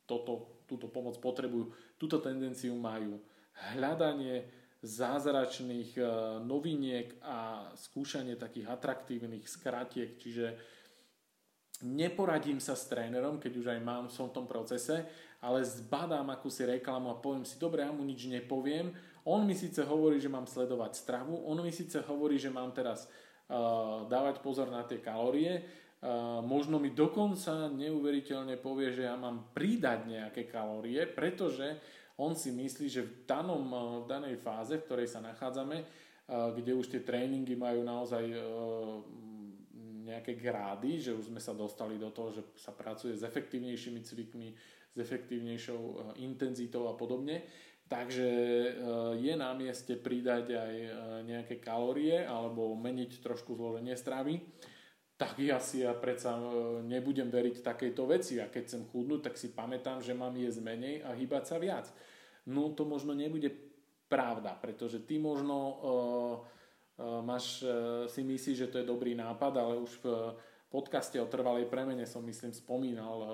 toto, 0.08 0.64
túto 0.64 0.88
pomoc 0.88 1.20
potrebujú, 1.20 1.76
túto 2.00 2.24
tendenciu 2.24 2.72
majú. 2.80 3.20
Hľadanie 3.76 4.48
zázračných 4.80 6.00
e, 6.00 6.04
noviniek 6.48 7.20
a 7.20 7.70
skúšanie 7.76 8.40
takých 8.40 8.72
atraktívnych 8.72 9.44
skratiek, 9.44 10.16
čiže 10.16 10.56
neporadím 11.84 12.64
sa 12.64 12.80
s 12.80 12.88
trénerom, 12.88 13.36
keď 13.36 13.54
už 13.60 13.68
aj 13.76 13.80
mám, 13.84 14.08
som 14.08 14.32
v 14.32 14.36
tom 14.40 14.48
procese, 14.48 15.04
ale 15.42 15.66
zbadám 15.66 16.30
akúsi 16.30 16.70
reklamu 16.70 17.10
a 17.10 17.18
poviem 17.18 17.42
si, 17.42 17.58
dobre, 17.58 17.82
ja 17.82 17.90
mu 17.90 18.06
nič 18.06 18.30
nepoviem, 18.30 18.94
on 19.26 19.46
mi 19.46 19.58
síce 19.58 19.82
hovorí, 19.82 20.22
že 20.22 20.30
mám 20.30 20.46
sledovať 20.46 20.98
stravu, 20.98 21.34
on 21.50 21.62
mi 21.66 21.74
síce 21.74 22.02
hovorí, 22.06 22.38
že 22.38 22.54
mám 22.54 22.70
teraz 22.74 23.10
uh, 23.10 24.06
dávať 24.06 24.42
pozor 24.46 24.70
na 24.70 24.86
tie 24.86 25.02
kalórie, 25.02 25.62
uh, 25.62 26.42
možno 26.46 26.78
mi 26.78 26.94
dokonca 26.94 27.70
neuveriteľne 27.74 28.58
povie, 28.62 28.94
že 28.94 29.10
ja 29.10 29.18
mám 29.18 29.54
pridať 29.54 30.10
nejaké 30.10 30.46
kalórie, 30.46 31.10
pretože 31.10 31.78
on 32.22 32.38
si 32.38 32.54
myslí, 32.54 32.88
že 32.90 33.02
v, 33.02 33.12
danom, 33.26 33.66
uh, 33.74 33.82
v 34.02 34.10
danej 34.10 34.38
fáze, 34.42 34.78
v 34.78 34.86
ktorej 34.86 35.10
sa 35.10 35.26
nachádzame, 35.26 36.10
kde 36.32 36.72
už 36.80 36.88
tie 36.88 37.04
tréningy 37.04 37.60
majú 37.60 37.84
naozaj 37.84 38.24
nejaké 40.08 40.40
grády, 40.40 41.04
že 41.04 41.12
už 41.12 41.28
sme 41.28 41.44
sa 41.44 41.52
dostali 41.52 42.00
do 42.00 42.08
toho, 42.08 42.32
že 42.32 42.42
sa 42.56 42.72
pracuje 42.72 43.20
s 43.20 43.28
efektívnejšími 43.28 44.00
cvikmi, 44.00 44.56
s 44.92 44.98
efektívnejšou 45.00 46.16
intenzitou 46.20 46.92
a 46.92 46.94
podobne, 47.00 47.48
Takže 47.92 48.30
eh, 48.32 48.72
je 49.20 49.34
na 49.36 49.52
mieste 49.52 50.00
pridať 50.00 50.56
aj 50.56 50.76
eh, 50.80 50.92
nejaké 51.28 51.60
kalórie 51.60 52.24
alebo 52.24 52.72
meniť 52.80 53.20
trošku 53.20 53.60
zloženie 53.60 54.00
stravy. 54.00 54.40
Tak 55.20 55.38
ja 55.38 55.62
si 55.62 55.86
ja 55.86 55.94
predsa 55.94 56.34
nebudem 56.82 57.30
veriť 57.30 57.62
takejto 57.62 58.10
veci 58.10 58.42
a 58.42 58.50
keď 58.50 58.64
chcem 58.66 58.84
chudnúť, 58.90 59.30
tak 59.30 59.36
si 59.38 59.54
pamätám, 59.54 60.02
že 60.02 60.18
mám 60.18 60.34
jesť 60.34 60.66
menej 60.66 61.06
a 61.06 61.14
hýbať 61.14 61.44
sa 61.46 61.62
viac. 61.62 61.86
No 62.50 62.74
to 62.74 62.90
možno 62.90 63.14
nebude 63.14 63.54
pravda, 64.10 64.58
pretože 64.58 65.06
ty 65.06 65.22
možno 65.22 65.58
uh, 65.62 65.78
uh, 66.98 67.22
máš, 67.22 67.62
uh, 67.62 68.10
si 68.10 68.26
myslíš, 68.26 68.66
že 68.66 68.70
to 68.74 68.82
je 68.82 68.90
dobrý 68.90 69.14
nápad, 69.14 69.54
ale 69.62 69.78
už 69.78 70.02
v 70.02 70.06
podcaste 70.72 71.20
o 71.20 71.28
trvalej 71.28 71.68
premene 71.68 72.08
som 72.08 72.24
myslím 72.24 72.56
spomínal 72.56 73.18
uh, 73.20 73.30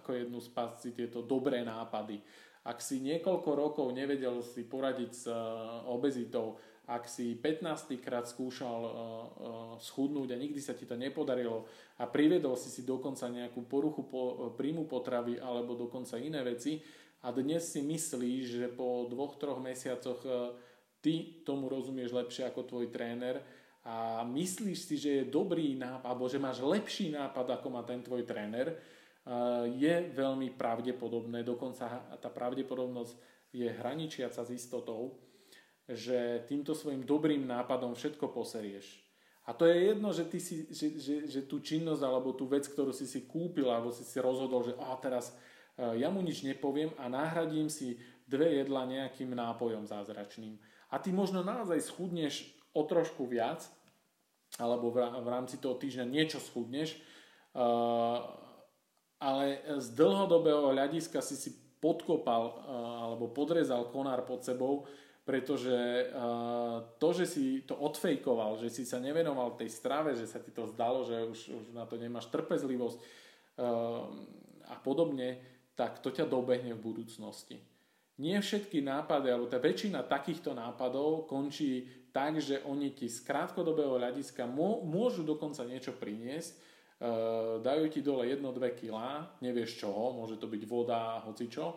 ako 0.00 0.16
jednu 0.16 0.40
z 0.40 0.48
pasci 0.50 0.88
tieto 0.96 1.20
dobré 1.20 1.60
nápady. 1.60 2.24
Ak 2.66 2.82
si 2.82 2.98
niekoľko 2.98 3.50
rokov 3.54 3.86
nevedel 3.94 4.42
si 4.42 4.66
poradiť 4.66 5.12
s 5.14 5.30
eh, 5.30 5.38
obezitou, 5.86 6.58
ak 6.90 7.06
si 7.06 7.38
15 7.38 7.94
krát 8.02 8.26
skúšal 8.26 8.80
uh, 8.82 8.92
schudnúť 9.78 10.34
a 10.34 10.36
nikdy 10.38 10.58
sa 10.58 10.74
ti 10.74 10.82
to 10.82 10.98
nepodarilo 10.98 11.66
a 12.02 12.10
privedol 12.10 12.58
si 12.58 12.70
si 12.70 12.82
dokonca 12.82 13.30
nejakú 13.30 13.66
poruchu 13.70 14.06
po, 14.10 14.50
príjmu 14.58 14.90
potravy 14.90 15.38
alebo 15.38 15.78
dokonca 15.78 16.18
iné 16.18 16.42
veci 16.42 16.82
a 17.22 17.30
dnes 17.30 17.70
si 17.70 17.86
myslíš, 17.86 18.42
že 18.46 18.66
po 18.70 19.06
dvoch, 19.10 19.34
troch 19.38 19.58
mesiacoch 19.58 20.22
ty 21.02 21.42
tomu 21.42 21.66
rozumieš 21.66 22.14
lepšie 22.14 22.50
ako 22.50 22.66
tvoj 22.66 22.86
tréner 22.90 23.42
a 23.86 24.26
myslíš 24.26 24.78
si, 24.82 24.94
že 24.98 25.10
je 25.22 25.30
dobrý 25.30 25.78
nápad, 25.78 26.02
alebo 26.02 26.26
že 26.26 26.42
máš 26.42 26.58
lepší 26.58 27.14
nápad, 27.14 27.62
ako 27.62 27.70
má 27.70 27.86
ten 27.86 28.02
tvoj 28.02 28.26
tréner, 28.26 28.74
je 29.74 29.94
veľmi 30.10 30.54
pravdepodobné, 30.58 31.46
dokonca 31.46 32.18
tá 32.18 32.30
pravdepodobnosť 32.30 33.14
je 33.54 33.70
hraničiaca 33.70 34.42
s 34.42 34.50
istotou, 34.50 35.18
že 35.86 36.42
týmto 36.50 36.74
svojim 36.74 37.06
dobrým 37.06 37.46
nápadom 37.46 37.94
všetko 37.94 38.34
poserieš. 38.34 39.06
A 39.46 39.54
to 39.54 39.70
je 39.70 39.94
jedno, 39.94 40.10
že, 40.10 40.26
ty 40.26 40.42
si, 40.42 40.66
že, 40.66 40.98
že, 40.98 41.14
že 41.30 41.40
tú 41.46 41.62
činnosť 41.62 42.02
alebo 42.02 42.34
tú 42.34 42.50
vec, 42.50 42.66
ktorú 42.66 42.90
si 42.90 43.06
si 43.06 43.22
kúpil 43.30 43.70
alebo 43.70 43.94
si 43.94 44.02
si 44.02 44.18
rozhodol, 44.18 44.66
že 44.66 44.74
a 44.74 44.90
teraz 44.98 45.30
e, 45.78 46.02
ja 46.02 46.10
mu 46.10 46.18
nič 46.18 46.42
nepoviem 46.42 46.90
a 46.98 47.06
nahradím 47.06 47.70
si 47.70 48.02
dve 48.26 48.58
jedla 48.58 48.82
nejakým 48.90 49.30
nápojom 49.30 49.86
zázračným. 49.86 50.58
A 50.90 50.98
ty 50.98 51.14
možno 51.14 51.46
naozaj 51.46 51.78
schudneš 51.78 52.50
o 52.74 52.82
trošku 52.82 53.22
viac, 53.30 53.62
alebo 54.56 54.94
v 54.94 55.28
rámci 55.28 55.58
toho 55.58 55.74
týždňa 55.76 56.04
niečo 56.06 56.38
schudneš, 56.40 56.96
ale 59.16 59.44
z 59.80 59.86
dlhodobého 59.96 60.72
hľadiska 60.72 61.20
si 61.24 61.36
si 61.36 61.50
podkopal 61.76 62.42
uh, 62.42 62.56
alebo 63.04 63.28
podrezal 63.28 63.92
konár 63.92 64.24
pod 64.24 64.40
sebou, 64.40 64.88
pretože 65.28 66.08
uh, 66.08 66.96
to, 66.96 67.12
že 67.12 67.24
si 67.28 67.44
to 67.68 67.76
odfejkoval, 67.76 68.56
že 68.56 68.72
si 68.72 68.88
sa 68.88 68.96
nevenoval 68.96 69.58
tej 69.60 69.68
strave, 69.68 70.16
že 70.16 70.24
sa 70.24 70.40
ti 70.40 70.54
to 70.54 70.64
zdalo, 70.72 71.04
že 71.04 71.16
už, 71.26 71.38
už 71.52 71.64
na 71.76 71.84
to 71.84 72.00
nemáš 72.00 72.32
trpezlivosť 72.32 73.26
a 74.68 74.76
podobne, 74.84 75.40
tak 75.72 76.04
to 76.04 76.12
ťa 76.12 76.28
dobehne 76.28 76.76
v 76.76 76.84
budúcnosti. 76.92 77.56
Nie 78.20 78.44
všetky 78.44 78.84
nápady, 78.84 79.32
alebo 79.32 79.48
tá 79.48 79.56
väčšina 79.56 80.04
takýchto 80.04 80.52
nápadov 80.52 81.24
končí 81.24 81.88
tak, 82.16 82.40
že 82.40 82.64
oni 82.64 82.96
ti 82.96 83.12
z 83.12 83.20
krátkodobého 83.20 84.00
hľadiska 84.00 84.48
môžu 84.48 85.20
dokonca 85.20 85.60
niečo 85.68 85.92
priniesť, 85.92 86.64
Uh, 86.96 87.60
dajú 87.60 87.92
ti 87.92 88.00
dole 88.00 88.24
1-2 88.24 88.56
kg, 88.72 89.28
nevieš 89.44 89.84
čoho, 89.84 90.16
môže 90.16 90.40
to 90.40 90.48
byť 90.48 90.62
voda, 90.64 91.20
hocičo, 91.28 91.76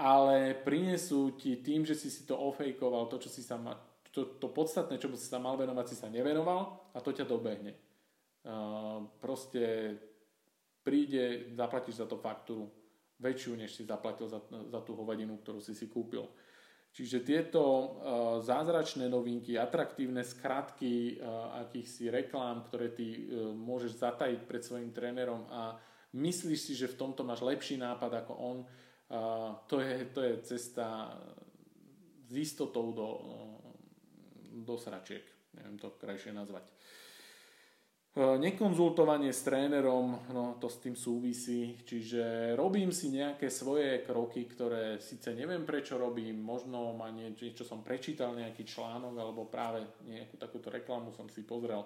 ale 0.00 0.56
prinesú 0.56 1.36
ti 1.36 1.60
tým, 1.60 1.84
že 1.84 1.92
si 1.92 2.08
si 2.08 2.24
to 2.24 2.32
ofejkoval, 2.32 3.04
to, 3.12 3.20
čo 3.20 3.28
si 3.28 3.44
sa 3.44 3.60
ma, 3.60 3.76
to, 4.08 4.40
to 4.40 4.48
podstatné, 4.48 4.96
čo 4.96 5.12
si 5.12 5.28
sa 5.28 5.36
mal 5.36 5.60
venovať, 5.60 5.86
si 5.92 5.96
sa 6.00 6.08
nevenoval 6.08 6.88
a 6.96 7.04
to 7.04 7.12
ťa 7.12 7.28
dobehne. 7.28 7.76
Uh, 8.48 9.04
proste 9.20 9.92
príde, 10.80 11.52
zaplatíš 11.52 12.00
za 12.00 12.08
to 12.08 12.16
faktúru 12.16 12.72
väčšiu, 13.20 13.60
než 13.60 13.76
si 13.76 13.84
zaplatil 13.84 14.24
za, 14.24 14.40
za 14.48 14.80
tú 14.80 14.96
hovadinu, 14.96 15.36
ktorú 15.36 15.60
si 15.60 15.76
si 15.76 15.84
kúpil. 15.84 16.24
Čiže 16.94 17.26
tieto 17.26 17.62
uh, 17.66 17.84
zázračné 18.38 19.10
novinky, 19.10 19.58
atraktívne 19.58 20.22
skratky 20.22 21.18
uh, 21.18 21.58
akýchsi 21.66 22.06
reklám, 22.06 22.62
ktoré 22.70 22.94
ty 22.94 23.18
uh, 23.18 23.50
môžeš 23.50 23.98
zatajiť 23.98 24.40
pred 24.46 24.62
svojim 24.62 24.94
trénerom 24.94 25.42
a 25.50 25.74
myslíš 26.14 26.60
si, 26.70 26.72
že 26.78 26.86
v 26.86 26.98
tomto 27.02 27.26
máš 27.26 27.42
lepší 27.42 27.74
nápad 27.74 28.22
ako 28.22 28.32
on, 28.38 28.58
to, 29.66 29.82
je, 29.82 30.10
to 30.14 30.20
je 30.22 30.34
cesta 30.46 31.12
s 32.24 32.34
istotou 32.34 32.94
do, 32.94 33.08
do 34.64 34.74
sračiek. 34.78 35.22
Neviem 35.54 35.78
to 35.78 35.90
krajšie 35.98 36.30
nazvať. 36.30 36.66
E, 38.14 38.38
nekonzultovanie 38.38 39.34
s 39.34 39.42
trénerom, 39.42 40.30
no 40.30 40.54
to 40.62 40.70
s 40.70 40.78
tým 40.78 40.94
súvisí, 40.94 41.82
čiže 41.82 42.54
robím 42.54 42.94
si 42.94 43.10
nejaké 43.10 43.50
svoje 43.50 44.06
kroky, 44.06 44.46
ktoré 44.46 45.02
síce 45.02 45.34
neviem 45.34 45.66
prečo 45.66 45.98
robím, 45.98 46.38
možno 46.38 46.94
ma 46.94 47.10
niečo 47.10 47.66
som 47.66 47.82
prečítal, 47.82 48.38
nejaký 48.38 48.62
článok 48.62 49.18
alebo 49.18 49.50
práve 49.50 49.82
nejakú 50.06 50.38
takúto 50.38 50.70
reklamu 50.70 51.10
som 51.10 51.26
si 51.26 51.42
pozrel. 51.42 51.82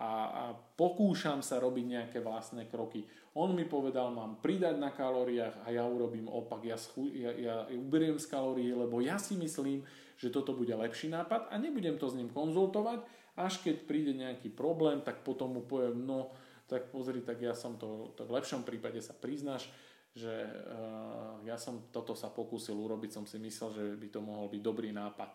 A, 0.00 0.08
a 0.28 0.42
pokúšam 0.56 1.44
sa 1.44 1.60
robiť 1.60 1.84
nejaké 1.84 2.18
vlastné 2.24 2.72
kroky. 2.72 3.04
On 3.36 3.52
mi 3.52 3.68
povedal, 3.68 4.12
mám 4.16 4.40
pridať 4.40 4.80
na 4.80 4.96
kalóriách 4.96 5.60
a 5.60 5.76
ja 5.76 5.84
urobím 5.84 6.28
opak, 6.32 6.64
ja, 6.64 6.80
schu- 6.80 7.12
ja, 7.12 7.32
ja 7.36 7.56
uberiem 7.68 8.16
z 8.16 8.32
kalórií, 8.32 8.72
lebo 8.72 9.04
ja 9.04 9.20
si 9.20 9.36
myslím, 9.36 9.84
že 10.16 10.32
toto 10.32 10.56
bude 10.56 10.72
lepší 10.72 11.12
nápad 11.12 11.52
a 11.52 11.60
nebudem 11.60 12.00
to 12.00 12.08
s 12.08 12.16
ním 12.16 12.32
konzultovať, 12.32 13.04
až 13.36 13.60
keď 13.60 13.84
príde 13.84 14.16
nejaký 14.16 14.48
problém, 14.48 15.04
tak 15.04 15.20
potom 15.20 15.60
mu 15.60 15.62
poviem, 15.68 16.08
no 16.08 16.32
tak 16.66 16.90
pozri, 16.90 17.22
tak 17.22 17.38
ja 17.38 17.54
som 17.54 17.78
to, 17.78 18.16
tak 18.18 18.26
v 18.26 18.36
lepšom 18.42 18.66
prípade 18.66 18.98
sa 18.98 19.14
priznáš, 19.14 19.70
že 20.16 20.32
uh, 20.32 21.38
ja 21.44 21.60
som 21.60 21.92
toto 21.92 22.16
sa 22.16 22.32
pokúsil 22.32 22.74
urobiť, 22.74 23.12
som 23.12 23.24
si 23.28 23.38
myslel, 23.38 23.70
že 23.70 23.84
by 24.00 24.08
to 24.10 24.20
mohol 24.24 24.48
byť 24.48 24.62
dobrý 24.64 24.90
nápad. 24.90 25.30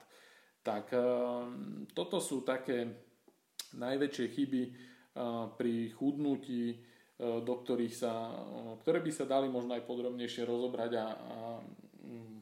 Tak 0.65 0.85
uh, 0.91 1.47
toto 1.93 2.17
sú 2.17 2.41
také 2.41 2.89
najväčšie 3.77 4.25
chyby 4.27 4.63
uh, 4.65 5.53
pri 5.53 5.93
chudnutí, 5.93 6.81
uh, 6.81 7.39
do 7.45 7.53
ktorých 7.61 7.95
sa, 7.95 8.11
uh, 8.33 8.73
ktoré 8.81 8.99
by 9.05 9.11
sa 9.13 9.29
dali 9.29 9.47
možno 9.47 9.77
aj 9.77 9.85
podrobnejšie 9.85 10.43
rozobrať 10.49 10.91
a, 10.97 11.05
a, 11.05 11.07
mm, 12.01 12.40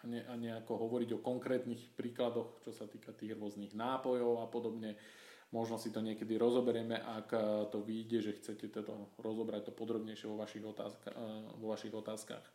a, 0.00 0.04
ne, 0.08 0.24
a 0.24 0.32
nejako 0.36 0.80
hovoriť 0.80 1.16
o 1.16 1.24
konkrétnych 1.24 1.92
príkladoch, 1.92 2.64
čo 2.64 2.72
sa 2.72 2.88
týka 2.88 3.12
tých 3.12 3.36
rôznych 3.36 3.76
nápojov 3.76 4.40
a 4.40 4.46
podobne. 4.48 4.96
Možno 5.50 5.82
si 5.82 5.90
to 5.90 5.98
niekedy 5.98 6.38
rozoberieme, 6.38 6.94
ak 6.94 7.28
e, 7.34 7.38
to 7.74 7.82
vyjde, 7.82 8.18
že 8.22 8.36
chcete 8.38 8.70
toto 8.70 9.10
rozobrať 9.18 9.68
to 9.68 9.72
podrobnejšie 9.74 10.30
vo 10.30 10.38
vašich, 10.38 10.62
otázka, 10.62 11.10
e, 11.10 11.26
vo 11.58 11.66
vašich 11.74 11.90
otázkach. 11.90 12.44
E, 12.46 12.50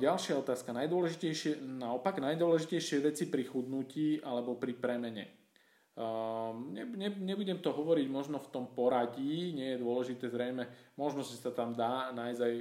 ďalšia 0.00 0.40
otázka. 0.40 0.72
Najdôležitejšie, 0.72 1.60
naopak 1.60 2.16
najdôležitejšie 2.24 3.04
veci 3.04 3.28
pri 3.28 3.44
chudnutí 3.44 4.24
alebo 4.24 4.56
pri 4.56 4.72
premene. 4.72 5.26
Ne, 6.74 6.90
ne, 6.90 7.06
nebudem 7.22 7.62
to 7.62 7.70
hovoriť 7.70 8.10
možno 8.10 8.42
v 8.42 8.50
tom 8.50 8.66
poradí, 8.66 9.54
nie 9.54 9.78
je 9.78 9.78
dôležité 9.78 10.26
zrejme, 10.26 10.66
možno 10.98 11.22
si 11.22 11.38
sa 11.38 11.54
tam 11.54 11.70
dá 11.70 12.10
nájsť 12.10 12.40
aj, 12.42 12.54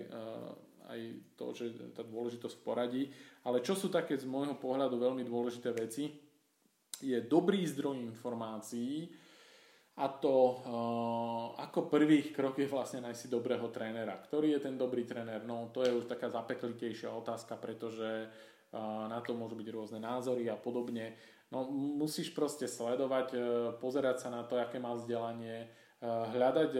aj 0.89 0.99
to, 1.39 1.45
že 1.55 1.65
tá 1.95 2.03
dôležitosť 2.03 2.55
v 2.59 2.65
poradí, 2.65 3.03
ale 3.47 3.63
čo 3.63 3.75
sú 3.75 3.87
také 3.87 4.19
z 4.19 4.27
môjho 4.27 4.59
pohľadu 4.59 4.99
veľmi 4.99 5.23
dôležité 5.23 5.71
veci, 5.71 6.11
je 7.03 7.19
dobrý 7.19 7.63
zdroj 7.67 7.99
informácií 7.99 9.11
a 9.93 10.09
to 10.09 10.33
uh, 10.33 11.53
ako 11.61 11.85
prvý 11.85 12.33
krok 12.33 12.57
je 12.57 12.65
vlastne 12.65 13.05
nájsť 13.05 13.19
si 13.19 13.27
dobrého 13.29 13.69
trénera. 13.69 14.17
Ktorý 14.17 14.57
je 14.57 14.65
ten 14.65 14.73
dobrý 14.73 15.05
tréner? 15.05 15.45
No 15.45 15.69
to 15.69 15.85
je 15.85 15.93
už 15.93 16.09
taká 16.09 16.33
zapeklitejšia 16.33 17.13
otázka, 17.13 17.59
pretože 17.61 18.25
uh, 18.25 19.05
na 19.05 19.21
to 19.21 19.37
môžu 19.37 19.53
byť 19.53 19.67
rôzne 19.69 19.99
názory 20.01 20.49
a 20.49 20.57
podobne. 20.57 21.13
No 21.53 21.69
musíš 21.69 22.33
proste 22.33 22.65
sledovať, 22.65 23.27
uh, 23.37 23.41
pozerať 23.77 24.25
sa 24.25 24.29
na 24.33 24.41
to, 24.41 24.57
aké 24.57 24.81
má 24.81 24.97
vzdelanie, 24.97 25.69
hľadať, 26.03 26.71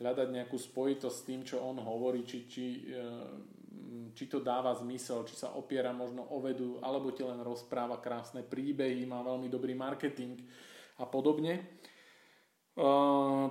hľadať 0.00 0.28
nejakú 0.32 0.56
spojitosť 0.56 1.16
s 1.16 1.26
tým, 1.28 1.40
čo 1.44 1.60
on 1.60 1.78
hovorí, 1.78 2.24
či, 2.24 2.48
či 2.48 2.64
uh, 2.96 3.60
či 4.10 4.26
to 4.26 4.42
dáva 4.42 4.74
zmysel, 4.74 5.22
či 5.26 5.38
sa 5.38 5.54
opiera 5.54 5.94
možno 5.94 6.26
o 6.34 6.42
vedu, 6.42 6.82
alebo 6.82 7.14
ti 7.14 7.22
len 7.22 7.42
rozpráva 7.42 8.02
krásne 8.02 8.42
príbehy, 8.42 9.06
má 9.06 9.22
veľmi 9.22 9.46
dobrý 9.46 9.74
marketing 9.74 10.34
a 10.98 11.06
podobne. 11.06 11.78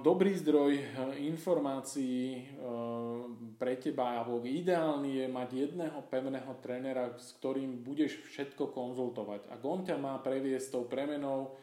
Dobrý 0.03 0.31
zdroj 0.35 0.79
informácií 1.21 2.49
pre 3.59 3.75
teba 3.77 4.19
alebo 4.19 4.43
ideálny 4.43 5.23
je 5.23 5.27
mať 5.27 5.49
jedného 5.53 5.99
pevného 6.07 6.53
trénera, 6.63 7.13
s 7.19 7.35
ktorým 7.39 7.83
budeš 7.83 8.19
všetko 8.31 8.71
konzultovať. 8.71 9.51
Ak 9.51 9.61
on 9.63 9.83
ťa 9.83 9.99
má 9.99 10.17
previesť 10.23 10.75
tou 10.75 10.83
premenou 10.87 11.55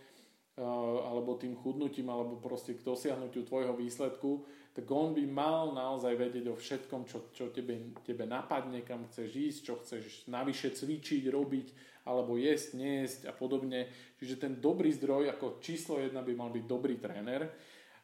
alebo 1.04 1.36
tým 1.36 1.56
chudnutím 1.56 2.12
alebo 2.12 2.40
proste 2.40 2.76
k 2.76 2.84
dosiahnutiu 2.84 3.44
tvojho 3.44 3.76
výsledku, 3.76 4.44
tak 4.76 4.84
on 4.92 5.16
by 5.16 5.24
mal 5.24 5.72
naozaj 5.72 6.12
vedieť 6.20 6.52
o 6.52 6.60
všetkom, 6.60 7.08
čo, 7.08 7.32
čo 7.32 7.48
tebe, 7.48 7.96
tebe 8.04 8.28
napadne, 8.28 8.84
kam 8.84 9.08
chceš 9.08 9.30
ísť, 9.32 9.60
čo 9.64 9.74
chceš 9.80 10.04
navyše 10.28 10.68
cvičiť, 10.76 11.32
robiť, 11.32 11.68
alebo 12.04 12.36
jesť, 12.36 12.76
nejesť 12.76 13.20
a 13.24 13.32
podobne. 13.32 13.88
Čiže 14.20 14.36
ten 14.36 14.52
dobrý 14.60 14.92
zdroj 14.92 15.32
ako 15.32 15.64
číslo 15.64 15.96
jedna 15.96 16.20
by 16.20 16.32
mal 16.36 16.52
byť 16.52 16.64
dobrý 16.68 17.00
tréner. 17.00 17.48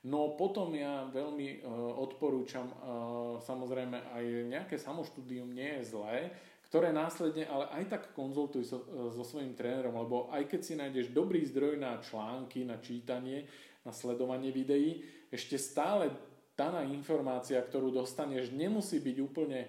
No 0.09 0.33
potom 0.33 0.73
ja 0.73 1.05
veľmi 1.12 1.61
uh, 1.61 1.68
odporúčam, 2.01 2.73
uh, 2.73 3.37
samozrejme 3.45 4.16
aj 4.16 4.25
nejaké 4.49 4.81
samoštúdium 4.81 5.53
nie 5.53 5.77
je 5.79 5.93
zlé, 5.93 6.33
ktoré 6.73 6.89
následne 6.89 7.45
ale 7.53 7.68
aj 7.68 7.85
tak 7.87 8.03
konzultuj 8.16 8.64
so, 8.64 8.81
uh, 8.81 9.12
so 9.12 9.23
svojím 9.23 9.53
trénerom, 9.53 9.95
lebo 9.95 10.33
aj 10.33 10.49
keď 10.49 10.61
si 10.64 10.75
nájdeš 10.75 11.12
dobrý 11.12 11.45
zdroj 11.47 11.77
na 11.77 12.01
články, 12.01 12.64
na 12.64 12.81
čítanie, 12.81 13.45
na 13.85 13.93
sledovanie 13.93 14.51
videí, 14.51 15.05
ešte 15.31 15.55
stále 15.55 16.32
daná 16.57 16.85
informácia, 16.85 17.61
ktorú 17.61 17.93
dostaneš, 17.93 18.53
nemusí 18.53 19.01
byť 19.01 19.17
úplne 19.23 19.61
e, 19.65 19.69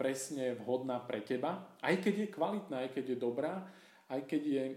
presne 0.00 0.56
vhodná 0.56 1.00
pre 1.04 1.20
teba, 1.20 1.76
aj 1.84 2.00
keď 2.00 2.14
je 2.24 2.34
kvalitná, 2.34 2.76
aj 2.86 2.90
keď 2.96 3.04
je 3.12 3.18
dobrá, 3.18 3.54
aj 4.08 4.20
keď 4.24 4.42
je 4.42 4.64
e, 4.72 4.76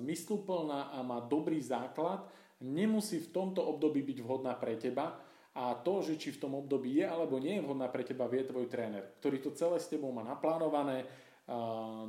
zmysluplná 0.00 0.94
a 0.94 0.98
má 1.06 1.22
dobrý 1.22 1.62
základ, 1.62 2.26
nemusí 2.62 3.22
v 3.22 3.32
tomto 3.34 3.62
období 3.62 4.02
byť 4.02 4.18
vhodná 4.22 4.54
pre 4.54 4.78
teba. 4.78 5.18
A 5.52 5.76
to, 5.76 6.00
že 6.00 6.16
či 6.16 6.32
v 6.32 6.40
tom 6.40 6.56
období 6.56 6.96
je 6.96 7.04
alebo 7.04 7.36
nie 7.36 7.60
je 7.60 7.64
vhodná 7.68 7.84
pre 7.92 8.08
teba, 8.08 8.24
vie 8.24 8.40
tvoj 8.40 8.72
tréner, 8.72 9.20
ktorý 9.20 9.36
to 9.36 9.52
celé 9.52 9.76
s 9.76 9.90
tebou 9.92 10.08
má 10.08 10.24
naplánované, 10.24 11.04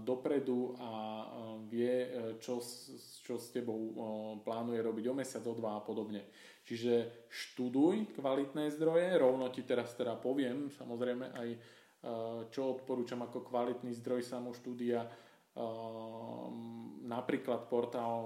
dopredu 0.05 0.77
a 0.77 0.89
vie, 1.65 1.89
e, 1.89 2.09
čo, 2.37 2.61
čo 3.25 3.35
s 3.41 3.49
tebou 3.49 3.79
plánuje 4.45 4.79
robiť 4.79 5.05
o 5.09 5.17
mesiac, 5.17 5.43
o 5.49 5.57
dva 5.57 5.81
a 5.81 5.81
podobne. 5.81 6.29
Čiže 6.63 7.25
študuj 7.27 8.15
kvalitné 8.15 8.71
zdroje, 8.71 9.17
rovno 9.19 9.49
ti 9.49 9.65
teraz 9.65 9.97
teda 9.97 10.15
poviem 10.15 10.69
samozrejme 10.69 11.25
aj 11.33 11.49
e, 11.49 11.57
čo 12.53 12.77
odporúčam 12.77 13.25
ako 13.25 13.41
kvalitný 13.49 13.91
zdroj 13.97 14.21
samoštúdia, 14.21 15.01
e, 15.01 15.09
napríklad 17.03 17.65
portál 17.67 18.21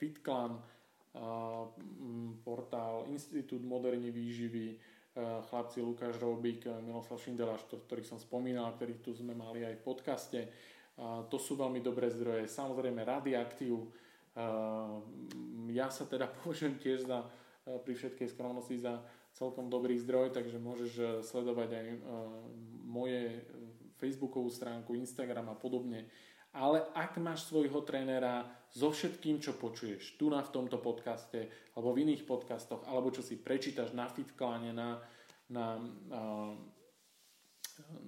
FitClan, 0.00 0.56
portál 2.44 3.08
Institút 3.08 3.64
moderní 3.64 4.12
výživy, 4.12 4.76
chlapci 5.48 5.80
Lukáš 5.80 6.20
Robík, 6.20 6.68
Miloslav 6.84 7.16
Šindeláš, 7.16 7.64
ktorých 7.66 8.08
som 8.08 8.20
spomínal, 8.20 8.76
ktorých 8.76 9.00
tu 9.00 9.16
sme 9.16 9.32
mali 9.32 9.64
aj 9.64 9.80
v 9.80 9.86
podcaste. 9.86 10.40
To 11.00 11.36
sú 11.40 11.56
veľmi 11.56 11.80
dobré 11.80 12.12
zdroje. 12.12 12.48
Samozrejme 12.48 13.04
Radioaktív. 13.04 13.88
Ja 15.72 15.88
sa 15.88 16.04
teda 16.04 16.28
považujem 16.40 16.76
tiež 16.76 17.08
za, 17.08 17.24
pri 17.64 17.92
všetkej 17.96 18.28
skromnosti 18.32 18.76
za 18.76 19.00
celkom 19.36 19.68
dobrý 19.68 20.00
zdroj, 20.00 20.32
takže 20.32 20.56
môžeš 20.56 20.92
e, 20.96 21.04
sledovať 21.20 21.68
aj 21.76 21.86
e, 21.92 21.98
moje 22.88 23.44
Facebookovú 24.00 24.48
stránku, 24.48 24.96
Instagram 24.96 25.52
a 25.52 25.56
podobne. 25.60 26.08
Ale 26.56 26.88
ak 26.96 27.20
máš 27.20 27.44
svojho 27.52 27.84
trénera 27.84 28.48
so 28.72 28.88
všetkým, 28.88 29.44
čo 29.44 29.56
počuješ 29.60 30.16
tu 30.16 30.32
na 30.32 30.40
v 30.40 30.52
tomto 30.52 30.80
podcaste, 30.80 31.52
alebo 31.76 31.92
v 31.92 32.08
iných 32.08 32.24
podcastoch, 32.24 32.84
alebo 32.88 33.12
čo 33.12 33.20
si 33.20 33.36
prečítaš 33.36 33.92
na 33.92 34.08
Fitklane, 34.08 34.72
na, 34.72 35.00
na, 35.52 35.80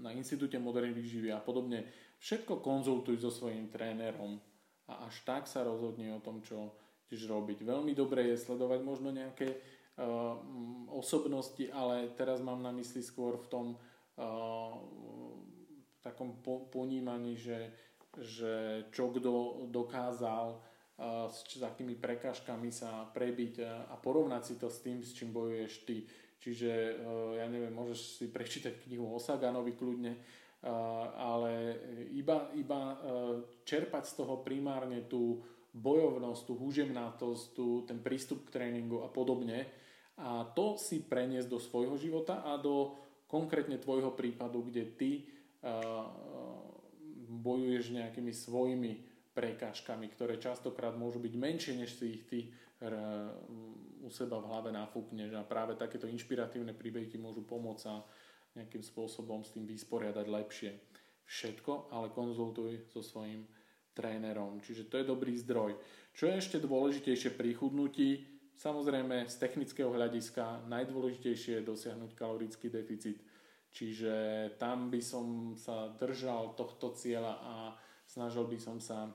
na 0.00 0.10
Institúte 0.16 0.56
modernej 0.56 0.96
výživy 0.96 1.28
a 1.32 1.44
podobne, 1.44 1.84
všetko 2.24 2.64
konzultuj 2.64 3.20
so 3.20 3.28
svojím 3.28 3.68
trénerom 3.68 4.40
a 4.88 5.04
až 5.04 5.20
tak 5.28 5.44
sa 5.44 5.60
rozhodni 5.60 6.08
o 6.08 6.24
tom, 6.24 6.40
čo 6.40 6.72
chceš 7.08 7.28
robiť. 7.28 7.64
Veľmi 7.64 7.92
dobre 7.92 8.32
je 8.32 8.40
sledovať 8.40 8.80
možno 8.84 9.12
nejaké 9.12 9.56
uh, 9.56 10.36
osobnosti, 10.92 11.64
ale 11.72 12.12
teraz 12.16 12.40
mám 12.40 12.64
na 12.64 12.72
mysli 12.76 13.04
skôr 13.04 13.36
v 13.36 13.46
tom 13.48 13.66
uh, 13.76 14.72
takom 16.00 16.40
po, 16.40 16.68
ponímaní, 16.72 17.36
že 17.36 17.72
že 18.20 18.86
čo 18.90 19.10
kto 19.14 19.66
dokázal 19.70 20.58
s, 21.30 21.38
s 21.58 21.62
akými 21.62 21.94
prekážkami 21.94 22.70
sa 22.74 23.06
prebiť 23.10 23.54
a 23.64 23.94
porovnať 23.98 24.42
si 24.42 24.54
to 24.58 24.66
s 24.66 24.82
tým, 24.82 24.98
s 25.02 25.14
čím 25.14 25.30
bojuješ 25.30 25.72
ty. 25.86 26.02
Čiže 26.38 27.02
ja 27.38 27.46
neviem, 27.50 27.74
môžeš 27.74 28.22
si 28.22 28.26
prečítať 28.30 28.86
knihu 28.86 29.10
o 29.10 29.18
Saganovi 29.18 29.74
kľudne, 29.74 30.14
ale 31.18 31.78
iba, 32.14 32.50
iba 32.54 32.98
čerpať 33.66 34.04
z 34.06 34.14
toho 34.22 34.42
primárne 34.42 35.06
tú 35.06 35.42
bojovnosť, 35.74 36.42
tú 36.46 36.54
húžemnátosť, 36.58 37.44
tú, 37.54 37.86
ten 37.86 38.02
prístup 38.02 38.46
k 38.46 38.58
tréningu 38.58 39.02
a 39.02 39.10
podobne 39.10 39.66
a 40.18 40.42
to 40.50 40.74
si 40.74 40.98
preniesť 41.06 41.46
do 41.46 41.62
svojho 41.62 41.94
života 41.94 42.42
a 42.42 42.58
do 42.58 42.98
konkrétne 43.30 43.78
tvojho 43.78 44.10
prípadu, 44.18 44.66
kde 44.66 44.84
ty 44.98 45.10
bojuješ 47.38 47.94
nejakými 47.94 48.34
svojimi 48.34 48.92
prekážkami, 49.32 50.10
ktoré 50.10 50.42
častokrát 50.42 50.98
môžu 50.98 51.22
byť 51.22 51.34
menšie, 51.38 51.72
než 51.78 51.94
si 51.94 52.18
ich 52.18 52.22
ty 52.26 52.50
u 54.02 54.10
seba 54.10 54.38
v 54.38 54.48
hlave 54.50 54.70
nafúkneš 54.70 55.34
a 55.34 55.46
práve 55.46 55.74
takéto 55.74 56.06
inšpiratívne 56.06 56.74
príbehy 56.74 57.10
ti 57.10 57.18
môžu 57.18 57.42
pomôcť 57.46 57.82
sa 57.82 58.02
nejakým 58.54 58.82
spôsobom 58.82 59.42
s 59.46 59.54
tým 59.54 59.66
vysporiadať 59.66 60.26
lepšie. 60.26 60.70
Všetko 61.26 61.94
ale 61.94 62.10
konzultuj 62.14 62.88
so 62.90 63.02
svojím 63.04 63.46
trénerom, 63.92 64.62
čiže 64.62 64.86
to 64.86 65.02
je 65.02 65.10
dobrý 65.10 65.34
zdroj. 65.38 65.74
Čo 66.14 66.30
je 66.30 66.38
ešte 66.38 66.58
dôležitejšie 66.62 67.34
pri 67.34 67.50
chudnutí? 67.54 68.26
Samozrejme 68.58 69.26
z 69.30 69.34
technického 69.38 69.90
hľadiska 69.94 70.66
najdôležitejšie 70.66 71.62
je 71.62 71.68
dosiahnuť 71.68 72.10
kalorický 72.18 72.70
deficit 72.70 73.22
Čiže 73.72 74.14
tam 74.56 74.88
by 74.88 75.00
som 75.04 75.54
sa 75.54 75.92
držal 75.94 76.56
tohto 76.56 76.92
cieľa 76.96 77.34
a 77.44 77.54
snažil 78.08 78.48
by 78.48 78.58
som 78.58 78.80
sa 78.80 79.06
uh, 79.06 79.12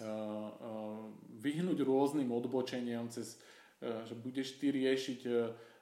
uh, 0.00 1.08
vyhnúť 1.40 1.80
rôznym 1.80 2.28
odbočeniam 2.30 3.08
cez, 3.08 3.40
uh, 3.80 4.04
že 4.04 4.14
budeš 4.14 4.60
ty 4.60 4.70
riešiť 4.70 5.20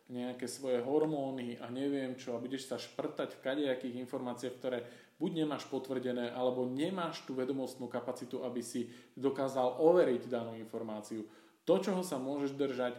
nejaké 0.05 0.45
svoje 0.45 0.85
hormóny 0.85 1.57
a 1.57 1.73
neviem 1.73 2.13
čo 2.13 2.37
a 2.37 2.43
budeš 2.43 2.69
sa 2.69 2.77
šprtať 2.77 3.41
v 3.41 3.43
kadejakých 3.43 3.97
informáciách, 4.05 4.55
ktoré 4.61 4.85
buď 5.17 5.31
nemáš 5.45 5.65
potvrdené, 5.73 6.29
alebo 6.29 6.69
nemáš 6.69 7.25
tú 7.25 7.33
vedomostnú 7.33 7.89
kapacitu, 7.89 8.45
aby 8.45 8.61
si 8.61 8.93
dokázal 9.17 9.81
overiť 9.81 10.29
danú 10.29 10.53
informáciu. 10.61 11.25
To, 11.65 11.81
čoho 11.81 12.05
sa 12.05 12.21
môžeš 12.21 12.53
držať, 12.53 12.95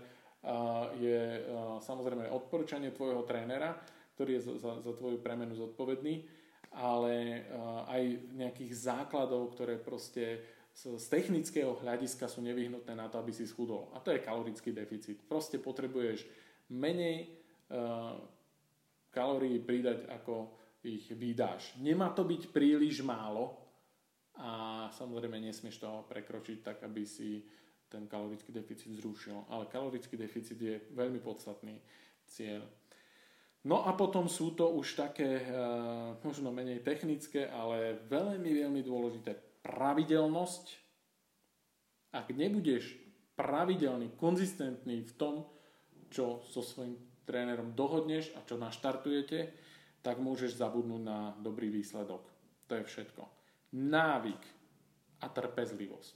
je 0.98 1.46
samozrejme 1.86 2.30
odporúčanie 2.34 2.90
tvojho 2.90 3.22
trénera, 3.26 3.78
ktorý 4.16 4.40
je 4.40 4.56
za, 4.58 4.80
za 4.80 4.94
tvoju 4.96 5.20
premenu 5.20 5.54
zodpovedný, 5.54 6.24
ale 6.76 7.46
aj 7.88 8.04
nejakých 8.36 8.74
základov, 8.76 9.56
ktoré 9.56 9.80
proste 9.80 10.44
z 10.76 11.08
technického 11.08 11.72
hľadiska 11.80 12.28
sú 12.28 12.44
nevyhnutné 12.44 13.00
na 13.00 13.08
to, 13.08 13.16
aby 13.16 13.32
si 13.32 13.48
schudol. 13.48 13.88
A 13.96 14.04
to 14.04 14.12
je 14.12 14.20
kalorický 14.20 14.76
deficit. 14.76 15.24
Proste 15.24 15.56
potrebuješ 15.56 16.28
menej 16.68 17.32
uh, 17.72 18.20
kalórií 19.16 19.64
pridať, 19.64 20.04
ako 20.12 20.52
ich 20.84 21.08
vydáš. 21.16 21.80
Nemá 21.80 22.12
to 22.12 22.28
byť 22.28 22.52
príliš 22.52 23.00
málo 23.00 23.56
a 24.36 24.86
samozrejme 24.92 25.40
nesmieš 25.40 25.80
to 25.80 26.04
prekročiť 26.12 26.60
tak, 26.60 26.84
aby 26.84 27.08
si 27.08 27.40
ten 27.88 28.04
kalorický 28.12 28.52
deficit 28.52 28.92
zrušil. 29.00 29.48
Ale 29.48 29.72
kalorický 29.72 30.20
deficit 30.20 30.60
je 30.60 30.76
veľmi 30.92 31.24
podstatný 31.24 31.80
cieľ. 32.28 32.68
No 33.66 33.82
a 33.82 33.98
potom 33.98 34.30
sú 34.30 34.54
to 34.54 34.70
už 34.70 34.94
také 34.94 35.42
uh, 35.42 36.14
možno 36.22 36.54
menej 36.54 36.86
technické, 36.86 37.50
ale 37.50 37.98
veľmi, 38.06 38.46
veľmi 38.62 38.82
dôležité. 38.86 39.34
Pravidelnosť. 39.66 40.66
Ak 42.14 42.30
nebudeš 42.30 42.94
pravidelný, 43.34 44.14
konzistentný 44.16 45.04
v 45.04 45.14
tom, 45.18 45.36
čo 46.14 46.46
so 46.46 46.62
svojím 46.62 46.96
trénerom 47.26 47.74
dohodneš 47.74 48.32
a 48.38 48.46
čo 48.46 48.56
naštartujete, 48.56 49.50
tak 50.06 50.22
môžeš 50.22 50.62
zabudnúť 50.62 51.02
na 51.02 51.34
dobrý 51.42 51.74
výsledok. 51.74 52.22
To 52.70 52.78
je 52.78 52.86
všetko. 52.86 53.26
Návyk 53.74 54.44
a 55.20 55.28
trpezlivosť. 55.28 56.14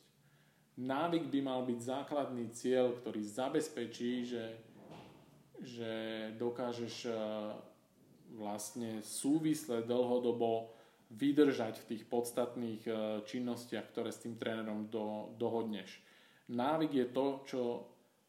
Návyk 0.80 1.26
by 1.28 1.40
mal 1.44 1.66
byť 1.66 1.80
základný 1.82 2.54
cieľ, 2.56 2.96
ktorý 2.96 3.20
zabezpečí, 3.26 4.24
že, 4.24 4.44
že 5.64 5.92
dokážeš 6.40 6.96
eh, 7.08 7.16
vlastne 8.36 9.02
súvisle 9.02 9.82
dlhodobo 9.84 10.72
vydržať 11.10 11.82
v 11.84 11.88
tých 11.96 12.04
podstatných 12.06 12.84
eh, 12.86 12.96
činnostiach, 13.26 13.90
ktoré 13.92 14.14
s 14.14 14.24
tým 14.24 14.36
trénerom 14.38 14.88
do, 14.88 15.34
dohodneš. 15.36 16.02
Návyk 16.50 16.92
je 16.94 17.08
to, 17.14 17.26
čo, 17.46 17.64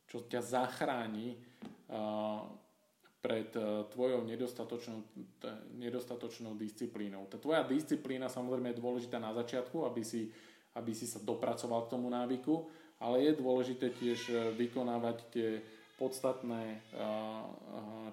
čo 0.05 0.29
ťa 0.29 0.41
zachráni 0.45 1.41
pred 3.21 3.53
e, 3.53 3.85
tvojou 3.93 4.25
nedostatočnou, 4.25 5.05
nedostatočnou 5.77 6.57
disciplínou. 6.57 7.29
Tá 7.29 7.37
tvoja 7.37 7.63
disciplína 7.69 8.33
samozrejme 8.33 8.73
je 8.73 8.81
dôležitá 8.81 9.21
na 9.21 9.37
začiatku, 9.37 9.85
aby 9.85 10.01
si, 10.01 10.33
aby 10.73 10.93
si 10.97 11.05
sa 11.05 11.21
dopracoval 11.21 11.87
k 11.87 11.93
tomu 11.93 12.09
návyku, 12.09 12.65
ale 13.01 13.29
je 13.29 13.41
dôležité 13.41 13.93
tiež 13.93 14.21
e, 14.33 14.35
vykonávať 14.57 15.17
tie 15.29 15.49
podstatné 16.01 16.81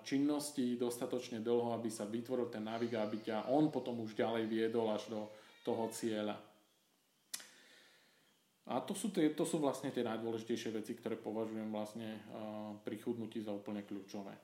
činnosti 0.04 0.76
dostatočne 0.76 1.40
dlho, 1.40 1.72
aby 1.72 1.88
sa 1.88 2.04
vytvoril 2.04 2.52
ten 2.52 2.68
návyk 2.68 2.92
a 3.00 3.08
aby 3.08 3.18
ťa 3.24 3.38
on 3.48 3.72
potom 3.72 4.04
už 4.04 4.12
ďalej 4.12 4.44
viedol 4.52 4.92
až 4.92 5.08
do 5.08 5.32
toho 5.64 5.88
cieľa. 5.96 6.36
A 8.68 8.84
to 8.84 8.92
sú, 8.92 9.16
tie, 9.16 9.32
to 9.32 9.48
sú 9.48 9.64
vlastne 9.64 9.96
tie 9.96 10.04
najdôležitejšie 10.04 10.76
veci, 10.76 10.92
ktoré 11.00 11.16
považujem 11.16 11.72
vlastne 11.72 12.20
uh, 12.36 12.76
pri 12.84 13.00
chudnutí 13.00 13.40
za 13.40 13.56
úplne 13.56 13.88
kľúčové. 13.88 14.36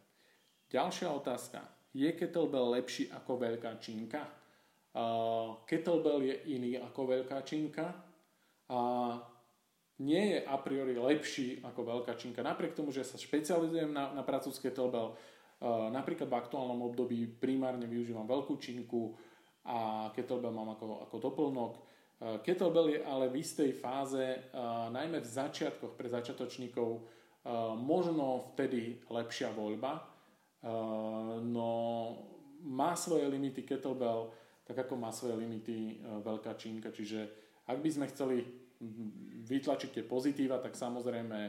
Ďalšia 0.71 1.11
otázka. 1.11 1.59
Je 1.91 2.07
kettlebell 2.15 2.71
lepší 2.71 3.11
ako 3.11 3.35
veľká 3.35 3.77
činka? 3.83 4.23
Kettlebell 5.69 6.21
je 6.23 6.35
iný 6.55 6.79
ako 6.81 7.01
veľká 7.05 7.43
činka 7.45 7.93
a 8.69 8.79
nie 10.03 10.35
je 10.35 10.39
a 10.43 10.59
priori 10.59 10.99
lepší 10.99 11.63
ako 11.63 11.87
veľká 11.87 12.19
činka. 12.19 12.43
Napriek 12.43 12.75
tomu, 12.75 12.91
že 12.91 13.07
sa 13.07 13.15
špecializujem 13.15 13.95
na, 13.95 14.11
na 14.11 14.21
prácu 14.27 14.51
s 14.51 14.59
kettlebell, 14.59 15.15
uh, 15.15 15.87
napríklad 15.87 16.27
v 16.27 16.39
aktuálnom 16.43 16.83
období 16.83 17.23
primárne 17.39 17.87
využívam 17.87 18.27
veľkú 18.27 18.59
činku 18.59 19.15
a 19.63 20.11
kettlebell 20.11 20.51
mám 20.51 20.75
ako, 20.75 21.07
ako 21.07 21.15
doplnok, 21.23 21.73
Eh, 22.23 22.39
kettlebell 22.39 22.87
je 22.87 22.99
ale 23.03 23.27
v 23.27 23.43
istej 23.43 23.75
fáze, 23.75 24.23
eh, 24.23 24.39
najmä 24.89 25.19
v 25.19 25.27
začiatkoch 25.27 25.99
pre 25.99 26.07
začiatočníkov, 26.07 26.89
eh, 26.95 27.51
možno 27.75 28.55
vtedy 28.55 29.03
lepšia 29.11 29.51
voľba, 29.51 30.09
no 31.43 31.67
má 32.63 32.95
svoje 32.95 33.27
limity 33.27 33.67
kettlebell, 33.67 34.31
tak 34.63 34.87
ako 34.87 34.95
má 34.95 35.11
svoje 35.11 35.35
limity 35.35 35.99
veľká 36.23 36.55
čínka. 36.55 36.87
Čiže 36.87 37.27
ak 37.67 37.83
by 37.83 37.89
sme 37.91 38.07
chceli 38.07 38.47
vytlačiť 39.43 39.89
tie 39.99 40.03
pozitíva, 40.07 40.57
tak 40.63 40.73
samozrejme 40.73 41.39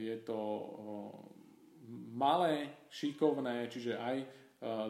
je 0.00 0.16
to 0.24 0.38
malé, 2.16 2.84
šikovné, 2.90 3.68
čiže 3.68 3.98
aj 3.98 4.16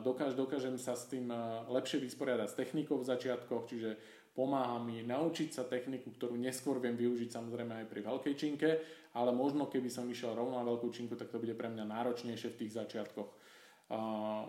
dokáž, 0.00 0.38
dokážem 0.38 0.78
sa 0.78 0.94
s 0.94 1.10
tým 1.10 1.28
lepšie 1.68 1.98
vysporiadať 1.98 2.48
s 2.50 2.58
technikou 2.58 2.96
v 3.02 3.08
začiatkoch, 3.10 3.66
čiže 3.66 3.90
pomáha 4.34 4.82
mi 4.82 5.02
naučiť 5.06 5.54
sa 5.54 5.62
techniku, 5.66 6.10
ktorú 6.10 6.34
neskôr 6.34 6.82
viem 6.82 6.98
využiť 6.98 7.30
samozrejme 7.30 7.82
aj 7.82 7.86
pri 7.86 8.00
veľkej 8.02 8.34
činke, 8.34 8.70
ale 9.14 9.30
možno 9.30 9.70
keby 9.70 9.86
som 9.86 10.10
išiel 10.10 10.34
rovno 10.34 10.58
na 10.58 10.66
veľkú 10.66 10.90
činku, 10.90 11.14
tak 11.14 11.30
to 11.30 11.38
bude 11.38 11.54
pre 11.54 11.70
mňa 11.70 11.86
náročnejšie 11.86 12.50
v 12.50 12.58
tých 12.66 12.74
začiatkoch. 12.74 13.30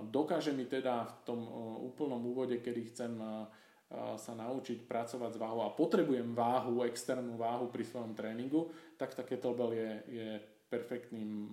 Dokáže 0.10 0.58
mi 0.58 0.66
teda 0.66 1.06
v 1.06 1.16
tom 1.22 1.46
úplnom 1.86 2.18
úvode, 2.26 2.58
kedy 2.66 2.82
chcem 2.90 3.14
sa 3.94 4.34
naučiť 4.34 4.90
pracovať 4.90 5.38
s 5.38 5.42
váhou 5.42 5.62
a 5.62 5.74
potrebujem 5.74 6.34
váhu, 6.34 6.84
externú 6.84 7.38
váhu 7.38 7.70
pri 7.70 7.86
svojom 7.86 8.18
tréningu, 8.18 8.74
tak 8.98 9.14
tá 9.14 9.22
kettlebell 9.22 9.72
je, 9.78 9.92
je 10.10 10.28
perfektným 10.68 11.48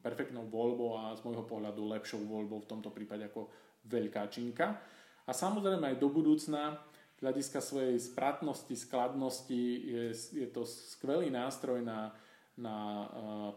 perfektnou 0.00 0.48
voľbou 0.48 0.96
a 0.96 1.12
z 1.12 1.20
môjho 1.28 1.44
pohľadu 1.44 1.84
lepšou 1.92 2.24
voľbou 2.24 2.64
v 2.64 2.70
tomto 2.72 2.88
prípade 2.88 3.28
ako 3.28 3.52
veľká 3.84 4.32
činka. 4.32 4.80
A 5.28 5.30
samozrejme 5.36 5.92
aj 5.92 6.00
do 6.00 6.08
budúcna, 6.08 6.80
hľadiska 7.20 7.60
svojej 7.60 8.00
spratnosti, 8.00 8.72
skladnosti, 8.72 9.62
je, 9.84 10.04
je 10.16 10.48
to 10.48 10.64
skvelý 10.64 11.28
nástroj 11.28 11.84
na, 11.84 12.16
na 12.56 12.76
uh, 12.76 13.06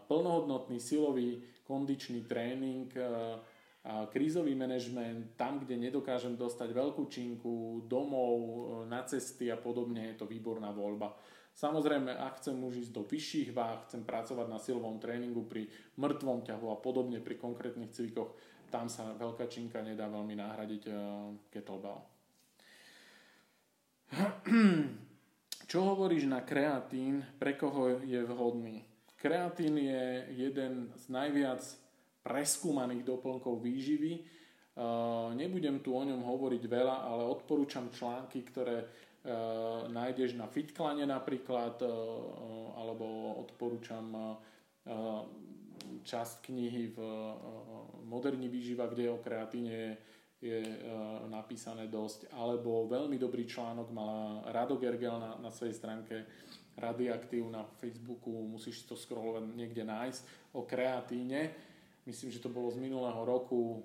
plnohodnotný 0.04 0.76
silový 0.76 1.40
kondičný 1.64 2.28
tréning, 2.28 2.92
uh, 3.00 3.40
krízový 3.84 4.56
manažment, 4.56 5.36
tam, 5.36 5.60
kde 5.60 5.76
nedokážem 5.76 6.40
dostať 6.40 6.72
veľkú 6.72 7.04
činku, 7.12 7.84
domov, 7.84 8.36
na 8.88 9.04
cesty 9.04 9.52
a 9.52 9.60
podobne, 9.60 10.08
je 10.12 10.24
to 10.24 10.26
výborná 10.26 10.72
voľba. 10.72 11.12
Samozrejme, 11.54 12.10
ak 12.16 12.42
chcem 12.42 12.56
už 12.58 12.88
ísť 12.88 12.92
do 12.96 13.06
vyšších 13.06 13.54
váh, 13.54 13.84
chcem 13.86 14.02
pracovať 14.02 14.46
na 14.50 14.58
silovom 14.58 14.98
tréningu 14.98 15.46
pri 15.46 15.70
mŕtvom 16.00 16.42
ťahu 16.42 16.66
a 16.72 16.80
podobne 16.80 17.22
pri 17.22 17.38
konkrétnych 17.38 17.94
cvikoch, 17.94 18.34
tam 18.72 18.90
sa 18.90 19.14
veľká 19.14 19.46
činka 19.46 19.78
nedá 19.84 20.10
veľmi 20.10 20.34
nahradiť 20.34 20.82
uh, 20.90 20.96
kettlebell. 21.52 22.02
Čo 25.70 25.78
hovoríš 25.94 26.26
na 26.26 26.42
kreatín, 26.42 27.22
pre 27.38 27.54
koho 27.54 28.02
je 28.02 28.18
vhodný? 28.26 28.82
Kreatín 29.14 29.78
je 29.78 30.26
jeden 30.34 30.90
z 30.98 31.04
najviac 31.06 31.62
preskúmaných 32.24 33.04
doplnkov 33.04 33.60
výživy. 33.60 34.24
Uh, 34.74 35.30
nebudem 35.38 35.78
tu 35.84 35.94
o 35.94 36.02
ňom 36.02 36.24
hovoriť 36.24 36.62
veľa, 36.66 36.96
ale 37.06 37.22
odporúčam 37.30 37.92
články, 37.94 38.42
ktoré 38.42 38.88
Eh, 39.24 39.32
nájdeš 39.88 40.36
na 40.36 40.44
Fitklane 40.44 41.08
napríklad, 41.08 41.80
eh, 41.80 41.88
alebo 42.76 43.40
odporúčam 43.40 44.36
časť 46.04 46.52
knihy 46.52 46.92
v 46.92 46.98
Moderní 48.04 48.52
výživa, 48.52 48.84
kde 48.84 49.08
o 49.08 49.16
kreatíne 49.16 49.96
je 50.36 50.60
napísané 51.32 51.88
dosť, 51.88 52.28
alebo 52.36 52.84
veľmi 52.84 53.16
dobrý 53.16 53.48
článok 53.48 53.88
mala 53.88 54.44
Rado 54.52 54.76
Gergel 54.76 55.16
na, 55.16 55.40
na 55.40 55.48
svojej 55.48 55.72
stránke 55.72 56.28
Radioaktív 56.76 57.48
na 57.48 57.64
Facebooku, 57.80 58.28
musíš 58.44 58.84
to 58.84 58.92
scrollovať 58.92 59.56
niekde 59.56 59.88
nájsť, 59.88 60.52
o 60.52 60.68
kreatíne. 60.68 61.48
Myslím, 62.04 62.30
že 62.30 62.40
to 62.44 62.52
bolo 62.52 62.68
z 62.68 62.84
minulého 62.84 63.24
roku, 63.24 63.80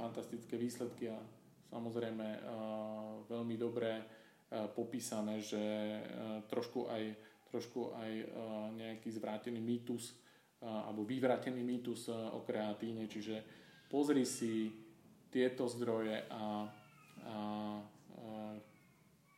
fantastické 0.00 0.56
výsledky 0.56 1.12
a 1.12 1.20
samozrejme 1.68 2.40
veľmi 3.28 3.56
dobré 3.60 4.00
Eh, 4.48 4.64
popísané, 4.72 5.44
že 5.44 5.60
trošku 6.48 6.88
aj, 6.88 7.04
trošku 7.52 7.92
aj 8.00 8.12
nejaký 8.80 9.12
zvrátený 9.12 9.60
mýtus 9.60 10.16
alebo 10.64 11.04
vyvrátený 11.04 11.60
mýtus 11.60 12.08
o 12.08 12.40
kreatíne, 12.48 13.04
čiže 13.04 13.44
pozri 13.92 14.24
si 14.24 14.72
tieto 15.28 15.68
zdroje 15.68 16.24
a, 16.32 16.34
a, 16.34 16.44
a 17.28 17.36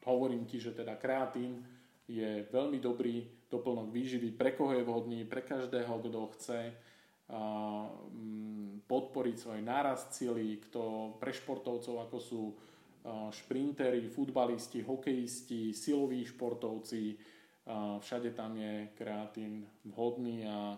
hovorím 0.06 0.46
ti, 0.46 0.62
že 0.62 0.78
teda 0.78 0.94
kreatín 0.94 1.58
je 2.06 2.46
veľmi 2.46 2.78
dobrý 2.78 3.26
doplnok 3.50 3.90
výživy, 3.90 4.30
pre 4.38 4.54
koho 4.54 4.78
je 4.78 4.86
vhodný, 4.86 5.26
pre 5.26 5.42
každého, 5.42 5.90
kto 6.06 6.20
chce 6.38 6.70
podporiť 8.90 9.36
svoj 9.38 9.60
nárast 9.62 10.10
cíly, 10.10 10.58
kto 10.66 11.14
pre 11.22 11.30
športovcov 11.30 12.10
ako 12.10 12.18
sú 12.18 12.42
šprintery, 13.30 14.10
futbalisti, 14.10 14.82
hokejisti, 14.82 15.72
siloví 15.72 16.26
športovci, 16.26 17.16
všade 18.02 18.34
tam 18.34 18.58
je 18.58 18.92
kreatín 18.98 19.64
vhodný 19.86 20.44
a 20.44 20.74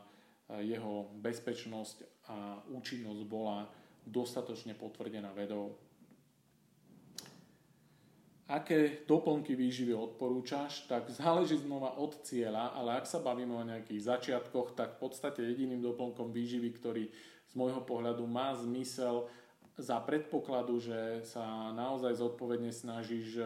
jeho 0.61 1.09
bezpečnosť 1.18 2.28
a 2.28 2.61
účinnosť 2.68 3.22
bola 3.24 3.64
dostatočne 4.05 4.76
potvrdená 4.76 5.32
vedou. 5.32 5.82
Aké 8.51 9.07
doplnky 9.07 9.55
výživy 9.55 9.95
odporúčaš, 9.95 10.90
tak 10.90 11.07
záleží 11.14 11.62
znova 11.62 11.95
od 11.95 12.18
cieľa, 12.26 12.74
ale 12.74 12.99
ak 12.99 13.07
sa 13.07 13.22
bavíme 13.22 13.55
o 13.55 13.62
nejakých 13.62 14.03
začiatkoch, 14.03 14.74
tak 14.74 14.99
v 14.99 15.09
podstate 15.09 15.47
jediným 15.47 15.78
doplnkom 15.78 16.34
výživy, 16.34 16.74
ktorý 16.74 17.05
z 17.49 17.55
môjho 17.55 17.84
pohľadu 17.86 18.26
má 18.26 18.51
zmysel 18.59 19.30
za 19.78 20.03
predpokladu, 20.03 20.82
že 20.82 21.22
sa 21.24 21.70
naozaj 21.72 22.18
zodpovedne 22.18 22.74
snažíš 22.74 23.40
e, 23.40 23.45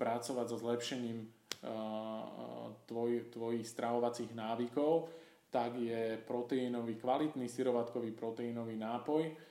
pracovať 0.00 0.46
so 0.48 0.56
zlepšením 0.56 1.18
e, 1.20 1.26
tvoj, 2.88 3.28
tvojich 3.34 3.66
stravovacích 3.68 4.32
návykov, 4.32 5.12
tak 5.50 5.76
je 5.80 6.16
proteínový, 6.24 6.96
kvalitný 7.00 7.48
syrovatkový 7.48 8.12
proteínový 8.12 8.76
nápoj, 8.76 9.47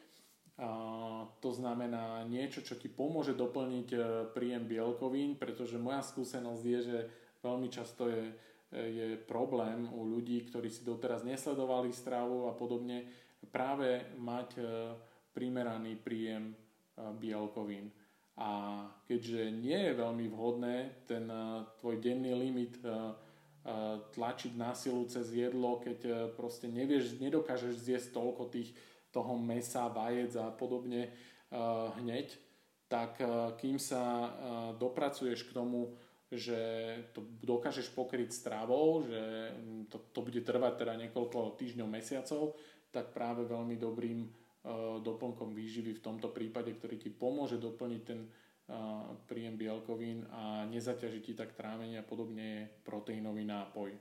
to 1.37 1.49
znamená 1.53 2.25
niečo, 2.25 2.65
čo 2.65 2.73
ti 2.73 2.89
pomôže 2.89 3.37
doplniť 3.37 3.89
e, 3.93 3.99
príjem 4.33 4.65
bielkovín, 4.65 5.37
pretože 5.37 5.77
moja 5.77 6.01
skúsenosť 6.01 6.63
je, 6.65 6.79
že 6.81 6.97
veľmi 7.45 7.69
často 7.69 8.09
je, 8.09 8.33
e, 8.73 8.81
je 8.81 9.07
problém 9.21 9.85
u 9.93 10.01
ľudí, 10.09 10.49
ktorí 10.49 10.73
si 10.73 10.81
doteraz 10.81 11.21
nesledovali 11.21 11.93
stravu 11.93 12.49
a 12.49 12.57
podobne, 12.57 13.05
práve 13.53 14.01
mať 14.17 14.49
e, 14.57 14.61
primeraný 15.37 15.93
príjem 16.01 16.57
bielkovín. 16.97 17.93
A 18.41 18.81
keďže 19.05 19.53
nie 19.53 19.77
je 19.77 19.93
veľmi 19.93 20.25
vhodné 20.33 21.05
ten 21.05 21.29
tvoj 21.77 22.01
denný 22.01 22.33
limit 22.33 22.81
tlačiť 24.17 24.53
na 24.57 24.73
silu 24.73 25.05
cez 25.05 25.29
jedlo, 25.29 25.77
keď 25.77 26.33
proste 26.33 26.65
nevieš, 26.65 27.21
nedokážeš 27.21 27.77
zjesť 27.77 28.17
toľko 28.17 28.49
tých 28.49 28.73
toho 29.17 29.33
mesa, 29.41 29.89
vajec 29.89 30.37
a 30.37 30.53
podobne 30.53 31.09
uh, 31.09 31.89
hneď, 31.97 32.37
tak 32.85 33.17
uh, 33.25 33.57
kým 33.57 33.81
sa 33.81 34.03
uh, 34.05 34.29
dopracuješ 34.77 35.49
k 35.49 35.55
tomu, 35.57 35.97
že 36.29 36.59
to 37.17 37.25
dokážeš 37.41 37.89
pokryť 37.97 38.29
stravou, 38.29 39.01
že 39.01 39.21
to, 39.89 39.97
to 40.13 40.19
bude 40.21 40.43
trvať 40.45 40.73
teda 40.85 40.93
niekoľko 41.07 41.57
týždňov, 41.57 41.87
mesiacov, 41.87 42.53
tak 42.91 43.15
práve 43.15 43.47
veľmi 43.47 43.79
dobrým 43.79 44.27
doplnkom 44.99 45.55
výživy 45.55 45.95
v 45.95 46.03
tomto 46.03 46.27
prípade, 46.35 46.75
ktorý 46.75 46.99
ti 46.99 47.07
pomôže 47.07 47.55
doplniť 47.55 48.01
ten 48.03 48.27
príjem 49.23 49.55
bielkovín 49.55 50.27
a 50.27 50.67
nezaťaží 50.67 51.23
ti 51.23 51.31
tak 51.31 51.55
trávenie 51.55 52.03
a 52.03 52.03
podobne 52.03 52.43
je 52.43 52.61
proteínový 52.83 53.47
nápoj. 53.47 53.95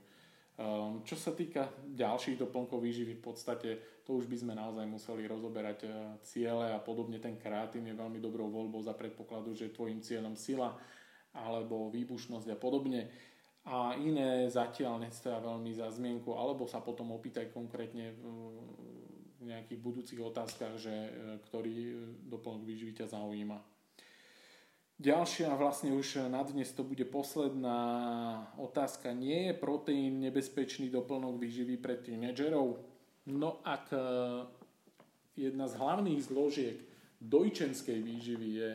Um, 0.57 1.05
čo 1.05 1.13
sa 1.13 1.37
týka 1.37 1.69
ďalších 1.85 2.41
doplnkov 2.41 2.81
výživy, 2.81 3.21
v 3.21 3.23
podstate 3.23 3.69
to 4.07 4.15
už 4.15 4.31
by 4.31 4.39
sme 4.39 4.53
naozaj 4.55 4.87
museli 4.87 5.27
rozoberať 5.27 5.83
uh, 5.83 6.15
ciele 6.23 6.71
a 6.71 6.79
podobne. 6.79 7.19
Ten 7.19 7.35
kreatín 7.35 7.83
je 7.83 7.91
veľmi 7.91 8.23
dobrou 8.23 8.47
voľbou 8.47 8.79
za 8.79 8.95
predpokladu, 8.95 9.51
že 9.51 9.67
je 9.67 9.75
tvojim 9.75 9.99
cieľom 9.99 10.39
sila 10.39 10.79
alebo 11.35 11.91
výbušnosť 11.91 12.55
a 12.55 12.57
podobne. 12.57 13.11
A 13.67 13.99
iné 13.99 14.47
zatiaľ 14.47 15.03
nestoja 15.03 15.43
veľmi 15.43 15.75
za 15.75 15.91
zmienku, 15.91 16.31
alebo 16.39 16.63
sa 16.71 16.79
potom 16.79 17.11
opýtaj 17.11 17.51
konkrétne 17.51 18.15
v, 18.15 18.23
nejakých 19.43 19.79
budúcich 19.83 20.21
otázkach, 20.23 20.79
že, 20.79 20.95
uh, 20.95 21.35
ktorý 21.43 21.99
doplnok 22.31 22.63
výživy 22.63 23.03
ťa 23.03 23.11
zaujíma. 23.11 23.59
Ďalšia, 24.97 25.53
vlastne 25.53 25.93
už 25.93 26.25
na 26.25 26.41
dnes 26.41 26.73
to 26.73 26.81
bude 26.81 27.05
posledná 27.13 27.77
otázka. 28.57 29.13
Nie 29.13 29.51
je 29.51 29.61
proteín 29.61 30.25
nebezpečný 30.25 30.89
doplnok 30.89 31.37
výživy 31.37 31.77
pre 31.77 32.01
tínedžerov? 32.01 32.96
No 33.27 33.59
ak 33.67 33.91
e, 33.91 33.99
jedna 35.35 35.67
z 35.67 35.75
hlavných 35.75 36.21
zložiek 36.23 36.79
dojčenskej 37.19 37.99
výživy 37.99 38.49
je, 38.55 38.71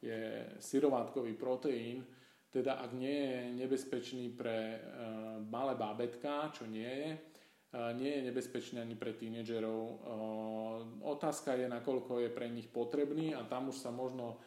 je 0.00 0.20
syrovátkový 0.56 1.36
proteín, 1.36 2.08
teda 2.48 2.80
ak 2.80 2.96
nie 2.96 3.12
je 3.12 3.40
nebezpečný 3.60 4.32
pre 4.32 4.56
e, 4.56 4.78
malé 5.52 5.76
bábetka, 5.76 6.48
čo 6.56 6.64
nie 6.64 6.88
je, 6.88 7.10
e, 7.12 7.18
nie 8.00 8.10
je 8.16 8.26
nebezpečný 8.32 8.80
ani 8.80 8.96
pre 8.96 9.12
tínedžerov. 9.12 9.80
Otázka 11.04 11.60
je, 11.60 11.68
nakoľko 11.68 12.24
je 12.24 12.30
pre 12.32 12.48
nich 12.48 12.72
potrebný 12.72 13.36
a 13.36 13.44
tam 13.44 13.68
už 13.68 13.84
sa 13.84 13.92
možno 13.92 14.40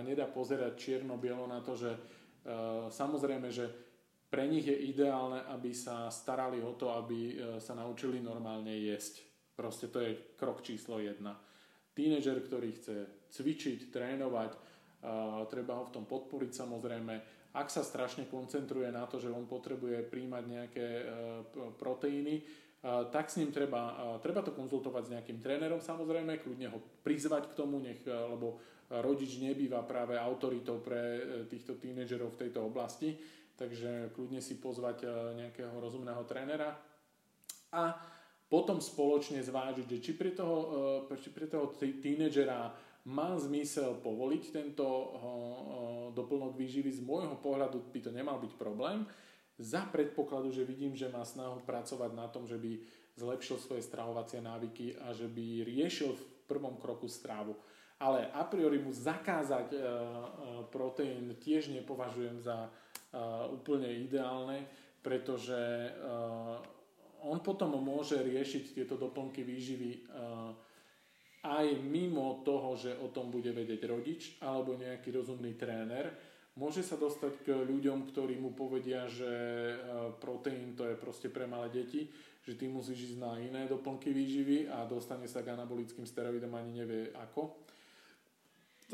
nedá 0.00 0.24
pozerať 0.24 0.80
čierno-bielo 0.80 1.44
na 1.44 1.60
to, 1.60 1.76
že 1.76 1.92
samozrejme, 2.88 3.52
že 3.52 3.68
pre 4.34 4.50
nich 4.50 4.66
je 4.66 4.74
ideálne, 4.90 5.46
aby 5.54 5.70
sa 5.70 6.10
starali 6.10 6.58
o 6.58 6.74
to, 6.74 6.90
aby 6.90 7.18
e, 7.30 7.34
sa 7.62 7.78
naučili 7.78 8.18
normálne 8.18 8.74
jesť. 8.74 9.22
Proste 9.54 9.86
to 9.86 10.02
je 10.02 10.34
krok 10.34 10.58
číslo 10.58 10.98
jedna. 10.98 11.38
Tínežer, 11.94 12.42
ktorý 12.42 12.74
chce 12.74 13.30
cvičiť, 13.30 13.94
trénovať, 13.94 14.50
e, 14.50 14.58
treba 15.46 15.78
ho 15.78 15.86
v 15.86 15.94
tom 15.94 16.02
podporiť 16.10 16.50
samozrejme. 16.50 17.14
Ak 17.54 17.70
sa 17.70 17.86
strašne 17.86 18.26
koncentruje 18.26 18.90
na 18.90 19.06
to, 19.06 19.22
že 19.22 19.30
on 19.30 19.46
potrebuje 19.46 20.02
príjmať 20.10 20.44
nejaké 20.50 20.86
proteíny, 21.78 22.42
tak 22.82 23.30
s 23.30 23.38
ním 23.38 23.54
treba, 23.54 23.94
treba 24.18 24.42
to 24.42 24.50
konzultovať 24.50 25.02
s 25.06 25.12
nejakým 25.14 25.38
trénerom 25.38 25.78
samozrejme, 25.78 26.42
kľudne 26.42 26.74
ho 26.74 26.82
prizvať 27.06 27.54
k 27.54 27.54
tomu, 27.54 27.78
nech, 27.78 28.02
lebo 28.10 28.58
rodič 28.90 29.40
nebýva 29.40 29.82
práve 29.82 30.14
autoritou 30.20 30.78
pre 30.84 31.00
e, 31.00 31.20
týchto 31.48 31.80
tínedžerov 31.80 32.36
v 32.36 32.40
tejto 32.46 32.60
oblasti, 32.68 33.16
takže 33.54 34.14
kľudne 34.14 34.42
si 34.42 34.58
pozvať 34.58 35.04
e, 35.04 35.08
nejakého 35.44 35.74
rozumného 35.78 36.22
trénera 36.26 36.74
a 37.74 37.96
potom 38.50 38.78
spoločne 38.78 39.42
zvážiť, 39.42 39.86
že 39.88 39.98
či 39.98 40.12
pre 40.14 40.34
toho, 40.34 40.56
e, 41.10 41.16
či 41.18 41.30
pre 41.30 41.46
toho 41.46 41.74
tínedžera 41.78 42.74
má 43.04 43.36
zmysel 43.36 44.00
povoliť 44.00 44.44
tento 44.48 44.86
doplnok 46.16 46.56
výživy. 46.56 46.88
Z 46.88 47.04
môjho 47.04 47.36
pohľadu 47.36 47.92
by 47.92 48.00
to 48.00 48.08
nemal 48.08 48.40
byť 48.40 48.56
problém. 48.56 49.04
Za 49.60 49.84
predpokladu, 49.92 50.48
že 50.48 50.64
vidím, 50.64 50.96
že 50.96 51.12
má 51.12 51.20
snahu 51.20 51.60
pracovať 51.68 52.10
na 52.16 52.32
tom, 52.32 52.48
že 52.48 52.56
by 52.56 52.80
zlepšil 53.20 53.60
svoje 53.60 53.84
stravovacie 53.84 54.40
návyky 54.40 54.96
a 55.04 55.12
že 55.12 55.28
by 55.28 55.68
riešil 55.68 56.16
v 56.16 56.24
prvom 56.48 56.80
kroku 56.80 57.04
strávu 57.04 57.52
ale 58.04 58.26
a 58.34 58.42
priori 58.44 58.82
mu 58.82 58.90
zakázať 58.90 59.70
proteín 60.74 61.32
tiež 61.38 61.70
nepovažujem 61.70 62.42
za 62.42 62.68
úplne 63.54 63.88
ideálne, 64.02 64.66
pretože 64.98 65.56
on 67.24 67.38
potom 67.40 67.78
môže 67.80 68.20
riešiť 68.20 68.76
tieto 68.76 68.98
doplnky 68.98 69.46
výživy 69.46 69.90
aj 71.44 71.66
mimo 71.84 72.40
toho, 72.40 72.72
že 72.76 72.96
o 72.98 73.12
tom 73.12 73.28
bude 73.28 73.52
vedieť 73.52 73.80
rodič 73.84 74.40
alebo 74.40 74.76
nejaký 74.80 75.12
rozumný 75.12 75.54
tréner. 75.60 76.12
Môže 76.54 76.86
sa 76.86 76.94
dostať 76.94 77.42
k 77.42 77.48
ľuďom, 77.66 78.08
ktorí 78.14 78.38
mu 78.38 78.54
povedia, 78.54 79.10
že 79.10 79.26
proteín 80.22 80.78
to 80.78 80.86
je 80.86 80.96
proste 80.96 81.28
pre 81.28 81.50
malé 81.50 81.68
deti, 81.68 82.06
že 82.46 82.54
ty 82.54 82.70
musíš 82.70 83.12
ísť 83.12 83.18
na 83.18 83.36
iné 83.42 83.66
doplnky 83.66 84.14
výživy 84.14 84.70
a 84.70 84.86
dostane 84.86 85.26
sa 85.26 85.42
k 85.42 85.50
anabolickým 85.52 86.06
steroidom 86.06 86.54
ani 86.54 86.70
nevie 86.84 87.10
ako 87.12 87.64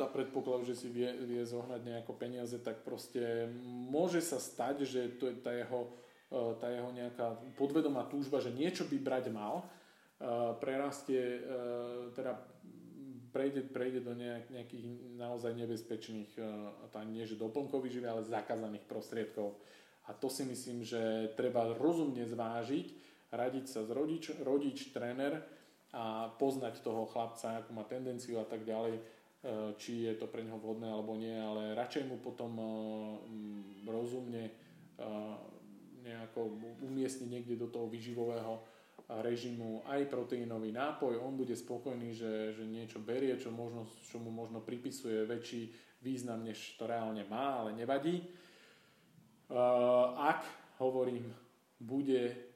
za 0.01 0.09
predpokladu, 0.09 0.65
že 0.65 0.81
si 0.81 0.89
vie, 0.89 1.13
vie 1.29 1.45
zohnať 1.45 1.85
nejako 1.85 2.17
peniaze, 2.17 2.57
tak 2.57 2.81
proste 2.81 3.53
môže 3.69 4.25
sa 4.25 4.41
stať, 4.41 4.89
že 4.89 5.01
to 5.21 5.29
je 5.29 5.37
tá 5.37 5.53
jeho, 5.53 5.93
e, 6.33 6.57
tá 6.57 6.73
jeho 6.73 6.89
nejaká 6.89 7.37
podvedomá 7.61 8.09
túžba, 8.09 8.41
že 8.41 8.49
niečo 8.49 8.89
by 8.89 8.97
brať 8.97 9.29
mal, 9.29 9.61
e, 9.61 9.65
prerastie, 10.57 11.21
e, 11.21 11.41
teda 12.17 12.41
prejde, 13.29 13.69
prejde 13.69 14.01
do 14.01 14.17
nejak, 14.17 14.49
nejakých 14.49 14.85
naozaj 15.21 15.53
nebezpečných, 15.55 16.35
tá 16.91 17.07
nie 17.07 17.23
že 17.29 17.39
doplnkových 17.39 18.01
živí, 18.01 18.09
ale 18.11 18.27
zakázaných 18.27 18.83
prostriedkov. 18.91 19.55
A 20.11 20.17
to 20.17 20.27
si 20.27 20.43
myslím, 20.43 20.83
že 20.83 21.31
treba 21.39 21.71
rozumne 21.79 22.27
zvážiť, 22.27 22.91
radiť 23.31 23.65
sa 23.71 23.87
s 23.87 23.91
rodič, 23.95 24.35
rodič, 24.43 24.91
tréner 24.91 25.47
a 25.95 26.35
poznať 26.43 26.83
toho 26.83 27.07
chlapca, 27.07 27.63
akú 27.63 27.71
má 27.71 27.87
tendenciu 27.87 28.43
a 28.43 28.47
tak 28.47 28.67
ďalej 28.67 28.99
či 29.81 30.05
je 30.05 30.15
to 30.21 30.29
pre 30.29 30.45
neho 30.45 30.61
vhodné 30.61 30.85
alebo 30.85 31.17
nie, 31.17 31.33
ale 31.33 31.73
radšej 31.73 32.05
mu 32.05 32.21
potom 32.21 32.53
e, 32.61 32.65
rozumne 33.89 34.45
e, 34.49 34.53
nejako 36.05 36.61
umiestniť 36.85 37.29
niekde 37.29 37.57
do 37.57 37.73
toho 37.73 37.89
vyživového 37.89 38.61
režimu 39.09 39.83
aj 39.89 40.07
proteínový 40.07 40.71
nápoj, 40.71 41.19
on 41.19 41.35
bude 41.35 41.57
spokojný, 41.57 42.15
že, 42.15 42.55
že 42.55 42.65
niečo 42.69 43.03
berie, 43.03 43.35
čo, 43.41 43.51
možno, 43.51 43.89
čo 44.07 44.23
mu 44.23 44.31
možno 44.31 44.63
pripisuje 44.63 45.27
väčší 45.27 45.73
význam, 45.99 46.47
než 46.47 46.79
to 46.79 46.87
reálne 46.87 47.27
má, 47.27 47.65
ale 47.65 47.75
nevadí. 47.75 48.23
Ak, 50.15 50.47
hovorím, 50.79 51.27
bude 51.83 52.50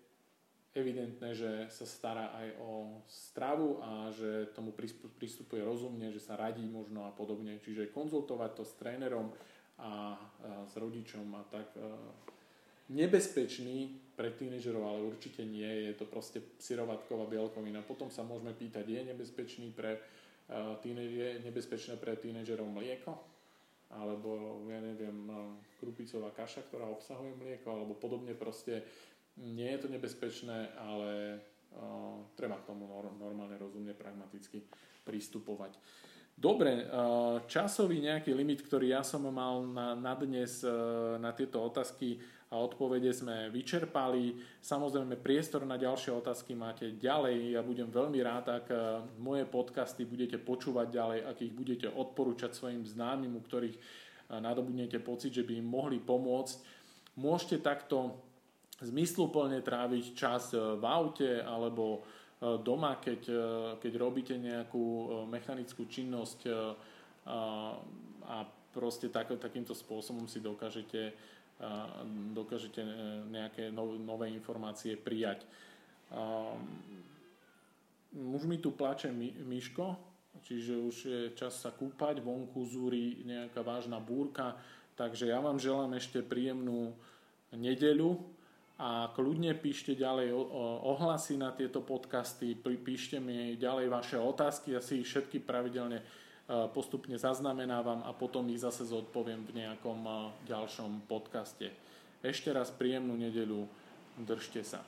evidentné, 0.74 1.38
že 1.38 1.70
sa 1.70 1.86
stará 1.86 2.34
aj 2.34 2.48
o 2.58 2.98
stravu 3.06 3.78
a 3.78 4.10
že 4.10 4.50
tomu 4.58 4.74
pristupuje 5.18 5.62
rozumne, 5.62 6.10
že 6.10 6.18
sa 6.18 6.34
radí 6.34 6.66
možno 6.66 7.06
a 7.06 7.14
podobne. 7.14 7.62
Čiže 7.62 7.94
konzultovať 7.94 8.50
to 8.58 8.64
s 8.66 8.74
trénerom 8.76 9.30
a, 9.78 10.18
s 10.66 10.74
rodičom 10.74 11.30
a 11.38 11.42
tak 11.46 11.70
nebezpečný 12.90 14.02
pre 14.18 14.34
tínežerov, 14.34 14.82
ale 14.82 15.00
určite 15.06 15.46
nie. 15.46 15.90
Je 15.90 15.94
to 15.94 16.10
proste 16.10 16.42
syrovatková 16.58 17.30
bielkovina. 17.30 17.80
Potom 17.86 18.10
sa 18.10 18.26
môžeme 18.26 18.52
pýtať, 18.52 18.84
je 18.84 19.00
nebezpečný 19.14 19.70
pre 19.72 20.02
je 20.92 21.40
nebezpečné 21.40 21.96
pre 21.96 22.20
tínežerov 22.20 22.68
mlieko? 22.68 23.16
Alebo, 23.94 24.60
ja 24.68 24.82
neviem, 24.82 25.30
krupicová 25.78 26.34
kaša, 26.34 26.66
ktorá 26.66 26.90
obsahuje 26.90 27.32
mlieko, 27.38 27.70
alebo 27.70 27.94
podobne 27.94 28.34
proste 28.34 28.82
nie 29.38 29.70
je 29.74 29.78
to 29.82 29.88
nebezpečné, 29.90 30.74
ale 30.78 31.40
uh, 31.74 32.22
treba 32.38 32.60
k 32.62 32.68
tomu 32.70 32.86
normálne, 33.18 33.58
rozumne, 33.58 33.94
pragmaticky 33.94 34.62
pristupovať. 35.02 35.74
Dobre, 36.34 36.86
uh, 36.86 37.42
časový 37.46 38.02
nejaký 38.02 38.34
limit, 38.34 38.62
ktorý 38.66 38.94
ja 38.94 39.02
som 39.06 39.26
mal 39.30 39.62
na, 39.66 39.94
na 39.94 40.14
dnes 40.18 40.66
uh, 40.66 41.14
na 41.18 41.30
tieto 41.30 41.62
otázky 41.62 42.18
a 42.54 42.58
odpovede 42.62 43.10
sme 43.10 43.50
vyčerpali. 43.50 44.38
Samozrejme, 44.62 45.18
priestor 45.18 45.66
na 45.66 45.74
ďalšie 45.74 46.14
otázky 46.14 46.54
máte 46.54 46.94
ďalej. 46.94 47.58
Ja 47.58 47.66
budem 47.66 47.90
veľmi 47.90 48.22
rád, 48.22 48.46
ak 48.62 48.66
moje 49.18 49.42
podcasty 49.42 50.06
budete 50.06 50.38
počúvať 50.38 50.86
ďalej, 50.86 51.18
ak 51.34 51.36
ich 51.42 51.50
budete 51.50 51.90
odporúčať 51.90 52.54
svojim 52.54 52.86
známym, 52.86 53.34
u 53.34 53.42
ktorých 53.42 53.74
nadobudnete 54.38 55.02
pocit, 55.02 55.34
že 55.34 55.42
by 55.42 55.58
im 55.58 55.66
mohli 55.66 55.98
pomôcť. 55.98 56.56
Môžete 57.18 57.58
takto 57.58 58.22
zmysluplne 58.82 59.62
tráviť 59.62 60.04
čas 60.18 60.50
e, 60.50 60.58
v 60.58 60.82
aute 60.82 61.38
alebo 61.38 62.00
e, 62.02 62.58
doma, 62.58 62.98
keď, 62.98 63.22
e, 63.30 63.44
keď 63.78 63.92
robíte 63.94 64.34
nejakú 64.34 64.84
mechanickú 65.30 65.86
činnosť 65.86 66.50
a 68.24 68.36
proste 68.74 69.08
tak, 69.08 69.32
takýmto 69.40 69.72
spôsobom 69.72 70.28
si 70.28 70.44
dokážete, 70.44 71.16
dokážete 72.36 72.84
nejaké 73.32 73.72
nové 73.72 74.28
informácie 74.28 74.92
prijať. 75.00 75.48
Už 78.12 78.44
mi 78.44 78.60
tu 78.60 78.76
plače 78.76 79.08
myško, 79.40 79.96
čiže 80.44 80.72
už 80.76 80.96
je 81.00 81.20
čas 81.32 81.56
sa 81.64 81.72
kúpať, 81.72 82.20
vonku 82.20 82.60
zúri 82.68 83.24
nejaká 83.24 83.64
vážna 83.64 84.04
búrka, 84.04 84.60
takže 85.00 85.32
ja 85.32 85.40
vám 85.40 85.56
želám 85.56 85.96
ešte 85.96 86.20
príjemnú 86.20 86.92
nedeľu 87.56 88.33
a 88.74 89.06
kľudne 89.14 89.54
píšte 89.54 89.94
ďalej 89.94 90.34
ohlasy 90.82 91.38
na 91.38 91.54
tieto 91.54 91.78
podcasty, 91.78 92.58
píšte 92.58 93.22
mi 93.22 93.54
ďalej 93.54 93.86
vaše 93.86 94.18
otázky, 94.18 94.74
ja 94.74 94.82
si 94.82 94.98
ich 94.98 95.06
všetky 95.06 95.46
pravidelne 95.46 96.02
e, 96.02 96.04
postupne 96.74 97.14
zaznamenávam 97.14 98.02
a 98.02 98.10
potom 98.10 98.42
ich 98.50 98.58
zase 98.58 98.82
zodpoviem 98.90 99.46
v 99.46 99.62
nejakom 99.62 100.00
e, 100.02 100.12
ďalšom 100.50 101.06
podcaste. 101.06 101.70
Ešte 102.18 102.50
raz 102.50 102.74
príjemnú 102.74 103.14
nedeľu, 103.14 103.70
držte 104.18 104.66
sa. 104.66 104.82